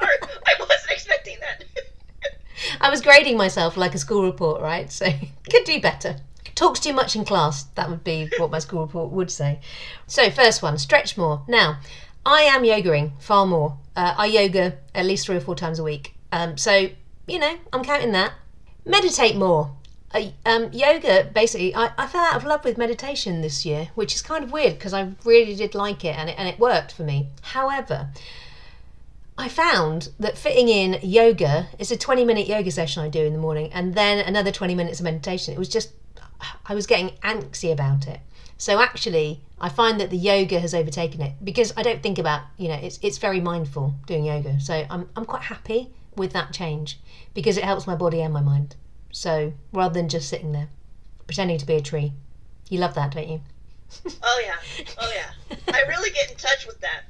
right, 0.00 0.22
I 0.46 0.54
wasn't 0.60 0.90
expecting 0.90 1.38
that. 1.40 1.64
I 2.80 2.90
was 2.90 3.00
grading 3.00 3.36
myself 3.36 3.76
like 3.76 3.94
a 3.94 3.98
school 3.98 4.24
report, 4.24 4.60
right? 4.60 4.90
So 4.90 5.06
could 5.50 5.64
do 5.64 5.80
better. 5.80 6.16
Talks 6.54 6.80
too 6.80 6.92
much 6.92 7.16
in 7.16 7.24
class. 7.24 7.64
That 7.74 7.88
would 7.88 8.04
be 8.04 8.30
what 8.38 8.50
my 8.50 8.58
school 8.58 8.82
report 8.82 9.10
would 9.10 9.30
say. 9.30 9.60
So 10.06 10.30
first 10.30 10.62
one, 10.62 10.76
stretch 10.78 11.16
more. 11.16 11.42
Now, 11.48 11.78
I 12.26 12.42
am 12.42 12.62
yogaing 12.62 13.12
far 13.20 13.46
more. 13.46 13.78
Uh, 13.96 14.14
I 14.16 14.26
yoga 14.26 14.78
at 14.94 15.06
least 15.06 15.26
three 15.26 15.36
or 15.36 15.40
four 15.40 15.54
times 15.54 15.78
a 15.78 15.82
week. 15.82 16.14
Um, 16.30 16.56
so 16.56 16.88
you 17.26 17.38
know, 17.38 17.56
I'm 17.72 17.84
counting 17.84 18.12
that. 18.12 18.32
Meditate 18.84 19.36
more. 19.36 19.74
Uh, 20.14 20.30
um, 20.44 20.70
yoga, 20.72 21.30
basically, 21.32 21.74
I, 21.74 21.90
I 21.96 22.06
fell 22.06 22.24
out 22.24 22.36
of 22.36 22.44
love 22.44 22.64
with 22.64 22.76
meditation 22.76 23.40
this 23.40 23.64
year, 23.64 23.88
which 23.94 24.14
is 24.14 24.22
kind 24.22 24.44
of 24.44 24.52
weird 24.52 24.74
because 24.74 24.92
I 24.92 25.12
really 25.24 25.54
did 25.54 25.74
like 25.74 26.04
it 26.04 26.16
and, 26.18 26.28
it 26.28 26.34
and 26.38 26.48
it 26.48 26.58
worked 26.58 26.92
for 26.92 27.02
me. 27.02 27.28
However, 27.40 28.10
I 29.38 29.48
found 29.48 30.10
that 30.20 30.36
fitting 30.36 30.68
in 30.68 30.98
yoga, 31.02 31.68
it's 31.78 31.90
a 31.90 31.96
20 31.96 32.24
minute 32.24 32.46
yoga 32.46 32.70
session 32.70 33.02
I 33.02 33.08
do 33.08 33.24
in 33.24 33.32
the 33.32 33.38
morning, 33.38 33.72
and 33.72 33.94
then 33.94 34.18
another 34.18 34.50
20 34.52 34.74
minutes 34.74 35.00
of 35.00 35.04
meditation. 35.04 35.54
It 35.54 35.58
was 35.58 35.68
just, 35.68 35.92
I 36.66 36.74
was 36.74 36.86
getting 36.86 37.10
antsy 37.22 37.72
about 37.72 38.06
it. 38.06 38.20
So 38.58 38.80
actually, 38.80 39.40
I 39.60 39.68
find 39.68 39.98
that 40.00 40.10
the 40.10 40.16
yoga 40.16 40.60
has 40.60 40.74
overtaken 40.74 41.20
it 41.20 41.32
because 41.42 41.72
I 41.76 41.82
don't 41.82 42.02
think 42.02 42.18
about, 42.18 42.42
you 42.56 42.68
know, 42.68 42.74
it's, 42.74 42.98
it's 43.02 43.18
very 43.18 43.40
mindful 43.40 43.94
doing 44.06 44.24
yoga. 44.24 44.60
So 44.60 44.86
I'm, 44.88 45.08
I'm 45.16 45.24
quite 45.24 45.42
happy 45.42 45.90
with 46.16 46.32
that 46.34 46.52
change 46.52 47.00
because 47.34 47.56
it 47.56 47.64
helps 47.64 47.86
my 47.86 47.96
body 47.96 48.20
and 48.20 48.32
my 48.32 48.40
mind. 48.40 48.76
So 49.10 49.52
rather 49.72 49.94
than 49.94 50.08
just 50.08 50.28
sitting 50.28 50.52
there 50.52 50.68
pretending 51.26 51.58
to 51.58 51.66
be 51.66 51.74
a 51.74 51.80
tree, 51.80 52.12
you 52.68 52.78
love 52.78 52.94
that, 52.94 53.12
don't 53.12 53.28
you? 53.28 53.40
Oh 54.22 54.42
yeah, 54.46 54.84
oh 54.98 55.12
yeah. 55.14 55.56
I 55.72 55.82
really 55.88 56.10
get 56.10 56.30
in 56.30 56.36
touch 56.36 56.66
with 56.66 56.80
that. 56.80 57.02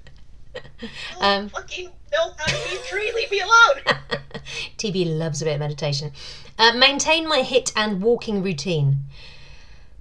Um, 1.21 1.49
fucking 1.51 1.91
know 2.13 2.33
how 2.37 2.47
to 2.47 2.69
be 2.69 2.77
a 2.77 2.81
tree. 2.81 3.13
Leave 3.15 3.31
me 3.31 3.41
alone. 3.41 3.83
TB 4.79 5.17
loves 5.19 5.41
a 5.41 5.45
bit 5.45 5.55
of 5.55 5.61
meditation. 5.61 6.11
Uh, 6.59 6.73
maintain 6.73 7.29
my 7.29 7.43
HIIT 7.43 7.73
and 7.77 8.03
walking 8.03 8.43
routine. 8.43 8.99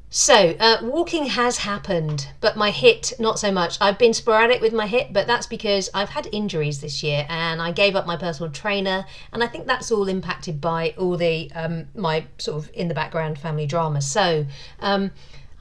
So, 0.10 0.56
uh, 0.60 0.80
walking 0.82 1.28
has 1.28 1.60
happened, 1.60 2.28
but 2.42 2.58
my 2.58 2.72
HIIT, 2.72 3.18
not 3.20 3.40
so 3.40 3.50
much. 3.52 3.78
I've 3.80 3.98
been 3.98 4.14
sporadic 4.14 4.60
with 4.60 4.74
my 4.74 4.88
HIIT, 4.88 5.14
but 5.14 5.26
that's 5.26 5.46
because 5.46 5.90
I've 5.94 6.10
had 6.10 6.28
injuries 6.34 6.82
this 6.82 7.02
year 7.02 7.26
and 7.30 7.62
I 7.62 7.72
gave 7.72 7.96
up 7.96 8.06
my 8.06 8.18
personal 8.18 8.52
trainer. 8.52 9.06
And 9.32 9.42
I 9.42 9.48
think 9.48 9.68
that's 9.68 9.90
all 9.92 10.10
impacted 10.10 10.60
by 10.60 10.94
all 10.98 11.16
the, 11.16 11.50
um, 11.56 11.86
my 11.96 12.26
sort 12.40 12.62
of 12.62 12.72
in 12.74 12.90
the 12.90 12.94
background 12.94 13.40
family 13.40 13.66
drama. 13.66 14.02
So, 14.02 14.46
um, 14.82 15.12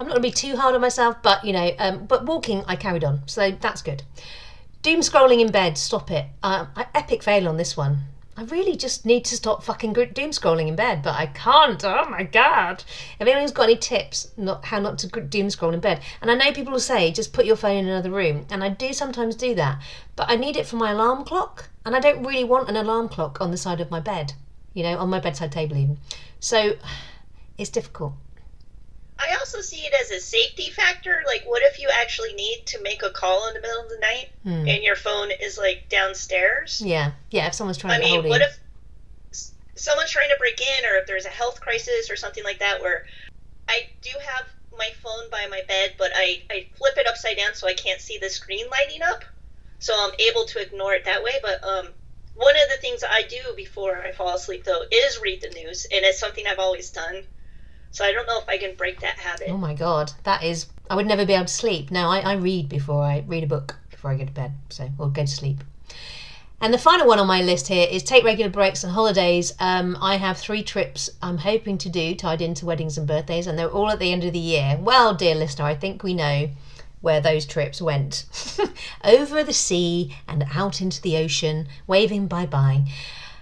I'm 0.00 0.06
not 0.06 0.14
going 0.14 0.22
to 0.22 0.28
be 0.28 0.32
too 0.32 0.56
hard 0.56 0.74
on 0.74 0.80
myself, 0.80 1.22
but 1.22 1.44
you 1.44 1.52
know, 1.52 1.70
um, 1.78 2.06
but 2.06 2.24
walking, 2.24 2.64
I 2.66 2.74
carried 2.74 3.04
on. 3.04 3.20
So 3.28 3.50
that's 3.52 3.82
good. 3.82 4.02
Doom 4.82 5.00
scrolling 5.00 5.40
in 5.40 5.52
bed, 5.52 5.76
stop 5.76 6.10
it. 6.10 6.24
Um, 6.42 6.68
epic 6.94 7.22
fail 7.22 7.46
on 7.46 7.58
this 7.58 7.76
one. 7.76 8.04
I 8.34 8.44
really 8.44 8.76
just 8.76 9.04
need 9.04 9.26
to 9.26 9.36
stop 9.36 9.62
fucking 9.62 9.92
doom 9.92 10.30
scrolling 10.30 10.68
in 10.68 10.74
bed, 10.74 11.02
but 11.02 11.14
I 11.14 11.26
can't. 11.26 11.84
Oh 11.84 12.08
my 12.08 12.22
god! 12.22 12.82
If 13.18 13.28
anyone's 13.28 13.52
got 13.52 13.64
any 13.64 13.76
tips, 13.76 14.30
not 14.38 14.64
how 14.64 14.78
not 14.78 14.96
to 15.00 15.08
doom 15.20 15.50
scroll 15.50 15.74
in 15.74 15.80
bed, 15.80 16.00
and 16.22 16.30
I 16.30 16.34
know 16.34 16.50
people 16.50 16.72
will 16.72 16.80
say 16.80 17.12
just 17.12 17.34
put 17.34 17.44
your 17.44 17.56
phone 17.56 17.76
in 17.76 17.88
another 17.88 18.10
room, 18.10 18.46
and 18.48 18.64
I 18.64 18.70
do 18.70 18.94
sometimes 18.94 19.36
do 19.36 19.54
that, 19.56 19.82
but 20.16 20.30
I 20.30 20.36
need 20.36 20.56
it 20.56 20.66
for 20.66 20.76
my 20.76 20.92
alarm 20.92 21.26
clock, 21.26 21.68
and 21.84 21.94
I 21.94 22.00
don't 22.00 22.24
really 22.24 22.44
want 22.44 22.70
an 22.70 22.76
alarm 22.76 23.10
clock 23.10 23.38
on 23.38 23.50
the 23.50 23.58
side 23.58 23.82
of 23.82 23.90
my 23.90 24.00
bed, 24.00 24.32
you 24.72 24.82
know, 24.82 24.96
on 24.96 25.10
my 25.10 25.20
bedside 25.20 25.52
table 25.52 25.76
even. 25.76 25.98
So 26.38 26.76
it's 27.58 27.68
difficult. 27.68 28.14
I 29.20 29.34
also 29.34 29.60
see 29.60 29.80
it 29.82 29.92
as 30.00 30.10
a 30.10 30.20
safety 30.20 30.70
factor. 30.70 31.22
Like, 31.26 31.42
what 31.44 31.62
if 31.62 31.78
you 31.78 31.90
actually 32.00 32.32
need 32.32 32.62
to 32.66 32.82
make 32.82 33.02
a 33.02 33.10
call 33.10 33.48
in 33.48 33.54
the 33.54 33.60
middle 33.60 33.82
of 33.82 33.88
the 33.88 33.98
night 34.00 34.28
Hmm. 34.42 34.68
and 34.68 34.82
your 34.82 34.96
phone 34.96 35.30
is 35.30 35.58
like 35.58 35.88
downstairs? 35.90 36.80
Yeah, 36.84 37.12
yeah. 37.30 37.46
If 37.46 37.54
someone's 37.54 37.78
trying 37.78 37.94
I 37.94 37.96
to 37.96 38.02
get 38.02 38.22
mean, 38.22 38.30
what 38.30 38.40
if 38.40 38.58
someone's 39.76 40.10
trying 40.10 40.28
to 40.30 40.36
break 40.38 40.60
in, 40.60 40.84
or 40.86 40.96
if 40.96 41.06
there's 41.06 41.26
a 41.26 41.30
health 41.30 41.60
crisis 41.60 42.10
or 42.10 42.16
something 42.16 42.44
like 42.44 42.58
that, 42.60 42.80
where 42.80 43.04
I 43.68 43.82
do 44.02 44.10
have 44.18 44.46
my 44.76 44.90
phone 45.02 45.30
by 45.30 45.46
my 45.50 45.62
bed, 45.68 45.94
but 45.98 46.10
I, 46.14 46.42
I 46.50 46.66
flip 46.76 46.94
it 46.96 47.06
upside 47.06 47.36
down 47.36 47.54
so 47.54 47.68
I 47.68 47.74
can't 47.74 48.00
see 48.00 48.18
the 48.20 48.30
screen 48.30 48.66
lighting 48.70 49.02
up, 49.02 49.24
so 49.78 49.94
I'm 49.96 50.14
able 50.30 50.44
to 50.46 50.60
ignore 50.60 50.94
it 50.94 51.04
that 51.04 51.22
way. 51.22 51.32
But 51.42 51.62
um, 51.64 51.86
one 52.34 52.54
of 52.56 52.70
the 52.70 52.78
things 52.80 53.02
I 53.08 53.22
do 53.28 53.54
before 53.56 53.96
I 53.96 54.12
fall 54.12 54.34
asleep, 54.34 54.64
though, 54.64 54.82
is 54.90 55.20
read 55.22 55.42
the 55.42 55.50
news, 55.50 55.86
and 55.92 56.04
it's 56.04 56.20
something 56.20 56.44
I've 56.46 56.58
always 56.58 56.90
done. 56.90 57.22
So 57.92 58.04
I 58.04 58.12
don't 58.12 58.26
know 58.26 58.38
if 58.38 58.48
I 58.48 58.56
can 58.58 58.74
break 58.76 59.00
that 59.00 59.18
habit. 59.18 59.48
Oh 59.48 59.56
my 59.56 59.74
god, 59.74 60.12
that 60.24 60.42
is. 60.42 60.66
I 60.88 60.96
would 60.96 61.06
never 61.06 61.26
be 61.26 61.34
able 61.34 61.46
to 61.46 61.52
sleep. 61.52 61.90
No, 61.90 62.08
I, 62.08 62.20
I 62.20 62.32
read 62.34 62.68
before 62.68 63.02
I 63.02 63.24
read 63.26 63.44
a 63.44 63.48
book 63.48 63.76
before 63.90 64.12
I 64.12 64.16
go 64.16 64.24
to 64.24 64.32
bed, 64.32 64.52
so 64.68 64.90
or 64.98 65.08
go 65.08 65.22
to 65.22 65.26
sleep. 65.26 65.64
And 66.62 66.74
the 66.74 66.78
final 66.78 67.06
one 67.06 67.18
on 67.18 67.26
my 67.26 67.40
list 67.40 67.68
here 67.68 67.88
is 67.90 68.02
take 68.02 68.22
regular 68.22 68.50
breaks 68.50 68.84
and 68.84 68.92
holidays. 68.92 69.54
Um, 69.60 69.96
I 70.00 70.16
have 70.16 70.36
three 70.36 70.62
trips 70.62 71.08
I'm 71.22 71.38
hoping 71.38 71.78
to 71.78 71.88
do 71.88 72.14
tied 72.14 72.42
into 72.42 72.66
weddings 72.66 72.98
and 72.98 73.06
birthdays, 73.06 73.46
and 73.46 73.58
they're 73.58 73.70
all 73.70 73.90
at 73.90 73.98
the 73.98 74.12
end 74.12 74.24
of 74.24 74.34
the 74.34 74.38
year. 74.38 74.78
Well, 74.78 75.14
dear 75.14 75.34
listener, 75.34 75.64
I 75.64 75.74
think 75.74 76.02
we 76.02 76.12
know 76.12 76.50
where 77.00 77.20
those 77.20 77.46
trips 77.46 77.80
went 77.80 78.26
over 79.04 79.42
the 79.42 79.54
sea 79.54 80.14
and 80.28 80.44
out 80.54 80.82
into 80.82 81.00
the 81.00 81.16
ocean, 81.16 81.66
waving 81.86 82.26
bye 82.26 82.46
bye. 82.46 82.84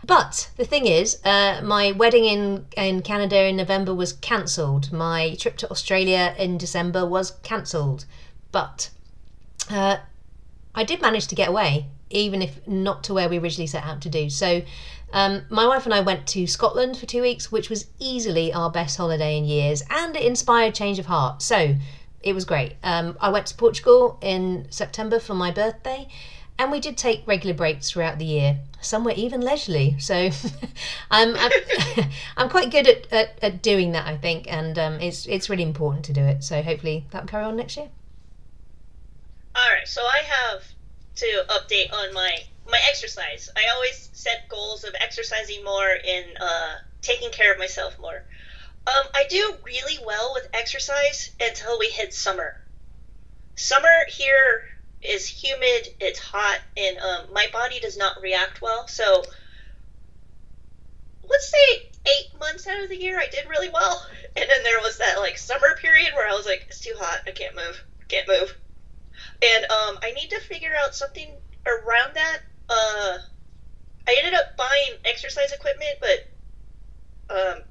But 0.08 0.48
the 0.56 0.64
thing 0.64 0.86
is, 0.86 1.18
uh, 1.22 1.60
my 1.62 1.92
wedding 1.92 2.24
in, 2.24 2.64
in 2.78 3.02
Canada 3.02 3.46
in 3.46 3.56
November 3.56 3.94
was 3.94 4.14
cancelled. 4.14 4.90
My 4.90 5.34
trip 5.34 5.58
to 5.58 5.70
Australia 5.70 6.34
in 6.38 6.56
December 6.56 7.04
was 7.04 7.32
cancelled. 7.42 8.06
But 8.50 8.88
uh, 9.70 9.98
I 10.74 10.84
did 10.84 11.02
manage 11.02 11.26
to 11.26 11.34
get 11.34 11.50
away, 11.50 11.88
even 12.08 12.40
if 12.40 12.66
not 12.66 13.04
to 13.04 13.12
where 13.12 13.28
we 13.28 13.38
originally 13.38 13.66
set 13.66 13.84
out 13.84 14.00
to 14.00 14.08
do. 14.08 14.30
So, 14.30 14.62
um, 15.12 15.42
my 15.50 15.66
wife 15.66 15.84
and 15.84 15.92
I 15.92 16.00
went 16.00 16.26
to 16.28 16.46
Scotland 16.46 16.96
for 16.96 17.04
two 17.04 17.20
weeks, 17.20 17.52
which 17.52 17.68
was 17.68 17.84
easily 17.98 18.50
our 18.50 18.70
best 18.70 18.96
holiday 18.96 19.36
in 19.36 19.44
years, 19.44 19.82
and 19.90 20.16
it 20.16 20.22
inspired 20.22 20.74
change 20.74 20.98
of 20.98 21.04
heart. 21.04 21.42
So, 21.42 21.76
it 22.22 22.32
was 22.32 22.46
great. 22.46 22.76
Um, 22.82 23.18
I 23.20 23.28
went 23.28 23.46
to 23.48 23.54
Portugal 23.54 24.18
in 24.22 24.68
September 24.70 25.18
for 25.18 25.34
my 25.34 25.50
birthday, 25.50 26.08
and 26.58 26.72
we 26.72 26.80
did 26.80 26.96
take 26.96 27.26
regular 27.26 27.54
breaks 27.54 27.90
throughout 27.90 28.18
the 28.18 28.24
year. 28.24 28.58
Some 28.80 29.04
were 29.04 29.12
even 29.12 29.40
leisurely, 29.40 29.96
so 29.98 30.30
I'm, 31.10 31.36
I'm 31.36 31.52
I'm 32.36 32.48
quite 32.48 32.70
good 32.70 32.88
at, 32.88 33.12
at, 33.12 33.38
at 33.40 33.62
doing 33.62 33.92
that, 33.92 34.06
I 34.06 34.16
think, 34.16 34.50
and 34.52 34.78
um, 34.78 34.94
it's 35.00 35.26
it's 35.26 35.48
really 35.48 35.62
important 35.62 36.04
to 36.06 36.12
do 36.12 36.22
it. 36.22 36.42
So 36.42 36.62
hopefully 36.62 37.06
that 37.10 37.22
will 37.22 37.28
carry 37.28 37.44
on 37.44 37.56
next 37.56 37.76
year. 37.76 37.88
All 39.54 39.70
right, 39.72 39.86
so 39.86 40.02
I 40.02 40.22
have 40.22 40.64
to 41.16 41.44
update 41.48 41.92
on 41.92 42.12
my 42.12 42.38
my 42.68 42.80
exercise. 42.88 43.48
I 43.56 43.62
always 43.74 44.10
set 44.12 44.48
goals 44.48 44.84
of 44.84 44.94
exercising 45.00 45.64
more 45.64 45.88
and 45.88 46.26
uh, 46.40 46.74
taking 47.02 47.30
care 47.30 47.52
of 47.52 47.58
myself 47.58 47.98
more. 47.98 48.24
Um, 48.86 49.04
I 49.14 49.24
do 49.28 49.54
really 49.64 49.98
well 50.04 50.32
with 50.34 50.48
exercise 50.54 51.30
until 51.40 51.78
we 51.78 51.88
hit 51.88 52.14
summer. 52.14 52.60
Summer 53.56 54.06
here 54.08 54.62
is 55.02 55.26
humid, 55.26 55.88
it's 56.00 56.18
hot, 56.18 56.60
and 56.76 56.98
um, 56.98 57.32
my 57.32 57.46
body 57.52 57.80
does 57.80 57.96
not 57.96 58.20
react 58.22 58.60
well. 58.60 58.86
So 58.88 59.22
let's 61.28 61.50
say 61.50 61.82
eight 62.06 62.40
months 62.40 62.66
out 62.66 62.82
of 62.82 62.88
the 62.88 63.00
year, 63.00 63.18
I 63.18 63.26
did 63.30 63.48
really 63.48 63.70
well, 63.70 64.04
and 64.36 64.48
then 64.48 64.62
there 64.62 64.80
was 64.80 64.98
that 64.98 65.18
like 65.18 65.38
summer 65.38 65.76
period 65.80 66.10
where 66.14 66.28
I 66.28 66.34
was 66.34 66.46
like, 66.46 66.64
it's 66.68 66.80
too 66.80 66.94
hot, 66.98 67.20
I 67.26 67.30
can't 67.30 67.54
move, 67.54 67.84
can't 68.08 68.28
move. 68.28 68.54
And 69.42 69.64
um, 69.64 69.98
I 70.02 70.12
need 70.12 70.30
to 70.30 70.40
figure 70.40 70.72
out 70.82 70.94
something 70.94 71.28
around 71.66 72.14
that, 72.14 72.38
uh, 72.68 73.18
I 74.08 74.16
ended 74.18 74.34
up 74.34 74.56
buying 74.56 74.98
exercise 75.04 75.52
equipment, 75.52 75.98
but 76.00 77.34
um, 77.34 77.62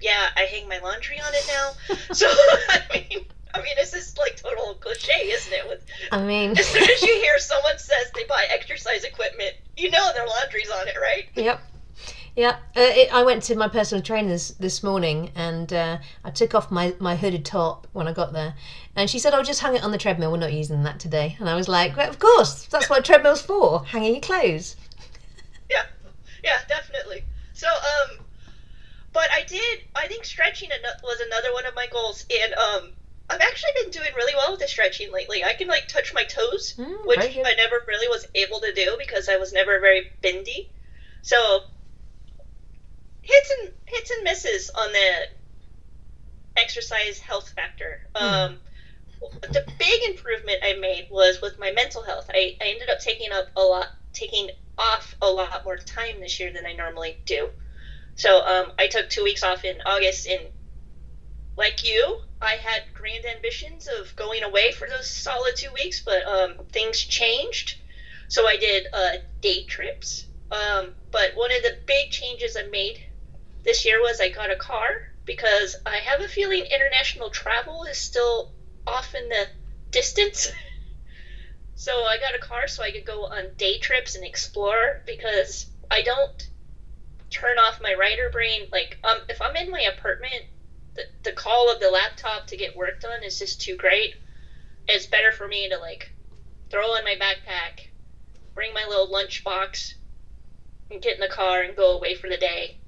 yeah, 0.00 0.26
I 0.36 0.42
hang 0.42 0.68
my 0.68 0.80
laundry 0.82 1.20
on 1.20 1.32
it 1.32 1.44
now. 1.48 1.96
so 2.12 2.26
I 2.68 2.80
mean, 2.92 3.24
I 3.54 3.58
mean, 3.58 3.74
it's 3.78 3.92
just 3.92 4.18
like 4.18 4.36
total 4.36 4.74
cliche, 4.74 5.30
isn't 5.30 5.52
it? 5.52 5.68
With 5.68 5.84
I 6.10 6.22
mean, 6.22 6.50
as 6.58 6.66
soon 6.66 6.82
as 6.82 7.02
you 7.02 7.14
hear 7.14 7.38
someone 7.38 7.78
says 7.78 8.10
they 8.14 8.24
buy 8.24 8.46
exercise 8.50 9.04
equipment, 9.04 9.54
you 9.76 9.90
know 9.90 10.12
their 10.12 10.26
laundry's 10.26 10.70
on 10.70 10.88
it, 10.88 10.96
right? 11.00 11.26
Yep. 11.36 11.60
Yeah, 12.36 12.56
uh, 12.76 12.80
it, 12.80 13.14
I 13.14 13.22
went 13.22 13.44
to 13.44 13.54
my 13.54 13.68
personal 13.68 14.02
trainers 14.02 14.54
this 14.58 14.82
morning 14.82 15.30
and 15.36 15.72
uh, 15.72 15.98
I 16.24 16.30
took 16.30 16.52
off 16.52 16.68
my, 16.68 16.92
my 16.98 17.14
hooded 17.14 17.44
top 17.44 17.86
when 17.92 18.08
I 18.08 18.12
got 18.12 18.32
there. 18.32 18.54
And 18.96 19.08
she 19.08 19.20
said, 19.20 19.34
Oh, 19.34 19.42
just 19.44 19.60
hang 19.60 19.76
it 19.76 19.84
on 19.84 19.92
the 19.92 19.98
treadmill. 19.98 20.32
We're 20.32 20.38
not 20.38 20.52
using 20.52 20.82
that 20.82 20.98
today. 20.98 21.36
And 21.38 21.48
I 21.48 21.54
was 21.54 21.68
like, 21.68 21.96
well, 21.96 22.08
Of 22.08 22.18
course, 22.18 22.66
that's 22.66 22.90
what 22.90 22.98
a 22.98 23.02
treadmill's 23.02 23.40
for, 23.40 23.84
hanging 23.84 24.14
your 24.14 24.20
clothes. 24.20 24.74
Yeah, 25.70 25.84
yeah, 26.42 26.58
definitely. 26.66 27.22
So, 27.52 27.68
um, 27.68 28.18
but 29.12 29.28
I 29.32 29.44
did, 29.44 29.82
I 29.94 30.08
think 30.08 30.24
stretching 30.24 30.70
was 31.04 31.20
another 31.20 31.52
one 31.52 31.66
of 31.66 31.76
my 31.76 31.86
goals. 31.86 32.26
And, 32.42 32.54
um, 32.54 32.92
I've 33.30 33.40
actually 33.40 33.70
been 33.82 33.90
doing 33.90 34.10
really 34.16 34.34
well 34.34 34.50
with 34.50 34.60
the 34.60 34.68
stretching 34.68 35.12
lately. 35.12 35.44
I 35.44 35.54
can, 35.54 35.68
like, 35.68 35.88
touch 35.88 36.12
my 36.12 36.24
toes, 36.24 36.74
Mm, 36.78 37.06
which 37.06 37.20
good. 37.20 37.46
I 37.46 37.54
never 37.54 37.82
really 37.86 38.08
was 38.08 38.26
able 38.34 38.60
to 38.60 38.72
do 38.72 38.96
because 38.98 39.28
I 39.28 39.36
was 39.36 39.52
never 39.52 39.80
very 39.80 40.10
bendy. 40.22 40.70
So, 41.22 41.60
hits 43.22 43.50
and 43.58 43.72
hits 43.86 44.10
and 44.10 44.24
misses 44.24 44.70
on 44.70 44.92
the 44.92 45.28
exercise 46.56 47.18
health 47.18 47.48
factor. 47.50 48.00
Hmm. 48.14 48.24
Um, 48.24 48.58
the 49.42 49.64
big 49.78 50.02
improvement 50.10 50.58
I 50.62 50.74
made 50.74 51.08
was 51.10 51.40
with 51.40 51.58
my 51.58 51.70
mental 51.70 52.02
health. 52.02 52.30
I, 52.32 52.56
I 52.60 52.66
ended 52.66 52.90
up 52.90 53.00
taking 53.00 53.32
up 53.32 53.46
a 53.56 53.62
lot, 53.62 53.86
taking 54.12 54.50
off 54.76 55.14
a 55.22 55.26
lot 55.26 55.64
more 55.64 55.76
time 55.76 56.20
this 56.20 56.38
year 56.38 56.52
than 56.52 56.66
I 56.66 56.74
normally 56.74 57.16
do. 57.24 57.48
So 58.16 58.44
um, 58.46 58.72
I 58.78 58.86
took 58.86 59.08
two 59.08 59.24
weeks 59.24 59.42
off 59.42 59.64
in 59.64 59.76
August, 59.86 60.26
and 60.28 60.40
like 61.56 61.84
you, 61.84 62.20
I 62.40 62.54
had 62.54 62.82
grand 62.92 63.24
ambitions 63.24 63.88
of 63.88 64.14
going 64.16 64.42
away 64.42 64.72
for 64.72 64.88
those 64.88 65.08
solid 65.08 65.56
two 65.56 65.72
weeks, 65.72 66.00
but 66.00 66.26
um, 66.26 66.54
things 66.72 66.98
changed. 66.98 67.80
So 68.28 68.46
I 68.46 68.56
did 68.56 68.86
uh, 68.92 69.12
day 69.40 69.64
trips. 69.64 70.26
Um, 70.50 70.94
but 71.10 71.34
one 71.34 71.52
of 71.52 71.62
the 71.62 71.78
big 71.86 72.10
changes 72.10 72.56
I 72.56 72.62
made 72.62 73.00
this 73.62 73.84
year 73.84 74.00
was 74.00 74.20
I 74.20 74.28
got 74.28 74.50
a 74.50 74.56
car 74.56 74.88
because 75.24 75.76
I 75.86 75.96
have 75.98 76.20
a 76.20 76.28
feeling 76.28 76.64
international 76.66 77.30
travel 77.30 77.84
is 77.84 77.98
still 77.98 78.52
off 78.86 79.14
in 79.14 79.28
the 79.28 79.48
distance. 79.90 80.50
so 81.74 82.04
I 82.04 82.18
got 82.18 82.34
a 82.34 82.38
car 82.38 82.66
so 82.66 82.82
I 82.82 82.90
could 82.90 83.06
go 83.06 83.26
on 83.26 83.54
day 83.56 83.78
trips 83.78 84.16
and 84.16 84.24
explore 84.24 85.00
because 85.06 85.66
I 85.90 86.02
don't 86.02 86.48
turn 87.30 87.58
off 87.58 87.80
my 87.80 87.94
writer 87.94 88.28
brain. 88.30 88.68
Like, 88.70 88.98
um, 89.02 89.18
if 89.28 89.40
I'm 89.40 89.56
in 89.56 89.70
my 89.70 89.80
apartment, 89.80 90.44
the, 90.94 91.04
the 91.22 91.32
call 91.32 91.70
of 91.70 91.80
the 91.80 91.90
laptop 91.90 92.46
to 92.48 92.56
get 92.56 92.76
work 92.76 93.00
done 93.00 93.22
is 93.22 93.38
just 93.38 93.60
too 93.60 93.76
great. 93.76 94.14
It's 94.88 95.06
better 95.06 95.32
for 95.32 95.48
me 95.48 95.68
to 95.68 95.78
like 95.78 96.12
throw 96.70 96.92
on 96.92 97.04
my 97.04 97.16
backpack, 97.20 97.88
bring 98.54 98.72
my 98.72 98.84
little 98.88 99.10
lunch 99.10 99.44
box, 99.44 99.94
and 100.90 101.02
get 101.02 101.14
in 101.14 101.20
the 101.20 101.28
car 101.28 101.62
and 101.62 101.76
go 101.76 101.96
away 101.96 102.14
for 102.14 102.28
the 102.28 102.36
day 102.36 102.78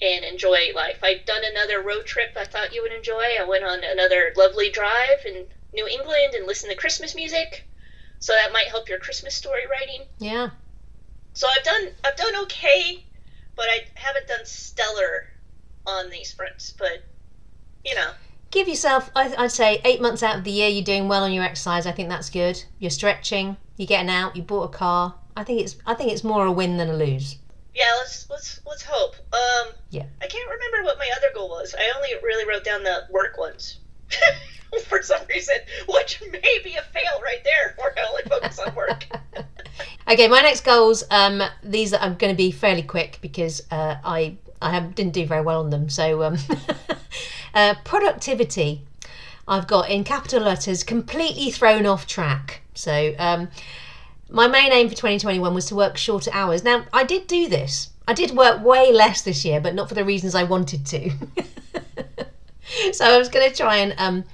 and 0.00 0.24
enjoy 0.24 0.72
life. 0.74 0.98
I've 1.02 1.24
done 1.24 1.42
another 1.44 1.80
road 1.80 2.06
trip 2.06 2.36
I 2.36 2.44
thought 2.44 2.74
you 2.74 2.82
would 2.82 2.92
enjoy. 2.92 3.36
I 3.38 3.44
went 3.44 3.64
on 3.64 3.84
another 3.84 4.32
lovely 4.36 4.70
drive 4.70 5.24
in 5.26 5.46
New 5.72 5.86
England 5.86 6.34
and 6.34 6.46
listened 6.46 6.70
to 6.70 6.76
Christmas 6.76 7.14
music. 7.14 7.66
So 8.18 8.32
that 8.32 8.52
might 8.52 8.68
help 8.68 8.88
your 8.88 8.98
Christmas 8.98 9.34
story 9.34 9.66
writing. 9.70 10.06
Yeah. 10.18 10.50
So 11.34 11.48
I've 11.48 11.64
done 11.64 11.88
I've 12.04 12.16
done 12.16 12.36
okay, 12.44 13.04
but 13.56 13.66
I 13.68 13.86
haven't 13.94 14.28
done 14.28 14.44
stellar 14.44 15.26
on 15.86 16.10
these 16.10 16.32
fronts. 16.32 16.72
But 16.76 17.04
you 17.84 17.94
know, 17.94 18.10
Give 18.50 18.68
yourself, 18.68 19.10
I- 19.16 19.34
I'd 19.36 19.50
say, 19.50 19.80
eight 19.84 20.00
months 20.00 20.22
out 20.22 20.38
of 20.38 20.44
the 20.44 20.50
year, 20.52 20.68
you're 20.68 20.84
doing 20.84 21.08
well 21.08 21.24
on 21.24 21.32
your 21.32 21.42
exercise. 21.42 21.86
I 21.88 21.92
think 21.92 22.08
that's 22.08 22.30
good. 22.30 22.62
You're 22.78 22.90
stretching, 22.92 23.56
you're 23.76 23.88
getting 23.88 24.08
out, 24.08 24.36
you 24.36 24.42
bought 24.42 24.62
a 24.64 24.68
car. 24.68 25.14
I 25.36 25.42
think 25.42 25.60
it's, 25.60 25.74
I 25.84 25.94
think 25.94 26.12
it's 26.12 26.22
more 26.22 26.46
a 26.46 26.52
win 26.52 26.76
than 26.76 26.88
a 26.88 26.94
lose. 26.96 27.36
yeah. 27.74 27.84
Let's 27.98 28.30
let's 28.30 28.60
let's 28.64 28.84
hope. 28.88 29.16
Um, 29.32 29.72
Yeah. 29.90 30.04
I 30.22 30.26
can't 30.28 30.48
remember 30.48 30.84
what 30.84 30.98
my 30.98 31.10
other 31.16 31.26
goal 31.34 31.48
was. 31.48 31.74
I 31.76 31.92
only 31.96 32.10
really 32.22 32.46
wrote 32.48 32.62
down 32.64 32.84
the 32.84 33.06
work 33.10 33.36
ones. 33.38 33.80
For 34.88 35.02
some 35.02 35.20
reason, 35.28 35.56
which 35.88 36.20
may 36.30 36.58
be 36.62 36.74
a 36.76 36.82
fail 36.82 37.20
right 37.22 37.42
there, 37.44 37.74
where 37.78 37.92
I 37.98 38.08
only 38.08 38.22
focus 38.24 38.58
on 38.60 38.74
work. 38.74 39.06
Okay, 40.06 40.28
my 40.28 40.42
next 40.42 40.60
goals. 40.64 41.02
Um, 41.10 41.42
these 41.62 41.92
are 41.94 42.10
going 42.10 42.32
to 42.32 42.36
be 42.36 42.50
fairly 42.52 42.82
quick 42.82 43.18
because 43.22 43.62
uh, 43.72 43.96
I 44.04 44.36
I 44.62 44.70
have, 44.70 44.94
didn't 44.94 45.14
do 45.14 45.26
very 45.26 45.40
well 45.40 45.60
on 45.60 45.70
them. 45.70 45.88
So, 45.88 46.22
um, 46.22 46.36
uh, 47.54 47.74
productivity. 47.84 48.82
I've 49.46 49.66
got 49.66 49.90
in 49.90 50.04
capital 50.04 50.42
letters 50.42 50.82
completely 50.82 51.50
thrown 51.50 51.86
off 51.86 52.06
track. 52.06 52.62
So, 52.74 53.14
um, 53.18 53.48
my 54.30 54.48
main 54.48 54.72
aim 54.72 54.88
for 54.88 54.94
2021 54.94 55.54
was 55.54 55.66
to 55.66 55.74
work 55.74 55.96
shorter 55.96 56.30
hours. 56.32 56.64
Now, 56.64 56.86
I 56.92 57.04
did 57.04 57.26
do 57.26 57.48
this. 57.48 57.90
I 58.08 58.14
did 58.14 58.32
work 58.32 58.64
way 58.64 58.92
less 58.92 59.22
this 59.22 59.44
year, 59.44 59.60
but 59.60 59.74
not 59.74 59.88
for 59.88 59.94
the 59.94 60.04
reasons 60.04 60.34
I 60.34 60.44
wanted 60.44 60.84
to. 60.86 61.10
so 62.92 63.04
I 63.04 63.18
was 63.18 63.28
going 63.28 63.48
to 63.48 63.56
try 63.56 63.76
and 63.76 63.94
um, 63.98 64.24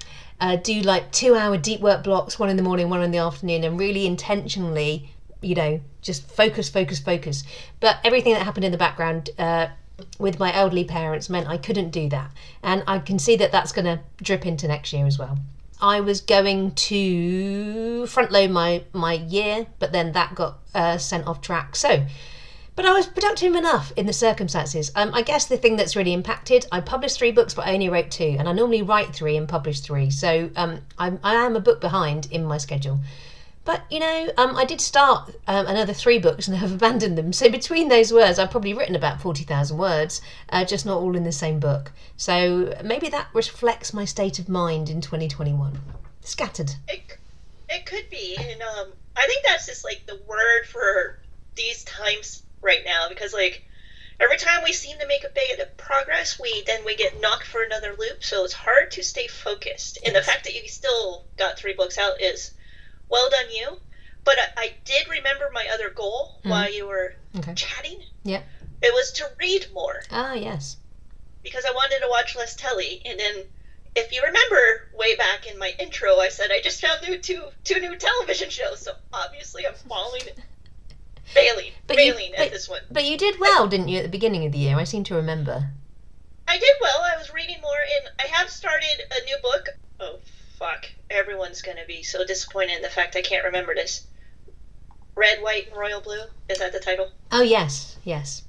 uh, 0.41 0.57
do 0.57 0.81
like 0.81 1.13
two 1.13 1.35
hour 1.37 1.57
deep 1.57 1.81
work 1.81 2.03
blocks, 2.03 2.39
one 2.39 2.49
in 2.49 2.57
the 2.57 2.63
morning, 2.63 2.89
one 2.89 3.03
in 3.03 3.11
the 3.11 3.19
afternoon, 3.19 3.65
and 3.65 3.79
really 3.79 4.07
intentionally, 4.07 5.11
you 5.41 5.55
know, 5.55 5.81
just 6.03 6.29
focus, 6.29 6.69
focus, 6.69 6.99
focus. 6.99 7.45
But 7.79 7.99
everything 8.05 8.33
that 8.35 8.43
happened 8.43 8.65
in 8.65 8.73
the 8.73 8.79
background 8.79 9.31
uh, 9.39 9.69
with 10.19 10.39
my 10.39 10.55
elderly 10.55 10.85
parents 10.85 11.29
meant 11.29 11.49
I 11.49 11.57
couldn't 11.57 11.91
do 11.91 12.09
that. 12.09 12.31
And 12.63 12.83
I 12.87 12.99
can 12.99 13.19
see 13.19 13.37
that 13.37 13.53
that's 13.53 13.73
going 13.73 13.85
to 13.87 14.01
drip 14.23 14.47
into 14.47 14.69
next 14.69 14.93
year 14.93 15.07
as 15.07 15.19
well. 15.19 15.39
I 15.83 16.01
was 16.01 16.21
going 16.21 16.73
to 16.73 18.07
front 18.07 18.31
load 18.33 18.51
my, 18.51 18.85
my 18.93 19.15
year, 19.15 19.67
but 19.79 19.93
then 19.93 20.13
that 20.13 20.35
got 20.35 20.59
uh, 20.75 20.99
sent 20.99 21.27
off 21.27 21.41
track. 21.41 21.75
So, 21.75 22.05
but 22.77 22.85
I 22.85 22.93
was 22.93 23.07
productive 23.07 23.55
enough 23.55 23.93
in 23.97 24.07
the 24.07 24.13
circumstances. 24.13 24.93
Um, 24.95 25.11
I 25.15 25.23
guess 25.23 25.47
the 25.47 25.57
thing 25.57 25.77
that's 25.77 25.97
really 25.97 26.13
impacted, 26.13 26.67
I 26.71 26.81
published 26.81 27.19
three 27.19 27.33
books, 27.33 27.55
but 27.55 27.67
I 27.67 27.75
only 27.75 27.89
wrote 27.89 28.11
two, 28.11 28.37
and 28.39 28.49
I 28.49 28.53
normally 28.53 28.83
write 28.83 29.15
three 29.15 29.37
and 29.37 29.49
publish 29.49 29.81
three. 29.81 30.11
So 30.11 30.51
um, 30.57 30.81
I'm, 30.99 31.19
I 31.25 31.35
am 31.35 31.57
a 31.57 31.61
book 31.61 31.81
behind 31.81 32.29
in 32.31 32.45
my 32.45 32.59
schedule. 32.59 33.01
But 33.65 33.83
you 33.91 34.01
know, 34.01 34.31
um, 34.37 34.57
I 34.57 34.65
did 34.65 34.81
start 34.81 35.35
um, 35.47 35.67
another 35.67 35.93
three 35.93 36.19
books 36.19 36.49
and 36.49 36.57
have 36.59 36.73
abandoned 36.73 37.19
them. 37.19 37.33
So 37.33 37.51
between 37.51 37.89
those 37.89 38.13
words, 38.13 38.39
I've 38.39 38.51
probably 38.51 38.75
written 38.75 38.97
about 38.97 39.21
forty 39.21 39.45
thousand 39.45 39.79
words, 39.79 40.21
uh, 40.49 40.65
just 40.65 40.87
not 40.87 40.99
all 40.99 41.17
in 41.17 41.25
the 41.25 41.33
same 41.33 41.61
book. 41.61 41.93
So 42.17 42.75
maybe 42.83 43.09
that 43.11 43.29
reflects 43.33 43.93
my 43.93 44.05
state 44.05 44.39
of 44.39 44.49
mind 44.49 44.89
in 44.89 45.01
2021. 45.01 45.81
Scattered. 46.23 46.73
It, 46.89 47.19
it 47.69 47.87
could 47.87 48.09
be, 48.11 48.37
and 48.39 48.63
um, 48.63 48.93
I 49.17 49.27
think 49.27 49.45
that's 49.47 49.67
just 49.67 49.85
like 49.85 50.07
the 50.07 50.21
word 50.27 50.67
for 50.67 51.19
these 51.55 51.85
times 51.85 52.43
right 52.63 52.83
now 52.85 53.09
because 53.09 53.33
like 53.33 53.65
every 54.21 54.37
time 54.37 54.63
we 54.65 54.73
seem 54.73 54.99
to 54.99 55.07
make 55.07 55.25
a 55.25 55.35
bit 55.35 55.61
of 55.61 55.77
progress, 55.77 56.39
we 56.39 56.63
then 56.67 56.85
we 56.85 56.95
get 56.97 57.21
knocked 57.21 57.47
for 57.47 57.63
another 57.63 57.95
loop. 57.99 58.23
So 58.23 58.45
it's 58.45 58.53
hard 58.53 58.91
to 58.93 59.03
stay 59.03 59.27
focused. 59.27 59.99
And 60.05 60.15
the 60.15 60.23
fact 60.23 60.45
that 60.45 60.55
you 60.55 60.69
still 60.69 61.25
got 61.37 61.59
three 61.59 61.75
books 61.75 61.99
out 61.99 62.21
is 62.21 62.53
well 63.11 63.29
done, 63.31 63.51
you. 63.53 63.79
But 64.25 64.37
I, 64.39 64.63
I 64.65 64.73
did 64.85 65.09
remember 65.09 65.51
my 65.53 65.67
other 65.73 65.91
goal 65.91 66.39
while 66.45 66.71
you 66.73 66.87
were 66.87 67.15
Okay. 67.39 67.55
chatting. 67.55 68.01
Yep. 68.25 68.45
It 68.83 68.93
was 68.95 69.13
to 69.13 69.27
read 69.39 69.67
more 69.75 70.03
Ah, 70.11 70.35
yes. 70.35 70.77
because 71.43 71.65
I 71.65 71.73
wanted 71.73 72.01
to 72.01 72.09
watch 72.09 72.37
less 72.37 72.55
telly. 72.55 73.03
And 73.05 73.19
then, 73.19 73.45
if 73.97 74.13
you 74.13 74.23
remember 74.23 74.89
way 74.95 75.17
back 75.17 75.47
in 75.51 75.59
my 75.59 75.73
intro, 75.79 76.19
I 76.19 76.29
said 76.29 76.51
I 76.53 76.61
just 76.63 76.81
found 76.81 77.01
new 77.09 77.19
two 77.19 77.43
two 77.65 77.81
new 77.81 77.97
television 77.97 78.51
shows. 78.51 78.81
So 78.83 78.93
obviously, 79.13 79.67
I'm 79.67 79.75
falling, 79.75 80.23
failing, 81.25 81.73
But 81.87 81.97
you- 81.97 82.13
failing 82.13 82.33
but- 82.37 82.47
at 82.47 82.53
this 82.53 82.69
one. 82.69 82.83
But 82.91 83.05
you 83.05 83.17
did 83.17 83.39
well, 83.41 83.67
didn't 83.69 83.89
you, 83.89 83.99
at 83.99 84.03
the 84.05 84.09
beginning 84.09 84.45
of 84.47 84.53
the 84.53 84.59
year? 84.59 84.77
I 84.79 84.85
seem 84.85 85.05
to 85.05 85.15
remember. 85.15 85.71
I 86.49 86.59
did 86.59 86.75
well. 86.81 87.01
I 87.03 87.17
was 87.17 87.33
reading 87.33 87.61
more, 87.63 87.79
and 87.99 88.11
I 88.19 88.27
have 88.37 88.51
started 88.51 89.03
a 89.11 89.25
new 89.25 89.37
book. 89.43 89.69
Oh 90.01 90.19
fuck! 90.61 90.87
Everyone's 91.11 91.63
gonna 91.63 91.87
be 91.89 92.05
so 92.05 92.25
disappointed 92.25 92.77
in 92.77 92.83
the 92.83 92.89
fact 92.89 93.17
I 93.17 93.23
can't 93.23 93.45
remember 93.45 93.75
this. 93.75 94.07
Red, 95.17 95.43
white, 95.43 95.69
and 95.69 95.77
royal 95.77 96.01
blue. 96.01 96.23
Is 96.49 96.59
that 96.59 96.73
the 96.73 96.79
title? 96.79 97.09
Oh, 97.33 97.43
yes, 97.43 97.99
yes. 98.05 98.45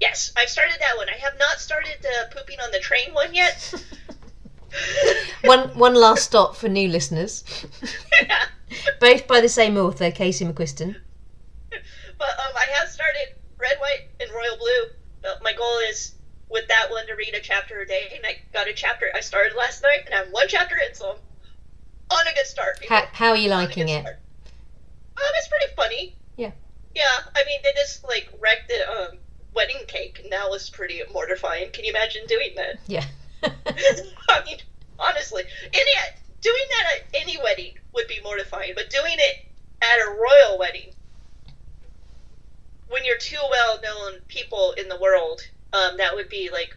Yes, 0.00 0.32
I've 0.36 0.48
started 0.48 0.76
that 0.80 0.96
one. 0.96 1.08
I 1.08 1.18
have 1.18 1.34
not 1.38 1.58
started 1.58 1.96
the 2.00 2.34
pooping 2.34 2.58
on 2.60 2.70
the 2.70 2.78
train 2.78 3.12
one 3.12 3.34
yet. 3.34 3.74
one 5.44 5.68
one 5.70 5.94
last 5.94 6.24
stop 6.24 6.56
for 6.56 6.68
new 6.68 6.88
listeners. 6.88 7.44
Both 9.00 9.26
by 9.26 9.40
the 9.40 9.48
same 9.48 9.76
author, 9.76 10.10
Casey 10.10 10.44
McQuiston. 10.44 10.96
But 11.70 12.34
um, 12.38 12.54
I 12.56 12.66
have 12.78 12.88
started 12.88 13.34
red, 13.58 13.76
white, 13.80 14.08
and 14.20 14.30
royal 14.30 14.56
blue. 14.56 15.30
Uh, 15.30 15.34
my 15.42 15.52
goal 15.52 15.78
is 15.90 16.14
with 16.48 16.68
that 16.68 16.90
one 16.90 17.06
to 17.06 17.14
read 17.14 17.34
a 17.34 17.40
chapter 17.40 17.80
a 17.80 17.86
day, 17.86 18.12
and 18.14 18.24
I 18.24 18.38
got 18.52 18.68
a 18.68 18.72
chapter. 18.72 19.06
I 19.14 19.20
started 19.20 19.56
last 19.56 19.82
night, 19.82 20.06
and 20.06 20.14
I'm 20.14 20.32
one 20.32 20.46
chapter 20.48 20.76
in, 20.76 20.94
so 20.94 21.10
I'm 21.10 21.18
on 22.10 22.26
a 22.26 22.34
good 22.34 22.46
start. 22.46 22.80
people. 22.80 22.96
How, 22.96 23.04
how 23.12 23.30
are 23.30 23.36
you 23.36 23.50
liking 23.50 23.88
it? 23.88 24.00
start. 24.00 24.18
Um, 25.16 25.30
it's 25.36 25.48
pretty 25.48 25.74
funny. 25.76 26.14
Yeah. 26.36 26.52
Yeah, 26.94 27.02
I 27.34 27.44
mean, 27.44 27.60
they 27.62 27.72
just 27.76 28.04
like 28.04 28.28
wrecked 28.40 28.68
the 28.68 28.90
um, 28.90 29.18
wedding 29.54 29.82
cake, 29.86 30.20
and 30.22 30.32
that 30.32 30.48
was 30.48 30.70
pretty 30.70 31.00
mortifying. 31.12 31.70
Can 31.72 31.84
you 31.84 31.90
imagine 31.90 32.22
doing 32.26 32.50
that? 32.56 32.78
Yeah. 32.86 33.04
I 33.42 34.44
mean, 34.44 34.58
honestly, 34.98 35.42
any 35.72 35.90
doing 36.40 36.54
that 36.70 36.96
at 36.96 37.20
any 37.22 37.36
wedding 37.42 37.74
would 37.92 38.06
be 38.06 38.20
mortifying, 38.22 38.72
but 38.74 38.90
doing 38.90 39.14
it 39.16 39.46
at 39.82 39.98
a 40.06 40.10
royal 40.10 40.58
wedding, 40.58 40.92
when 42.88 43.04
you're 43.04 43.18
two 43.18 43.38
well-known 43.50 44.20
people 44.28 44.74
in 44.78 44.88
the 44.88 44.98
world, 45.00 45.40
um, 45.72 45.96
that 45.98 46.14
would 46.14 46.28
be 46.28 46.50
like, 46.52 46.76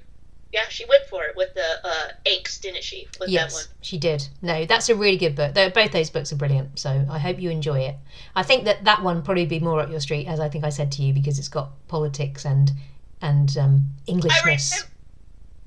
yeah, 0.51 0.67
she 0.69 0.85
went 0.85 1.05
for 1.05 1.23
it 1.23 1.35
with 1.35 1.53
the 1.53 1.79
uh, 1.83 2.07
angst, 2.25 2.61
didn't 2.61 2.83
she? 2.83 3.07
With 3.19 3.29
yes, 3.29 3.53
that 3.53 3.57
one. 3.57 3.77
she 3.81 3.97
did. 3.97 4.27
No, 4.41 4.65
that's 4.65 4.89
a 4.89 4.95
really 4.95 5.17
good 5.17 5.35
book. 5.35 5.53
Both 5.53 5.91
those 5.91 6.09
books 6.09 6.33
are 6.33 6.35
brilliant. 6.35 6.77
So 6.77 7.05
I 7.09 7.19
hope 7.19 7.39
you 7.39 7.49
enjoy 7.49 7.79
it. 7.79 7.95
I 8.35 8.43
think 8.43 8.65
that 8.65 8.83
that 8.83 9.01
one 9.01 9.21
probably 9.23 9.45
be 9.45 9.59
more 9.59 9.79
up 9.79 9.89
your 9.89 10.01
street, 10.01 10.27
as 10.27 10.39
I 10.39 10.49
think 10.49 10.65
I 10.65 10.69
said 10.69 10.91
to 10.93 11.03
you, 11.03 11.13
because 11.13 11.39
it's 11.39 11.47
got 11.47 11.71
politics 11.87 12.45
and 12.45 12.71
and 13.21 13.55
um, 13.57 13.85
I 14.07 14.11
Englishness. 14.11 14.71
remember 14.71 14.91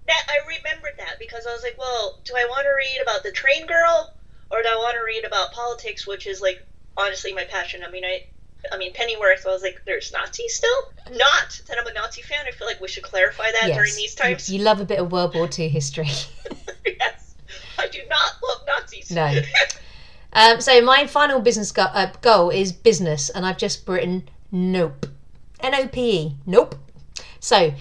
that. 0.08 0.26
I 0.28 0.46
remembered 0.46 0.98
that 0.98 1.18
because 1.18 1.46
I 1.46 1.52
was 1.52 1.62
like, 1.62 1.76
well, 1.78 2.18
do 2.24 2.34
I 2.36 2.46
want 2.50 2.64
to 2.64 2.74
read 2.76 3.00
about 3.02 3.22
the 3.22 3.32
train 3.32 3.66
girl 3.66 4.12
or 4.50 4.62
do 4.62 4.68
I 4.68 4.76
want 4.76 4.96
to 4.96 5.04
read 5.04 5.24
about 5.24 5.52
politics, 5.52 6.06
which 6.06 6.26
is 6.26 6.40
like 6.40 6.66
honestly 6.96 7.32
my 7.32 7.44
passion. 7.44 7.82
I 7.86 7.90
mean, 7.90 8.04
I, 8.04 8.24
I 8.72 8.76
mean 8.78 8.92
Pennyworth. 8.92 9.46
I 9.46 9.50
was 9.50 9.62
like, 9.62 9.82
there's 9.86 10.12
Nazis 10.12 10.54
still. 10.56 10.92
Not 11.12 11.60
that 11.68 11.78
I'm 11.78 11.86
a 11.86 11.92
Nazi 11.92 12.22
fan. 12.22 12.44
I 12.46 12.50
feel 12.52 12.66
like 12.66 12.80
we 12.80 12.88
should 12.88 13.02
clarify 13.04 13.50
that 13.52 13.68
Yes. 13.68 13.76
during 13.76 13.94
these 13.94 14.14
times. 14.14 14.48
You, 14.50 14.58
you 14.58 14.64
love 14.64 14.80
a 14.80 14.84
bit 14.84 14.98
of 14.98 15.12
World 15.12 15.34
War 15.34 15.48
II 15.58 15.68
history. 15.68 16.08
yes, 16.86 17.34
I 17.78 17.88
do 17.88 18.00
not 18.08 18.30
love 18.42 18.62
Nazis. 18.66 19.10
No. 19.10 19.40
um, 20.32 20.60
so 20.60 20.80
my 20.82 21.06
final 21.06 21.40
business 21.40 21.72
go- 21.72 21.82
uh, 21.82 22.10
goal 22.22 22.50
is 22.50 22.72
business, 22.72 23.30
and 23.30 23.44
I've 23.46 23.58
just 23.58 23.86
written 23.88 24.28
nope. 24.50 25.06
N 25.60 25.74
O 25.74 25.88
P 25.88 26.10
E. 26.20 26.36
Nope. 26.46 26.74
So 27.40 27.56
I- 27.56 27.74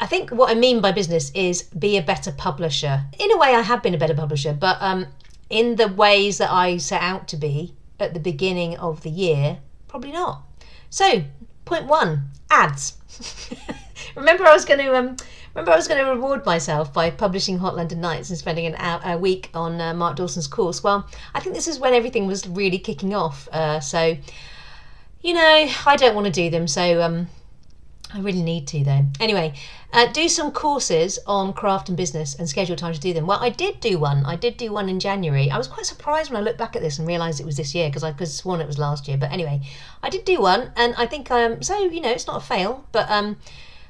I 0.00 0.06
think 0.06 0.30
what 0.30 0.50
I 0.50 0.54
mean 0.54 0.80
by 0.80 0.92
business 0.92 1.30
is 1.34 1.62
be 1.62 1.96
a 1.96 2.02
better 2.02 2.32
publisher. 2.32 3.04
In 3.18 3.30
a 3.32 3.38
way, 3.38 3.54
I 3.54 3.62
have 3.62 3.82
been 3.82 3.94
a 3.94 3.98
better 3.98 4.14
publisher, 4.14 4.52
but 4.52 4.76
um, 4.80 5.06
in 5.48 5.76
the 5.76 5.88
ways 5.88 6.36
that 6.38 6.50
I 6.50 6.76
set 6.76 7.00
out 7.02 7.26
to 7.28 7.36
be 7.36 7.74
at 7.98 8.12
the 8.14 8.20
beginning 8.20 8.76
of 8.78 9.02
the 9.02 9.10
year, 9.10 9.58
probably 9.90 10.12
not. 10.12 10.42
So, 10.88 11.24
point 11.64 11.86
one: 11.86 12.30
ads. 12.48 12.96
remember, 14.14 14.46
I 14.46 14.52
was 14.52 14.64
going 14.64 14.78
to 14.78 14.96
um, 14.96 15.16
remember 15.52 15.72
I 15.72 15.76
was 15.76 15.88
going 15.88 16.02
to 16.02 16.10
reward 16.10 16.46
myself 16.46 16.92
by 16.92 17.10
publishing 17.10 17.58
Hot 17.58 17.76
London 17.76 18.00
Nights 18.00 18.30
and 18.30 18.38
spending 18.38 18.66
an 18.66 18.76
hour 18.76 19.00
a 19.04 19.18
week 19.18 19.50
on 19.52 19.80
uh, 19.80 19.92
Mark 19.92 20.16
Dawson's 20.16 20.46
course. 20.46 20.82
Well, 20.82 21.08
I 21.34 21.40
think 21.40 21.54
this 21.54 21.68
is 21.68 21.80
when 21.80 21.92
everything 21.92 22.26
was 22.26 22.46
really 22.46 22.78
kicking 22.78 23.14
off. 23.14 23.48
Uh, 23.52 23.80
so, 23.80 24.16
you 25.22 25.34
know, 25.34 25.68
I 25.86 25.96
don't 25.96 26.14
want 26.14 26.26
to 26.26 26.32
do 26.32 26.50
them. 26.50 26.68
So, 26.68 27.02
um, 27.02 27.26
I 28.12 28.20
really 28.20 28.42
need 28.42 28.66
to 28.68 28.82
though. 28.82 29.06
Anyway, 29.20 29.54
uh, 29.92 30.06
do 30.12 30.28
some 30.28 30.50
courses 30.50 31.18
on 31.26 31.52
craft 31.52 31.88
and 31.88 31.96
business 31.96 32.34
and 32.34 32.48
schedule 32.48 32.76
time 32.76 32.92
to 32.92 33.00
do 33.00 33.12
them. 33.12 33.26
Well, 33.26 33.38
I 33.40 33.50
did 33.50 33.80
do 33.80 33.98
one. 33.98 34.24
I 34.26 34.36
did 34.36 34.56
do 34.56 34.72
one 34.72 34.88
in 34.88 34.98
January. 34.98 35.50
I 35.50 35.58
was 35.58 35.68
quite 35.68 35.86
surprised 35.86 36.30
when 36.30 36.40
I 36.40 36.44
looked 36.44 36.58
back 36.58 36.74
at 36.74 36.82
this 36.82 36.98
and 36.98 37.06
realised 37.06 37.40
it 37.40 37.46
was 37.46 37.56
this 37.56 37.74
year 37.74 37.88
because 37.88 38.02
I 38.02 38.10
could 38.10 38.20
have 38.20 38.28
sworn 38.28 38.60
it 38.60 38.66
was 38.66 38.78
last 38.78 39.06
year. 39.06 39.16
But 39.16 39.30
anyway, 39.30 39.60
I 40.02 40.10
did 40.10 40.24
do 40.24 40.40
one, 40.40 40.72
and 40.76 40.94
I 40.96 41.06
think 41.06 41.30
um, 41.30 41.62
so. 41.62 41.78
You 41.78 42.00
know, 42.00 42.10
it's 42.10 42.26
not 42.26 42.42
a 42.42 42.44
fail, 42.44 42.84
but 42.92 43.10
um, 43.10 43.36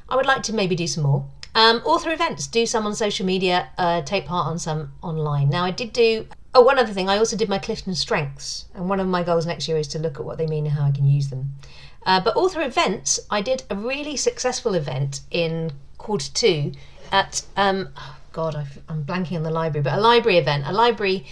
I 0.09 0.17
would 0.17 0.27
like 0.27 0.43
to 0.45 0.55
maybe 0.55 0.77
do 0.77 0.87
some 0.87 1.05
more. 1.05 1.27
Um, 1.55 1.79
author 1.85 2.13
events, 2.13 2.47
do 2.47 2.65
some 2.67 2.87
on 2.87 2.95
social 2.95 3.27
media, 3.27 3.71
uh, 3.77 4.03
take 4.03 4.27
part 4.27 4.47
on 4.47 4.59
some 4.59 4.93
online. 5.03 5.49
Now, 5.51 5.65
I 5.65 5.71
did 5.71 5.93
do. 5.93 6.27
Oh, 6.53 6.63
one 6.63 6.81
other 6.81 6.93
thing, 6.93 7.09
I 7.09 7.17
also 7.17 7.37
did 7.37 7.49
my 7.49 7.59
Clifton 7.59 7.95
Strengths, 7.95 8.65
and 8.75 8.89
one 8.89 8.99
of 8.99 9.07
my 9.07 9.23
goals 9.23 9.47
next 9.47 9.69
year 9.69 9.77
is 9.77 9.87
to 9.89 10.01
look 10.01 10.19
at 10.19 10.25
what 10.25 10.37
they 10.37 10.47
mean 10.47 10.67
and 10.67 10.75
how 10.75 10.85
I 10.85 10.91
can 10.91 11.07
use 11.07 11.31
them. 11.31 11.55
Uh, 12.07 12.21
but 12.21 12.37
author 12.37 12.63
events, 12.63 13.21
I 13.31 13.43
did 13.43 13.65
a 13.71 13.77
really 13.77 14.17
successful 14.17 14.75
event 14.75 15.21
in 15.31 15.73
quarter 15.99 16.31
two 16.33 16.73
at, 17.13 17.43
um, 17.57 17.91
oh 17.97 18.17
God, 18.33 18.57
I've, 18.57 18.79
I'm 18.89 19.05
blanking 19.05 19.37
on 19.37 19.43
the 19.43 19.51
library, 19.51 19.83
but 19.83 19.95
a 19.95 20.01
library 20.01 20.39
event. 20.39 20.65
A 20.67 20.73
library 20.73 21.27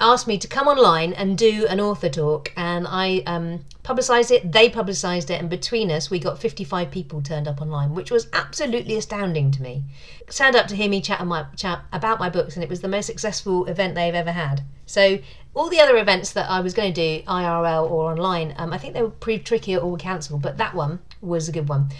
asked 0.00 0.26
me 0.26 0.38
to 0.38 0.48
come 0.48 0.66
online 0.66 1.12
and 1.12 1.36
do 1.36 1.66
an 1.68 1.78
author 1.78 2.08
talk, 2.08 2.52
and 2.56 2.86
I 2.88 3.22
um, 3.26 3.64
publicised 3.82 4.30
it. 4.30 4.50
They 4.50 4.68
publicised 4.70 5.30
it, 5.30 5.40
and 5.40 5.50
between 5.50 5.90
us, 5.90 6.10
we 6.10 6.18
got 6.18 6.40
55 6.40 6.90
people 6.90 7.22
turned 7.22 7.46
up 7.46 7.60
online, 7.60 7.94
which 7.94 8.10
was 8.10 8.26
absolutely 8.32 8.96
astounding 8.96 9.50
to 9.52 9.62
me. 9.62 9.84
Turned 10.30 10.56
up 10.56 10.66
to 10.68 10.76
hear 10.76 10.88
me 10.88 11.00
chat, 11.00 11.24
my, 11.26 11.44
chat 11.54 11.84
about 11.92 12.18
my 12.18 12.30
books, 12.30 12.56
and 12.56 12.64
it 12.64 12.70
was 12.70 12.80
the 12.80 12.88
most 12.88 13.06
successful 13.06 13.66
event 13.66 13.94
they've 13.94 14.14
ever 14.14 14.32
had. 14.32 14.62
So 14.86 15.18
all 15.54 15.68
the 15.68 15.80
other 15.80 15.98
events 15.98 16.32
that 16.32 16.50
I 16.50 16.60
was 16.60 16.74
going 16.74 16.92
to 16.92 17.20
do, 17.20 17.24
IRL 17.26 17.90
or 17.90 18.10
online, 18.10 18.54
um, 18.56 18.72
I 18.72 18.78
think 18.78 18.94
they 18.94 19.02
were 19.02 19.10
pretty 19.10 19.44
tricky 19.44 19.76
or 19.76 19.96
cancelled, 19.96 20.42
but 20.42 20.56
that 20.56 20.74
one 20.74 21.00
was 21.20 21.48
a 21.48 21.52
good 21.52 21.68
one. 21.68 21.90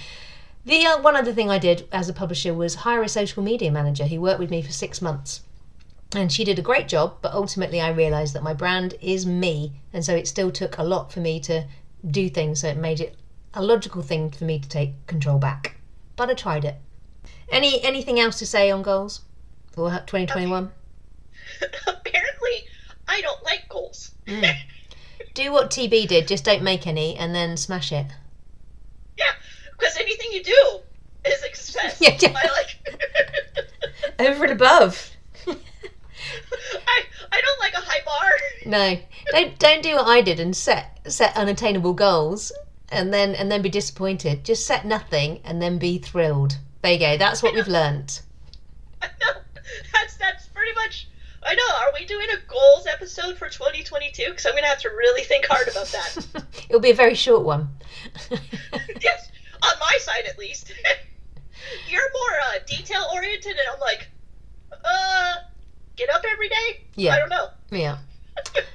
The 0.64 0.86
uh, 0.86 1.00
one 1.00 1.16
other 1.16 1.32
thing 1.32 1.50
I 1.50 1.58
did 1.58 1.88
as 1.92 2.08
a 2.08 2.12
publisher 2.12 2.54
was 2.54 2.76
hire 2.76 3.02
a 3.02 3.08
social 3.08 3.42
media 3.42 3.70
manager 3.70 4.06
who 4.06 4.20
worked 4.20 4.40
with 4.40 4.50
me 4.50 4.62
for 4.62 4.72
six 4.72 5.00
months. 5.00 5.42
And 6.12 6.32
she 6.32 6.44
did 6.44 6.58
a 6.58 6.62
great 6.62 6.88
job, 6.88 7.18
but 7.22 7.32
ultimately 7.32 7.80
I 7.80 7.90
realised 7.90 8.34
that 8.34 8.42
my 8.42 8.52
brand 8.52 8.94
is 9.00 9.24
me, 9.26 9.72
and 9.92 10.04
so 10.04 10.14
it 10.14 10.26
still 10.26 10.50
took 10.50 10.76
a 10.76 10.82
lot 10.82 11.12
for 11.12 11.20
me 11.20 11.38
to 11.40 11.66
do 12.08 12.28
things, 12.28 12.60
so 12.60 12.68
it 12.68 12.76
made 12.76 13.00
it 13.00 13.16
a 13.54 13.62
logical 13.62 14.02
thing 14.02 14.30
for 14.30 14.44
me 14.44 14.58
to 14.58 14.68
take 14.68 15.06
control 15.06 15.38
back. 15.38 15.76
But 16.16 16.30
I 16.30 16.34
tried 16.34 16.64
it. 16.64 16.76
Any 17.50 17.82
anything 17.82 18.18
else 18.18 18.38
to 18.38 18.46
say 18.46 18.70
on 18.70 18.82
goals 18.82 19.20
for 19.72 19.90
2021? 19.90 20.70
Apparently, 21.86 22.66
I 23.08 23.20
don't 23.20 23.42
like 23.44 23.68
goals. 23.68 24.12
Mm. 24.26 24.54
Do 25.34 25.52
what 25.52 25.70
TB 25.70 26.08
did, 26.08 26.28
just 26.28 26.44
don't 26.44 26.62
make 26.62 26.86
any 26.86 27.16
and 27.16 27.34
then 27.34 27.56
smash 27.56 27.92
it. 27.92 28.06
Yeah, 29.16 29.32
because 29.78 29.96
anything 29.96 30.32
you 30.32 30.42
do 30.42 30.80
is 31.24 31.42
a 31.42 31.54
success. 31.54 32.00
Yeah, 32.00 32.16
yeah. 32.20 32.34
I 32.36 32.48
like. 32.48 32.98
Over 34.28 34.44
and 34.44 34.52
above. 34.52 35.10
I 35.46 37.02
I 37.32 37.40
don't 37.40 37.60
like 37.60 37.74
a 37.74 37.80
high 37.80 38.00
bar. 38.04 38.30
No, 38.70 38.98
don't 39.32 39.58
don't 39.58 39.82
do 39.82 39.96
what 39.96 40.06
I 40.06 40.20
did 40.20 40.40
and 40.40 40.54
set 40.56 41.00
set 41.08 41.36
unattainable 41.36 41.92
goals 41.94 42.52
and 42.90 43.12
then 43.12 43.34
and 43.34 43.50
then 43.50 43.62
be 43.62 43.68
disappointed. 43.68 44.44
Just 44.44 44.66
set 44.66 44.84
nothing 44.86 45.40
and 45.44 45.60
then 45.60 45.78
be 45.78 45.98
thrilled. 45.98 46.58
There 46.82 46.92
you 46.92 46.98
go. 46.98 47.16
That's 47.16 47.42
what 47.42 47.54
we've 47.54 47.68
learnt. 47.78 48.22
I 49.02 49.06
know. 49.20 49.40
That's 49.92 50.16
that's 50.16 50.46
pretty 50.48 50.72
much. 50.74 51.08
I 51.42 51.54
know. 51.54 51.62
Are 51.80 51.92
we 51.98 52.04
doing 52.06 52.26
a 52.30 52.50
goals 52.50 52.86
episode 52.86 53.38
for 53.38 53.48
2022? 53.48 54.24
Because 54.30 54.44
I'm 54.46 54.54
gonna 54.54 54.66
have 54.66 54.80
to 54.82 54.88
really 54.90 55.22
think 55.22 55.46
hard 55.46 55.68
about 55.68 55.86
that. 55.86 56.44
It'll 56.68 56.80
be 56.80 56.90
a 56.90 56.94
very 56.94 57.14
short 57.14 57.44
one. 57.44 57.68
yes, 59.00 59.30
on 59.62 59.78
my 59.80 59.98
side 60.00 60.24
at 60.28 60.38
least. 60.38 60.72
You're 61.88 62.10
more 62.12 62.38
uh, 62.54 62.58
detail 62.66 63.06
oriented, 63.14 63.52
and 63.52 63.60
I'm 63.72 63.80
like, 63.80 64.08
uh, 64.84 65.34
get 65.96 66.10
up 66.10 66.22
every 66.30 66.48
day. 66.48 66.80
Yeah. 66.96 67.14
I 67.14 67.18
don't 67.18 67.28
know. 67.28 67.48
yeah. 67.70 67.98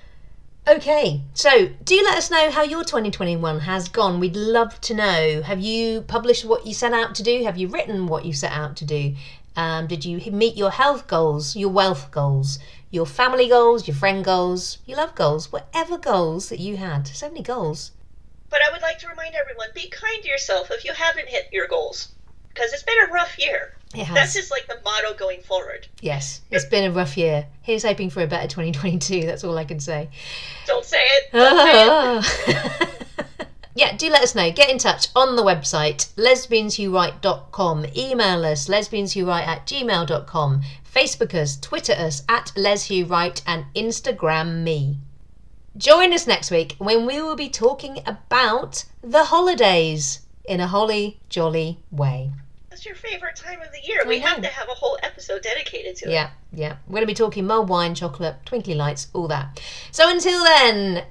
Okay, 0.68 1.22
so 1.36 1.70
do 1.84 2.02
let 2.04 2.18
us 2.18 2.32
know 2.32 2.50
how 2.50 2.64
your 2.64 2.84
2021 2.84 3.60
has 3.60 3.88
gone. 3.88 4.20
We'd 4.20 4.36
love 4.36 4.82
to 4.82 4.96
know. 4.96 5.44
Have 5.44 5.60
you 5.60 6.02
published 6.02 6.44
what 6.44 6.66
you 6.66 6.74
set 6.74 6.92
out 6.92 7.14
to 7.16 7.24
do? 7.24 7.44
Have 7.44 7.56
you 7.56 7.68
written 7.68 8.08
what 8.08 8.26
you 8.26 8.34
set 8.34 8.52
out 8.52 8.76
to 8.78 8.86
do? 8.86 9.14
Um, 9.56 9.86
did 9.86 10.04
you 10.04 10.20
meet 10.32 10.58
your 10.58 10.72
health 10.72 11.06
goals, 11.06 11.56
your 11.56 11.70
wealth 11.70 12.10
goals, 12.10 12.58
your 12.90 13.06
family 13.06 13.48
goals, 13.48 13.88
your 13.88 13.96
friend 13.96 14.26
goals, 14.26 14.80
your 14.88 14.98
love 14.98 15.14
goals, 15.14 15.52
whatever 15.52 16.00
goals 16.00 16.50
that 16.50 16.60
you 16.60 16.78
had? 16.78 17.08
So 17.10 17.28
many 17.28 17.44
goals. 17.44 17.92
But 18.50 18.62
I 18.68 18.72
would 18.72 18.82
like 18.82 18.98
to 19.00 19.08
remind 19.08 19.36
everyone: 19.36 19.68
be 19.76 19.88
kind 19.88 20.24
to 20.24 20.28
yourself 20.28 20.72
if 20.72 20.84
you 20.84 20.94
haven't 20.94 21.30
hit 21.30 21.50
your 21.54 21.68
goals, 21.68 22.10
because 22.50 22.74
it's 22.74 22.82
been 22.82 23.08
a 23.08 23.14
rough 23.14 23.38
year. 23.38 23.78
That's 23.96 24.34
just 24.34 24.52
like 24.52 24.68
the 24.68 24.80
motto 24.84 25.14
going 25.14 25.42
forward. 25.42 25.88
Yes, 26.02 26.42
it's 26.52 26.66
been 26.66 26.90
a 26.90 26.92
rough 26.92 27.18
year. 27.18 27.48
Here's 27.62 27.84
hoping 27.84 28.10
for 28.10 28.22
a 28.22 28.28
better 28.28 28.48
2022. 28.48 29.26
That's 29.26 29.44
all 29.44 29.58
I 29.58 29.66
can 29.66 29.80
say. 29.80 30.10
Don't 30.68 30.86
say 30.86 31.02
it. 31.02 31.32
Don't 31.32 32.24
say 32.24 32.54
it. 32.54 32.90
yeah, 33.76 33.96
do 33.96 34.10
let 34.10 34.22
us 34.22 34.36
know. 34.36 34.52
Get 34.52 34.70
in 34.70 34.78
touch 34.78 35.08
on 35.16 35.36
the 35.36 35.44
website, 35.44 36.14
lesbianswhowrite.com. 36.16 37.86
Email 37.96 38.46
us, 38.46 38.68
lesbianswhowrite 38.68 39.48
at 39.48 39.66
gmail.com. 39.66 40.62
Facebook 40.94 41.34
us, 41.34 41.58
Twitter 41.58 41.94
us 41.94 42.24
at 42.30 42.52
leswhowrite, 42.56 43.42
and 43.46 43.66
Instagram 43.76 44.64
me. 44.64 45.00
Join 45.78 46.14
us 46.14 46.26
next 46.26 46.52
week 46.52 46.76
when 46.78 47.06
we 47.06 47.22
will 47.22 47.36
be 47.36 47.50
talking 47.50 48.00
about 48.06 48.86
the 49.02 49.26
holidays 49.26 50.22
in 50.46 50.62
a 50.62 50.68
holly 50.68 51.20
jolly 51.28 51.80
way. 51.92 52.32
That's 52.76 52.86
your 52.86 52.96
favorite 52.96 53.38
time 53.38 53.62
of 53.62 53.72
the 53.72 53.80
year. 53.88 54.02
We 54.06 54.20
have 54.20 54.42
to 54.42 54.50
have 54.50 54.68
a 54.68 54.74
whole 54.74 54.98
episode 55.02 55.42
dedicated 55.44 55.96
to 55.96 56.10
it. 56.10 56.12
Yeah, 56.12 56.32
yeah. 56.52 56.76
We're 56.88 56.96
going 56.96 57.04
to 57.04 57.08
be 57.08 57.14
talking 57.14 57.48
mulled 57.48 57.70
wine, 57.70 57.96
chocolate, 57.96 58.36
twinkly 58.44 58.74
lights, 58.74 59.08
all 59.14 59.30
that. 59.30 59.62
So 59.94 60.10
until 60.10 60.44
then, 60.44 61.06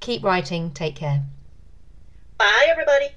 keep 0.00 0.24
writing. 0.24 0.70
Take 0.70 0.96
care. 0.96 1.24
Bye, 2.38 2.68
everybody. 2.70 3.08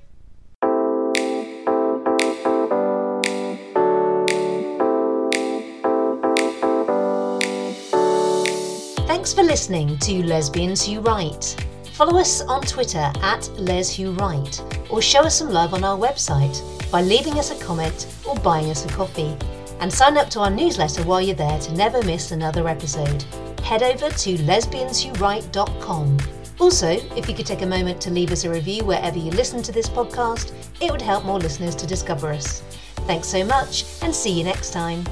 Thanks 9.07 9.33
for 9.33 9.43
listening 9.43 9.97
to 9.99 10.23
Lesbians 10.25 10.85
Who 10.85 10.99
Write. 10.99 11.55
Follow 11.93 12.19
us 12.19 12.41
on 12.41 12.61
Twitter 12.61 13.11
at 13.21 13.49
Les 13.57 13.95
Who 13.95 14.17
or 14.89 15.01
show 15.01 15.21
us 15.21 15.37
some 15.37 15.49
love 15.49 15.73
on 15.73 15.83
our 15.83 15.97
website 15.97 16.61
by 16.91 17.01
leaving 17.01 17.39
us 17.39 17.51
a 17.51 17.63
comment 17.63 18.07
or 18.27 18.35
buying 18.35 18.69
us 18.69 18.85
a 18.85 18.89
coffee. 18.89 19.35
And 19.79 19.91
sign 19.91 20.17
up 20.17 20.29
to 20.31 20.39
our 20.39 20.51
newsletter 20.51 21.03
while 21.03 21.21
you're 21.21 21.35
there 21.35 21.59
to 21.59 21.73
never 21.73 22.01
miss 22.03 22.31
another 22.31 22.67
episode. 22.67 23.23
Head 23.63 23.83
over 23.83 24.09
to 24.09 24.35
lesbianswhowrite.com. 24.35 26.17
Also, 26.59 26.89
if 26.89 27.27
you 27.27 27.33
could 27.33 27.47
take 27.47 27.63
a 27.63 27.65
moment 27.65 27.99
to 28.01 28.11
leave 28.11 28.31
us 28.31 28.43
a 28.43 28.49
review 28.49 28.83
wherever 28.83 29.17
you 29.17 29.31
listen 29.31 29.63
to 29.63 29.71
this 29.71 29.89
podcast, 29.89 30.53
it 30.79 30.91
would 30.91 31.01
help 31.01 31.25
more 31.25 31.39
listeners 31.39 31.75
to 31.75 31.87
discover 31.87 32.31
us. 32.31 32.61
Thanks 33.07 33.27
so 33.27 33.43
much, 33.43 33.85
and 34.03 34.13
see 34.13 34.31
you 34.31 34.43
next 34.43 34.71
time. 34.71 35.03